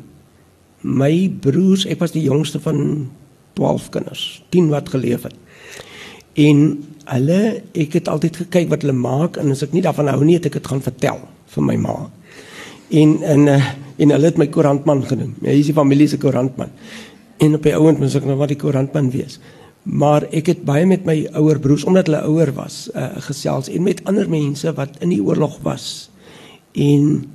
my 0.83 1.31
broers 1.43 1.85
ek 1.87 2.01
was 2.03 2.11
die 2.11 2.25
jongste 2.25 2.59
van 2.59 3.07
12 3.55 3.89
kinders, 3.93 4.23
10 4.51 4.67
wat 4.71 4.89
geleef 4.91 5.23
het. 5.23 5.35
En 6.39 6.59
hulle 7.09 7.39
ek 7.77 7.97
het 7.99 8.09
altyd 8.11 8.43
gekyk 8.45 8.69
wat 8.71 8.83
hulle 8.85 8.95
maak 8.97 9.39
en 9.41 9.51
as 9.53 9.63
ek 9.65 9.73
nie 9.75 9.83
daarvan 9.85 10.11
hou 10.11 10.23
nie 10.23 10.37
het 10.37 10.47
ek 10.49 10.59
dit 10.59 10.69
gaan 10.69 10.83
vertel 10.83 11.19
vir 11.55 11.65
my 11.69 11.75
ma. 11.81 11.97
En 12.93 13.17
en 13.23 13.49
uh, 13.55 13.65
en 13.97 14.13
hulle 14.15 14.29
het 14.31 14.39
my 14.41 14.47
koerantman 14.49 15.03
genoem. 15.05 15.35
Hy 15.43 15.59
is 15.61 15.69
die 15.69 15.77
familie 15.77 16.07
se 16.09 16.17
koerantman. 16.17 16.71
En 17.43 17.57
op 17.57 17.65
die 17.65 17.75
ouend 17.75 17.99
moet 18.01 18.15
ek 18.15 18.25
nou 18.25 18.37
wat 18.39 18.53
die 18.53 18.59
koerantman 18.59 19.11
wees. 19.13 19.39
Maar 19.83 20.25
ek 20.31 20.49
het 20.53 20.63
baie 20.65 20.87
met 20.87 21.05
my 21.05 21.17
ouer 21.35 21.59
broers 21.59 21.83
omdat 21.89 22.07
hulle 22.07 22.23
ouer 22.29 22.53
was 22.55 22.87
uh, 22.95 23.11
gesels 23.27 23.69
en 23.69 23.83
met 23.83 24.01
ander 24.09 24.29
mense 24.31 24.71
wat 24.77 24.97
in 25.03 25.11
die 25.11 25.21
oorlog 25.21 25.59
was. 25.65 26.09
En 26.73 27.25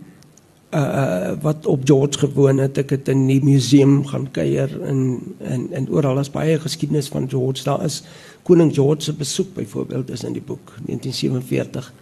uh 0.71 1.33
wat 1.41 1.67
op 1.67 1.81
George 1.85 2.19
gewoon 2.19 2.59
het. 2.59 2.79
Ek 2.79 2.91
het 2.91 3.09
in 3.09 3.27
die 3.27 3.41
museum 3.45 4.03
gaan 4.07 4.31
kuier 4.31 4.69
in 4.85 5.01
in 5.39 5.69
en 5.73 5.89
oral 5.91 6.19
is 6.21 6.31
baie 6.31 6.59
geskiedenis 6.61 7.09
van 7.09 7.29
George. 7.31 7.65
Daar 7.65 7.85
is 7.85 8.03
koning 8.43 8.75
George 8.75 9.03
se 9.03 9.13
besoek 9.13 9.55
byvoorbeeld 9.55 10.11
is 10.11 10.25
in 10.25 10.33
die 10.33 10.45
boek 10.45 10.75
1947 10.87 11.93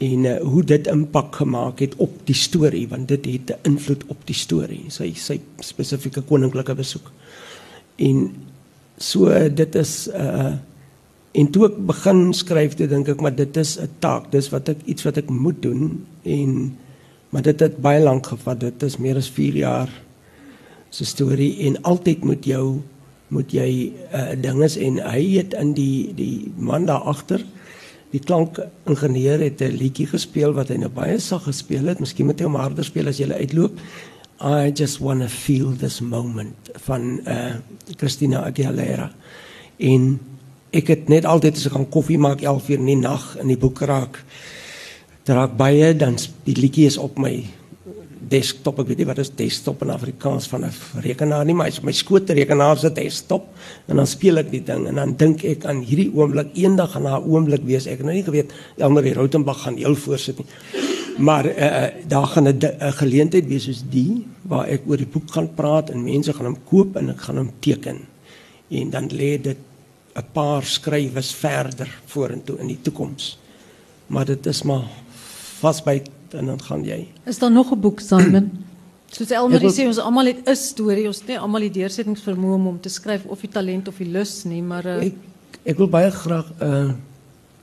en 0.00 0.24
uh, 0.24 0.36
hoe 0.40 0.62
dit 0.64 0.86
impak 0.86 1.36
gemaak 1.36 1.80
het 1.84 1.94
op 1.96 2.12
die 2.24 2.36
storie 2.36 2.86
want 2.88 3.08
dit 3.08 3.24
het 3.24 3.50
'n 3.56 3.68
invloed 3.68 4.04
op 4.06 4.20
die 4.24 4.34
storie 4.34 4.84
sy 4.88 5.12
sy 5.14 5.40
spesifieke 5.58 6.20
koninklike 6.20 6.74
besoek. 6.74 7.12
En 7.96 8.32
so 8.96 9.48
dit 9.54 9.74
is 9.74 10.08
uh 10.08 10.52
en 11.32 11.50
toe 11.50 11.66
ek 11.66 11.76
begin 11.86 12.32
skryf 12.34 12.74
toe 12.74 12.86
dink 12.86 13.08
ek 13.08 13.20
maar 13.20 13.34
dit 13.34 13.56
is 13.56 13.78
'n 13.78 13.88
taak 13.98 14.32
dis 14.32 14.48
wat 14.50 14.68
ek 14.68 14.78
iets 14.84 15.02
wat 15.02 15.16
ek 15.16 15.28
moet 15.30 15.62
doen. 15.62 16.06
En 16.22 16.76
maar 17.30 17.42
dit 17.42 17.60
het 17.60 17.78
baie 17.82 18.02
lank 18.02 18.26
gevat. 18.26 18.60
Dit 18.60 18.82
is 18.82 18.98
meer 18.98 19.16
as 19.16 19.30
4 19.30 19.56
jaar 19.56 19.90
se 20.90 21.04
storie 21.04 21.52
en 21.66 21.82
altyd 21.82 22.24
moet 22.24 22.44
jou 22.44 22.80
moet 23.30 23.52
jy 23.54 23.92
uh, 24.10 24.32
dinges 24.42 24.74
en 24.76 24.98
hy 25.06 25.20
het 25.36 25.54
in 25.54 25.70
die 25.76 26.10
die 26.18 26.50
man 26.58 26.88
daar 26.88 27.06
agter 27.12 27.44
die 28.10 28.18
klankingenieur 28.18 29.38
het 29.38 29.62
'n 29.62 29.76
liedjie 29.78 30.06
gespeel 30.06 30.52
wat 30.52 30.68
hy 30.68 30.76
nou 30.82 30.90
baie 30.90 31.18
sag 31.18 31.44
gespeel 31.46 31.86
het. 31.86 32.00
Miskien 32.00 32.26
moet 32.26 32.40
hy 32.40 32.46
hom 32.46 32.58
harder 32.58 32.84
speel 32.84 33.06
as 33.06 33.18
jy 33.18 33.30
uitloop. 33.30 33.78
I 34.40 34.72
just 34.74 34.98
want 34.98 35.20
to 35.20 35.28
feel 35.28 35.76
this 35.76 36.00
moment 36.00 36.70
van 36.74 37.20
uh 37.26 37.54
Christina 37.96 38.44
Aguilera. 38.46 39.12
En 39.78 40.18
ek 40.70 40.86
het 40.88 41.08
net 41.08 41.24
altyd 41.24 41.56
as 41.56 41.66
ek 41.66 41.72
gaan 41.72 41.88
koffie 41.88 42.18
maak 42.18 42.40
11 42.40 42.68
uur 42.68 42.78
in 42.78 42.86
die 42.86 42.96
nag 42.96 43.36
in 43.40 43.46
die 43.46 43.58
boek 43.58 43.80
raak 43.80 44.24
raak 45.24 45.56
baie 45.56 45.96
dan 45.96 46.16
die 46.44 46.56
liedjie 46.56 46.86
is 46.86 46.96
op 46.98 47.18
my 47.18 47.44
desktop. 48.30 48.78
Ek 48.82 48.90
weet 48.90 49.02
nie 49.02 49.08
wat 49.08 49.20
is 49.22 49.32
desktop 49.36 49.82
in 49.84 49.92
Afrikaans 49.94 50.46
van 50.48 50.64
'n 50.64 50.72
rekenaar 51.02 51.44
nie 51.44 51.54
maar 51.54 51.72
my 51.82 51.92
skootrekenaar 51.92 52.78
se 52.78 52.92
desktop 52.92 53.46
en 53.88 53.96
dan 53.96 54.06
speel 54.06 54.38
ek 54.38 54.50
die 54.50 54.62
ding 54.62 54.86
en 54.86 54.94
dan 54.94 55.16
dink 55.16 55.44
ek 55.44 55.64
aan 55.64 55.82
hierdie 55.82 56.10
oomblik 56.14 56.54
eendag 56.54 56.92
gaan 56.92 57.02
daar 57.02 57.20
'n 57.20 57.28
oomblik 57.28 57.62
wees. 57.64 57.86
Ek 57.86 57.98
het 57.98 58.06
nou 58.06 58.14
nie 58.14 58.24
geweet 58.24 58.52
Elmer 58.78 59.02
die 59.02 59.14
Rautenbach 59.14 59.62
gaan 59.62 59.76
heel 59.76 59.94
voorsit 59.94 60.38
nie. 60.38 60.46
Maar 61.18 61.46
uh, 61.46 61.86
daar 62.08 62.26
gaan 62.26 62.48
'n 62.48 62.92
geleentheid 62.92 63.46
wees 63.46 63.64
soos 63.64 63.82
die 63.90 64.26
waar 64.42 64.68
ek 64.68 64.82
oor 64.86 64.96
die 64.96 65.06
boek 65.06 65.30
gaan 65.30 65.54
praat 65.54 65.90
en 65.90 66.04
mense 66.04 66.32
gaan 66.32 66.46
hom 66.46 66.58
koop 66.64 66.96
en 66.96 67.10
ek 67.10 67.20
gaan 67.20 67.36
hom 67.36 67.50
teken. 67.60 67.98
En 68.68 68.90
dan 68.90 69.08
lê 69.08 69.40
dit 69.40 69.56
'n 70.14 70.24
paar 70.32 70.64
skrywes 70.64 71.34
verder 71.34 71.88
vorentoe 72.06 72.58
in 72.58 72.66
die 72.66 72.78
toekoms. 72.82 73.38
Maar 74.06 74.24
dit 74.24 74.46
is 74.46 74.62
maar 74.62 74.84
vasbyt 75.60 76.10
en 76.38 76.46
dan 76.52 76.62
gaan 76.62 76.84
jy. 76.86 77.06
Is 77.26 77.38
daar 77.38 77.52
nog 77.52 77.72
'n 77.72 77.80
boek 77.80 78.00
Simon? 78.00 78.50
Soos 79.10 79.30
Elmarie 79.30 79.66
wil, 79.66 79.74
sê 79.74 79.86
ons 79.86 79.98
almal 79.98 80.26
het 80.26 80.46
'n 80.46 80.56
storie, 80.56 81.06
ons 81.06 81.18
het 81.18 81.28
nie 81.28 81.38
almal 81.38 81.60
die 81.66 81.70
deursettingsvermoë 81.80 82.54
om, 82.54 82.66
om 82.66 82.80
te 82.80 82.88
skryf 82.88 83.24
of 83.26 83.40
die 83.40 83.50
talent 83.50 83.88
of 83.88 83.96
die 83.98 84.06
lus 84.06 84.44
nie, 84.44 84.62
maar 84.62 84.86
uh, 84.86 85.02
ek 85.02 85.14
ek 85.64 85.76
wil 85.78 85.88
baie 85.88 86.10
graag 86.10 86.46
'n 86.60 86.64
uh, 86.64 86.90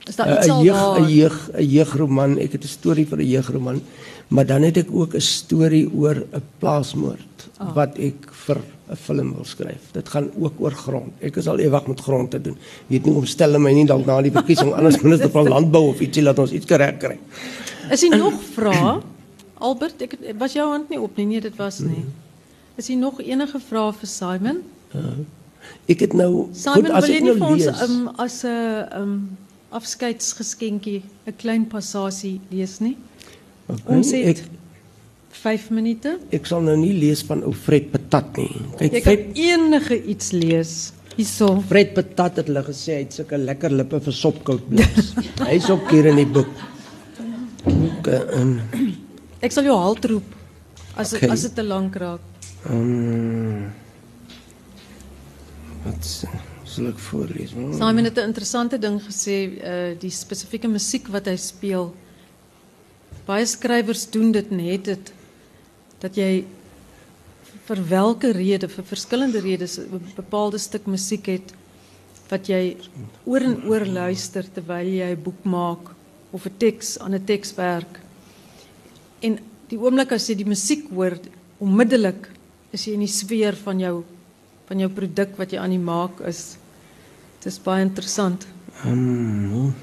is 0.08 0.16
daar 0.16 0.28
iets 0.36 0.48
al 0.48 0.60
'n 0.60 0.64
jeug 0.64 0.98
'n 0.98 1.08
jeug 1.08 1.50
'n 1.54 1.64
jeugroman, 1.64 2.38
ek 2.38 2.52
het 2.52 2.64
'n 2.64 2.68
storie 2.68 3.06
vir 3.06 3.18
'n 3.18 3.28
jeugroman, 3.28 3.80
maar 4.28 4.46
dan 4.46 4.62
het 4.62 4.76
ek 4.76 4.88
ook 4.92 5.14
'n 5.14 5.20
storie 5.20 5.88
oor 5.94 6.16
'n 6.16 6.42
plaasmoord 6.58 7.48
oh. 7.60 7.74
wat 7.74 7.98
ek 7.98 8.28
vir 8.44 8.60
'n 8.90 8.96
film 8.96 9.34
wil 9.34 9.44
skryf. 9.44 9.92
Dit 9.92 10.08
gaan 10.08 10.30
ook 10.38 10.52
oor 10.58 10.72
grond. 10.72 11.12
Ek 11.20 11.36
is 11.36 11.48
al 11.48 11.58
ewig 11.58 11.86
met 11.86 12.00
grond 12.00 12.30
te 12.30 12.40
doen. 12.40 12.56
Weet 12.86 13.04
nie 13.04 13.14
om 13.14 13.26
stel 13.26 13.58
my 13.58 13.72
nie 13.72 13.86
dalk 13.86 14.06
na 14.06 14.20
die 14.22 14.32
verkiesing 14.32 14.72
anders 14.78 15.00
minister 15.00 15.30
van 15.36 15.48
landbou 15.48 15.88
of 15.88 16.00
ietsie 16.00 16.22
laat 16.22 16.38
ons 16.38 16.52
iets 16.52 16.66
reg 16.66 16.96
kry. 16.96 17.18
Is 17.90 18.02
er 18.02 18.16
nog 18.16 18.36
vrae? 18.54 18.98
Albert, 19.58 20.02
ek 20.02 20.14
was 20.38 20.54
jou 20.54 20.68
hand 20.70 20.88
nie 20.92 21.00
op 21.00 21.16
nie. 21.18 21.26
Nee, 21.26 21.40
dit 21.40 21.56
was 21.58 21.80
nie. 21.82 22.04
Is 22.78 22.88
er 22.88 22.96
nog 22.96 23.18
enige 23.20 23.58
vrae 23.60 23.92
vir 23.92 24.10
Simon? 24.10 24.62
Uh, 24.94 25.16
ek 25.90 26.06
het 26.06 26.14
nou 26.16 26.48
Simon, 26.54 26.86
goed 26.86 26.94
as 27.00 27.08
ek 27.10 27.24
nou 27.26 27.36
lees. 27.40 27.66
Ons, 27.66 27.82
um, 27.88 28.08
as 28.22 28.42
'n 28.44 29.00
um, 29.00 29.16
afskeidsgeskenkie 29.74 31.02
'n 31.26 31.36
klein 31.36 31.66
passasie 31.66 32.40
lees 32.50 32.78
nie. 32.80 32.96
Okay, 33.66 33.96
ons 33.96 34.10
het 34.12 34.38
ek, 34.38 34.44
5 35.42 35.70
minute. 35.70 36.18
Ek 36.30 36.46
sal 36.46 36.62
nou 36.62 36.76
nie 36.76 36.94
lees 36.96 37.22
van 37.26 37.42
ou 37.42 37.52
Fred 37.52 37.90
Patat 37.92 38.38
nie. 38.40 38.54
Kyk 38.78 38.92
Jy 38.92 39.02
Fred 39.02 39.26
kan 39.26 39.42
enige 39.48 40.04
iets 40.14 40.32
lees. 40.32 40.92
Hierso. 41.18 41.60
Fred 41.68 41.94
Patat 41.94 42.36
het 42.36 42.46
hulle 42.46 42.62
gesê 42.62 42.94
hy 42.94 43.04
het 43.04 43.18
sulke 43.18 43.38
lekker 43.38 43.74
lippe 43.74 44.00
vir 44.00 44.14
sopkout 44.14 44.64
bliks. 44.70 45.12
Hy's 45.50 45.68
ook 45.70 45.90
hier 45.90 46.06
in 46.06 46.16
die 46.22 46.30
boek. 46.38 46.50
Ook 48.08 48.30
in 48.32 48.60
Ek 49.40 49.52
sal 49.52 49.64
jou 49.64 49.76
halt 49.78 50.04
roep 50.04 50.34
as 50.96 51.12
Okay. 51.14 51.28
as 51.30 51.42
dit 51.42 51.54
te 51.54 51.62
lank 51.62 51.94
raak. 51.96 52.20
um, 52.70 53.72
wat 55.84 56.04
sal 56.64 56.88
ek 56.90 56.98
voorlees? 56.98 57.50
Simon 57.78 58.04
het 58.04 58.18
'n 58.18 58.28
interessante 58.28 58.78
ding 58.78 59.00
gesê, 59.00 59.36
uh 59.62 59.98
die 60.00 60.10
spesifieke 60.10 60.68
musiek 60.68 61.08
wat 61.08 61.26
hy 61.26 61.36
speel. 61.36 61.94
Baie 63.26 63.46
skrywers 63.46 64.10
doen 64.10 64.32
dit 64.32 64.50
net 64.50 64.84
dit 64.84 65.12
dat 66.00 66.14
jy 66.16 66.44
vir 67.66 67.76
watter 67.88 68.32
rede, 68.32 68.68
vir 68.68 68.84
verskillende 68.84 69.40
redes 69.40 69.78
'n 69.78 70.00
bepaalde 70.16 70.58
stuk 70.58 70.86
musiek 70.86 71.26
het 71.26 71.52
wat 72.30 72.46
jy 72.48 72.76
oor 73.24 73.40
en 73.40 73.62
oor 73.68 73.86
luister 73.86 74.44
terwyl 74.54 74.86
jy 74.86 75.10
'n 75.14 75.22
boek 75.22 75.44
maak 75.44 75.94
of 76.30 76.46
'n 76.46 76.56
teks 76.58 76.98
aan 76.98 77.14
'n 77.14 77.24
teks 77.24 77.54
werk. 77.54 78.00
En 79.20 79.38
die 79.68 79.78
oomblik 79.78 80.12
as 80.12 80.28
jy 80.28 80.34
die 80.34 80.48
musiek 80.48 80.88
hoor, 80.90 81.18
onmiddellik 81.58 82.28
is 82.72 82.84
jy 82.84 82.92
in 82.92 83.00
die 83.00 83.12
sfeer 83.12 83.56
van 83.56 83.78
jou 83.78 84.04
van 84.68 84.78
jou 84.78 84.90
produk 84.92 85.36
wat 85.38 85.50
jy 85.50 85.58
aan 85.58 85.70
die 85.70 85.78
maak 85.80 86.20
is. 86.20 86.58
Dit 87.38 87.46
is 87.46 87.58
baie 87.58 87.80
interessant. 87.82 88.46
Um, 88.84 89.74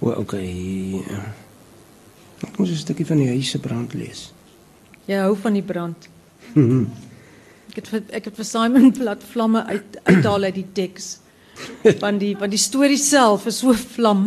o, 0.00 0.10
okay. 0.10 1.04
Ek 2.42 2.58
moet 2.58 2.68
'n 2.68 2.76
stukkie 2.76 3.06
van 3.06 3.16
die 3.16 3.28
huis 3.28 3.50
se 3.50 3.58
brand 3.58 3.94
lees. 3.94 4.32
Jy 5.06 5.16
hou 5.16 5.36
van 5.36 5.52
die 5.52 5.62
brand. 5.62 6.08
Ek 7.74 7.86
het 7.90 8.10
ek 8.14 8.24
het 8.24 8.36
vir 8.36 8.46
Simon 8.46 8.92
plat 8.98 9.22
vlamme 9.32 9.64
uit 9.66 9.96
uithaal 10.04 10.42
uit 10.42 10.54
die 10.54 10.68
teks. 10.72 11.18
Van 12.00 12.18
die 12.18 12.32
van 12.36 12.50
die 12.50 12.60
storie 12.60 12.98
self 12.98 13.46
is 13.46 13.60
so 13.62 13.72
vlam. 13.72 14.26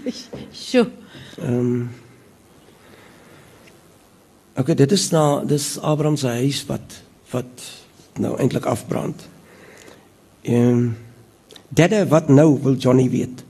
Sjoe. 0.64 0.88
Ehm 1.38 1.60
um, 1.60 1.88
Okay, 4.56 4.72
dit 4.74 4.92
is 4.92 5.10
nou 5.12 5.44
dis 5.44 5.74
Abraham 5.84 6.16
se 6.16 6.30
huis 6.40 6.62
wat 6.70 6.94
wat 7.30 7.66
nou 8.16 8.38
eintlik 8.40 8.64
afbrand. 8.64 9.26
Ehm 10.42 10.70
um, 10.70 10.86
Dadde 11.68 12.06
wat 12.08 12.28
nou 12.28 12.58
wil 12.62 12.76
Johnny 12.78 13.08
weet. 13.10 13.42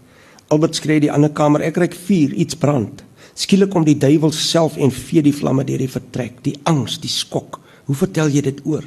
Albert 0.48 0.74
skree 0.74 1.00
die 1.00 1.12
ander 1.12 1.30
kamer, 1.30 1.60
ek 1.66 1.76
kry 1.76 1.88
vuur, 1.92 2.32
iets 2.32 2.56
brand. 2.56 3.02
Skielik 3.36 3.70
kom 3.74 3.84
die 3.84 3.98
duiwel 4.00 4.32
self 4.32 4.78
en 4.80 4.92
vee 4.94 5.20
die 5.22 5.34
vlamme 5.36 5.66
deur 5.68 5.82
die 5.82 5.90
vertrek. 5.90 6.38
Die 6.46 6.56
angs, 6.64 6.96
die 7.02 7.12
skok. 7.12 7.60
Hoe 7.86 7.96
vertel 7.98 8.32
jy 8.32 8.40
dit 8.46 8.62
oor? 8.64 8.86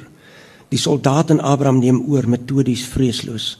Die 0.70 0.80
soldaat 0.80 1.30
en 1.30 1.42
Abraham 1.46 1.78
neem 1.78 2.00
oor 2.10 2.26
metodies 2.28 2.82
vreesloos. 2.90 3.52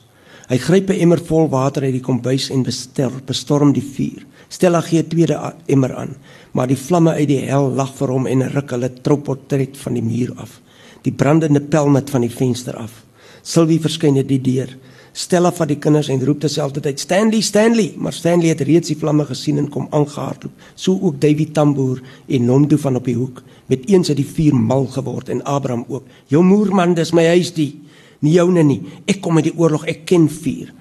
Hy 0.51 0.57
gryp 0.59 0.89
'n 0.91 0.99
emmer 0.99 1.21
vol 1.23 1.47
water 1.47 1.85
uit 1.87 1.93
die 1.95 2.03
kombuis 2.03 2.49
en 2.51 2.65
bestel 2.67 3.13
bestorm 3.25 3.71
die 3.73 3.85
vuur. 3.87 4.27
Stella 4.49 4.81
gee 4.81 4.99
'n 4.99 5.09
tweede 5.09 5.55
emmer 5.67 5.95
aan, 5.95 6.17
maar 6.53 6.67
die 6.67 6.77
vlamme 6.77 7.13
uit 7.13 7.29
die 7.29 7.47
hel 7.47 7.71
lag 7.71 7.95
vir 7.95 8.09
hom 8.09 8.27
en 8.27 8.51
ruk 8.51 8.71
hulle 8.71 8.91
trouportret 9.03 9.77
van 9.79 9.95
die 9.95 10.03
muur 10.03 10.33
af. 10.37 10.61
Die 11.03 11.13
brandende 11.13 11.61
pelmet 11.61 12.11
van 12.11 12.21
die 12.21 12.31
venster 12.31 12.77
af. 12.77 13.05
Sylvie 13.43 13.81
verskyn 13.81 14.17
uit 14.17 14.29
die 14.29 14.41
deur. 14.41 14.77
Stella 15.13 15.53
vat 15.53 15.69
die 15.69 15.79
kinders 15.79 16.09
en 16.09 16.25
roep 16.25 16.41
terselfdertyd 16.41 17.01
Stanley, 17.01 17.41
Stanley, 17.41 17.95
maar 17.97 18.13
Stanley 18.13 18.49
het 18.49 18.61
reeds 18.61 18.89
die 18.89 18.99
vlamme 18.99 19.25
gesien 19.25 19.59
en 19.59 19.69
kom 19.69 19.87
aangehardloop. 19.91 20.53
So 20.75 20.99
ook 21.01 21.21
Davy 21.21 21.47
Tamboer 21.53 22.03
en 22.27 22.45
Nomdo 22.45 22.77
van 22.77 22.97
op 22.97 23.05
die 23.05 23.15
hoek. 23.17 23.43
Met 23.67 23.89
eens 23.89 24.09
het 24.09 24.17
die 24.17 24.27
vuur 24.27 24.55
mal 24.55 24.87
geword 24.87 25.29
en 25.29 25.45
Abraham 25.45 25.85
ook. 25.89 26.05
Jou 26.27 26.43
moerman, 26.45 26.95
dis 26.95 27.13
my 27.13 27.27
huis 27.27 27.53
die. 27.55 27.81
Nie 28.21 28.37
joune 28.37 28.63
nie. 28.63 28.81
Ek 29.09 29.21
kom 29.25 29.37
uit 29.41 29.49
die 29.49 29.57
oorlog, 29.57 29.87
ek 29.89 30.05
ken 30.11 30.29
vuur. 30.29 30.73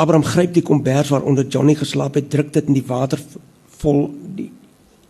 Abraham 0.00 0.24
gryp 0.24 0.54
die 0.56 0.64
kombers 0.64 1.10
waaronder 1.12 1.46
Johnny 1.46 1.74
geslaap 1.78 2.16
het, 2.18 2.30
druk 2.32 2.52
dit 2.52 2.70
in 2.70 2.78
die 2.78 2.86
water 2.86 3.20
vol 3.80 4.08
die 4.36 4.50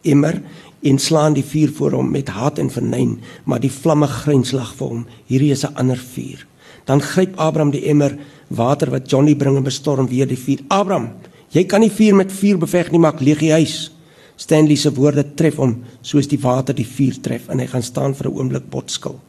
emmer 0.03 0.41
en 0.87 0.99
slaan 0.99 1.37
die 1.37 1.45
vuur 1.45 1.73
voor 1.77 1.99
hom 1.99 2.11
met 2.11 2.31
haat 2.33 2.59
en 2.59 2.71
vernyn, 2.73 3.19
maar 3.45 3.61
die 3.61 3.73
vlamme 3.73 4.09
grynslag 4.11 4.73
vir 4.79 4.93
hom. 4.95 5.07
Hierdie 5.29 5.53
is 5.53 5.65
'n 5.65 5.77
ander 5.77 5.99
vuur. 5.99 6.47
Dan 6.85 7.01
gryp 7.01 7.37
Abraham 7.37 7.71
die 7.71 7.87
emmer 7.87 8.19
water 8.49 8.91
wat 8.91 9.11
Johnny 9.11 9.35
bring 9.35 9.57
en 9.57 9.63
bestorm 9.63 10.09
weer 10.09 10.27
die 10.27 10.39
vuur. 10.39 10.61
Abraham, 10.69 11.11
jy 11.51 11.65
kan 11.65 11.81
nie 11.81 11.91
vuur 11.91 12.15
met 12.15 12.33
vuur 12.33 12.59
beveg 12.59 12.91
nie, 12.91 13.01
maak 13.01 13.21
leeg 13.21 13.39
die 13.39 13.53
huis. 13.53 13.93
Stanley 14.37 14.77
se 14.77 14.93
woorde 14.93 15.35
tref 15.35 15.57
hom 15.57 15.85
soos 16.01 16.27
die 16.27 16.41
water 16.41 16.75
die 16.75 16.87
vuur 16.87 17.21
tref 17.21 17.49
en 17.49 17.59
hy 17.59 17.67
gaan 17.67 17.83
staan 17.83 18.15
vir 18.15 18.27
'n 18.27 18.37
oomblik 18.37 18.71
botskil. 18.71 19.21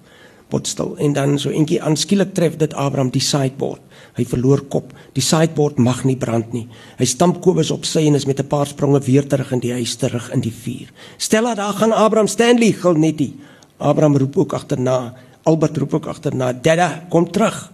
Botstil 0.51 0.97
en 0.99 1.13
dan 1.15 1.37
so 1.39 1.49
eentjie 1.49 1.79
aanskielik 1.81 2.33
tref 2.35 2.57
dit 2.59 2.73
Abraham 2.73 3.09
die 3.13 3.23
sideboard. 3.23 3.81
Hy 4.17 4.25
verloor 4.27 4.65
kop. 4.67 4.91
Die 5.15 5.23
sideboard 5.23 5.79
mag 5.79 6.03
nie 6.03 6.17
brand 6.19 6.51
nie. 6.53 6.65
Hy 6.99 7.07
stamp 7.07 7.39
Kobus 7.41 7.71
op 7.71 7.87
sy 7.87 8.03
en 8.09 8.19
is 8.19 8.27
met 8.27 8.39
'n 8.39 8.47
paar 8.47 8.67
spronge 8.67 8.99
weer 8.99 9.27
terug 9.27 9.51
in 9.51 9.59
die 9.59 9.71
huis 9.71 9.95
terug 9.95 10.31
in 10.33 10.41
die 10.41 10.53
vuur. 10.53 10.91
Stella, 11.17 11.55
daar 11.55 11.73
gaan 11.73 11.91
Abraham 11.91 12.27
Stanley 12.27 12.71
gil 12.71 12.93
netty. 12.93 13.33
Abraham 13.77 14.17
roep 14.17 14.37
ook 14.37 14.53
agterna. 14.53 15.13
Albert 15.43 15.77
roep 15.77 15.93
ook 15.93 16.05
agterna. 16.05 16.53
Dadda, 16.53 17.05
kom 17.09 17.31
terug. 17.31 17.71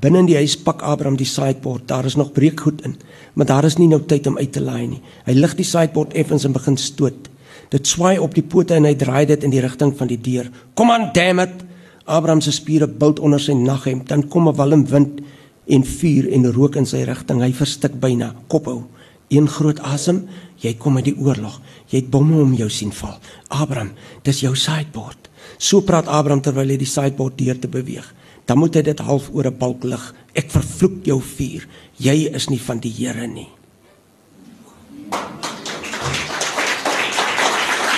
Binne 0.00 0.18
in 0.18 0.26
die 0.26 0.36
huis 0.36 0.56
pak 0.56 0.82
Abraham 0.82 1.16
die 1.16 1.26
sideboard. 1.26 1.88
Daar 1.88 2.04
is 2.04 2.16
nog 2.16 2.32
breekgoed 2.32 2.82
in, 2.82 2.96
maar 3.34 3.46
daar 3.46 3.64
is 3.64 3.76
nie 3.76 3.88
nou 3.88 4.00
tyd 4.02 4.26
om 4.26 4.38
uit 4.38 4.52
te 4.52 4.60
laai 4.60 4.86
nie. 4.86 5.02
Hy 5.24 5.32
lig 5.32 5.54
die 5.54 5.64
sideboard 5.64 6.14
effens 6.14 6.44
en 6.44 6.52
begin 6.52 6.76
stoot. 6.76 7.28
Dit 7.70 7.86
swaai 7.86 8.18
op 8.18 8.34
die 8.34 8.42
pote 8.42 8.74
en 8.74 8.84
hy 8.84 8.94
draai 8.98 9.26
dit 9.26 9.44
in 9.44 9.50
die 9.50 9.62
rigting 9.62 9.94
van 9.96 10.10
die 10.10 10.18
deur. 10.20 10.50
Kom 10.74 10.90
aan, 10.90 11.10
damn 11.14 11.40
it. 11.44 11.62
Abraham 12.04 12.40
se 12.40 12.52
spiere 12.52 12.88
bult 12.88 13.20
onder 13.20 13.40
sy 13.40 13.52
naghemp. 13.52 14.08
Dan 14.08 14.28
kom 14.28 14.48
'n 14.48 14.56
walm 14.56 14.86
wind 14.86 15.20
en 15.66 15.84
vuur 15.84 16.28
en 16.32 16.52
rook 16.52 16.76
in 16.76 16.86
sy 16.86 17.02
rigting. 17.02 17.40
Hy 17.40 17.52
verstik 17.52 18.00
byna. 18.00 18.34
Kophou. 18.46 18.84
Een 19.28 19.48
groot 19.48 19.80
asem. 19.80 20.28
Jy 20.56 20.74
kom 20.74 20.96
uit 20.96 21.04
die 21.04 21.18
oorlog. 21.18 21.60
Jy 21.88 21.98
het 21.98 22.10
bomme 22.10 22.42
om 22.42 22.54
jou 22.54 22.70
sien 22.70 22.92
val. 22.92 23.18
Abraham, 23.48 23.92
dis 24.22 24.40
jou 24.40 24.54
sideboard. 24.56 25.28
So 25.58 25.80
praat 25.80 26.06
Abraham 26.06 26.40
terwyl 26.40 26.68
hy 26.68 26.76
die 26.76 26.86
sideboard 26.86 27.38
deur 27.38 27.58
te 27.58 27.68
beweeg. 27.68 28.14
Dan 28.44 28.58
moet 28.58 28.74
hy 28.74 28.82
dit 28.82 28.98
half 28.98 29.30
oor 29.32 29.46
'n 29.46 29.58
balk 29.58 29.84
lig. 29.84 30.14
Ek 30.34 30.50
vervloek 30.50 31.04
jou 31.04 31.20
vuur. 31.20 31.66
Jy 31.96 32.34
is 32.34 32.48
nie 32.48 32.60
van 32.60 32.78
die 32.78 32.92
Here 32.92 33.26
nie. 33.26 33.48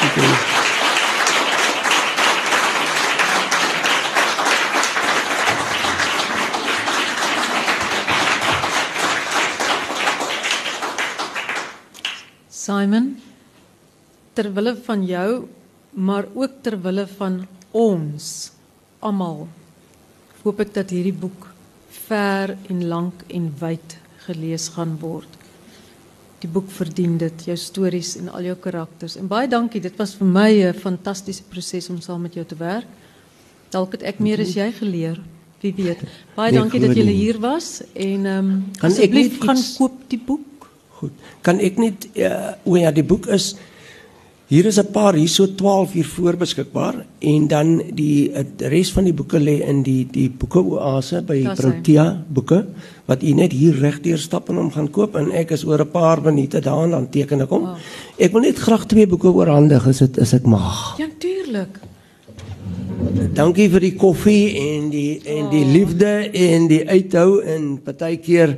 Okay. 0.06 0.45
Simon, 12.66 13.12
ter 14.34 14.48
wille 14.54 14.74
van 14.86 15.04
jou, 15.06 15.30
maar 15.94 16.26
ook 16.34 16.58
ter 16.66 16.74
wille 16.82 17.04
van 17.16 17.44
ons 17.70 18.30
almal, 19.06 19.44
hoop 20.42 20.62
ek 20.64 20.72
dat 20.74 20.90
hierdie 20.94 21.14
boek 21.14 21.46
ver 22.06 22.56
en 22.72 22.80
lank 22.90 23.22
en 23.30 23.46
wyd 23.60 23.96
gelees 24.26 24.66
gaan 24.74 24.96
word. 24.98 25.30
Die 26.42 26.50
boek 26.50 26.66
verdien 26.74 27.14
dit, 27.20 27.46
jou 27.48 27.56
stories 27.60 28.16
en 28.18 28.32
al 28.34 28.50
jou 28.50 28.56
karakters. 28.66 29.14
En 29.20 29.30
baie 29.30 29.46
dankie, 29.50 29.80
dit 29.82 30.02
was 30.02 30.16
vir 30.18 30.26
my 30.26 30.50
'n 30.66 30.74
fantastiese 30.74 31.46
proses 31.46 31.88
om 31.90 32.00
saam 32.00 32.22
met 32.22 32.34
jou 32.34 32.44
te 32.44 32.58
werk. 32.58 32.88
Dalk 33.70 33.92
het 33.92 34.02
ek 34.02 34.18
meer 34.18 34.40
as 34.40 34.54
jy 34.54 34.72
geleer. 34.72 35.20
Wie 35.60 35.72
weet. 35.72 36.02
Baie 36.34 36.50
Nee, 36.50 36.60
dankie 36.60 36.80
dat 36.80 36.94
nie. 36.94 37.14
hier 37.14 37.38
was 37.38 37.82
en 37.94 38.26
ehm 38.26 38.50
um, 38.50 38.64
asseblief 38.80 39.40
gaan 39.40 39.62
koop 39.78 40.08
die 40.08 40.18
boek. 40.18 40.55
Goed. 41.00 41.12
Kan 41.44 41.60
ek 41.60 41.80
net 41.80 42.08
uh, 42.16 42.56
o 42.64 42.76
ja, 42.80 42.92
die 42.94 43.04
boek 43.04 43.26
is 43.32 43.54
hier 44.46 44.66
is 44.66 44.78
'n 44.78 44.92
paar 44.92 45.14
hier 45.14 45.28
so 45.28 45.46
12 45.46 45.92
hier 45.92 46.06
voor 46.06 46.36
beskikbaar 46.36 47.04
en 47.18 47.48
dan 47.48 47.82
die 47.94 48.30
res 48.58 48.92
van 48.92 49.04
die 49.04 49.12
boeke 49.12 49.38
lê 49.38 49.60
in 49.66 49.82
die 49.82 50.06
die 50.06 50.30
boeke 50.30 50.62
oase 50.62 51.22
by 51.22 51.42
hy. 51.42 51.54
Protea 51.54 52.24
boeke 52.28 52.64
wat 53.06 53.22
u 53.22 53.32
net 53.32 53.52
hier 53.52 53.74
regdeur 53.74 54.18
stap 54.18 54.48
en 54.48 54.56
hom 54.56 54.70
gaan 54.70 54.90
koop 54.90 55.16
en 55.16 55.32
ek 55.32 55.50
is 55.50 55.64
oor 55.64 55.80
'n 55.82 55.90
paar 55.90 56.22
minute 56.22 56.60
daar 56.60 56.84
en 56.84 56.90
dan 56.90 57.10
teken 57.10 57.42
ek 57.42 57.50
hom. 57.50 57.62
Wow. 57.62 57.76
Ek 58.18 58.32
wil 58.32 58.40
net 58.40 58.58
graag 58.58 58.86
twee 58.86 59.06
boeke 59.06 59.28
oorhandig 59.28 59.86
as 59.86 59.98
dit 59.98 60.18
is 60.18 60.32
ek 60.32 60.46
mag. 60.46 60.98
Ja, 60.98 61.06
tuurlik. 61.18 61.80
Dankie 63.34 63.68
vir 63.68 63.80
die 63.80 63.94
koffie 63.94 64.56
en 64.56 64.90
die 64.90 65.20
en 65.24 65.50
die 65.50 65.64
liefde 65.64 66.30
en 66.32 66.68
die 66.68 66.84
uithou 66.88 67.42
en 67.42 67.80
partykeer 67.82 68.56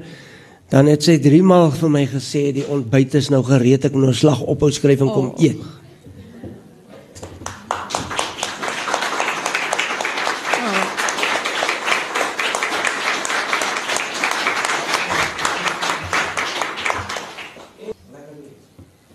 dan 0.68 0.86
het 0.86 1.02
sy 1.04 1.16
3 1.24 1.42
maal 1.42 1.70
vir 1.72 1.92
my 1.92 2.04
gesê 2.10 2.48
die 2.52 2.66
ontbyt 2.68 3.14
is 3.16 3.30
nou 3.32 3.40
gereed 3.46 3.88
ek 3.88 3.94
moet 3.96 4.10
nou 4.10 4.16
slag 4.16 4.42
ophou 4.44 4.68
skryf 4.72 5.00
en 5.00 5.12
kom 5.12 5.30
Oh. 5.32 5.44
eet. 5.44 5.60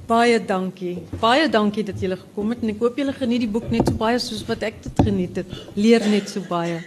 Baie 0.07 0.39
dankie. 0.45 0.97
Baie 1.21 1.47
dankie 1.49 1.83
dat 1.83 2.01
julle 2.01 2.17
gekom 2.19 2.49
het 2.51 2.61
en 2.61 2.73
ek 2.73 2.81
hoop 2.83 2.97
julle 2.99 3.13
geniet 3.15 3.45
die 3.45 3.49
boek 3.49 3.69
net 3.71 3.87
so 3.87 3.95
baie 3.97 4.19
soos 4.19 4.43
wat 4.49 4.65
ek 4.67 4.81
dit 4.83 5.05
geniet 5.05 5.39
het. 5.39 5.53
Leer 5.79 6.03
net 6.09 6.29
so 6.29 6.43
baie. 6.49 6.81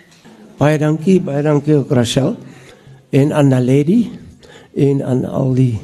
Baie 0.59 0.79
dankie, 0.79 1.19
baie 1.21 1.43
dankie 1.43 1.75
ook 1.79 1.91
Rachel 1.97 2.37
en 3.17 3.33
aan 3.33 3.49
Naledi 3.49 4.26
en 4.77 5.01
aan 5.03 5.25
al 5.25 5.55
die 5.57 5.79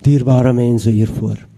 dierbare 0.00 0.52
mense 0.56 0.90
hiervoor. 0.90 1.49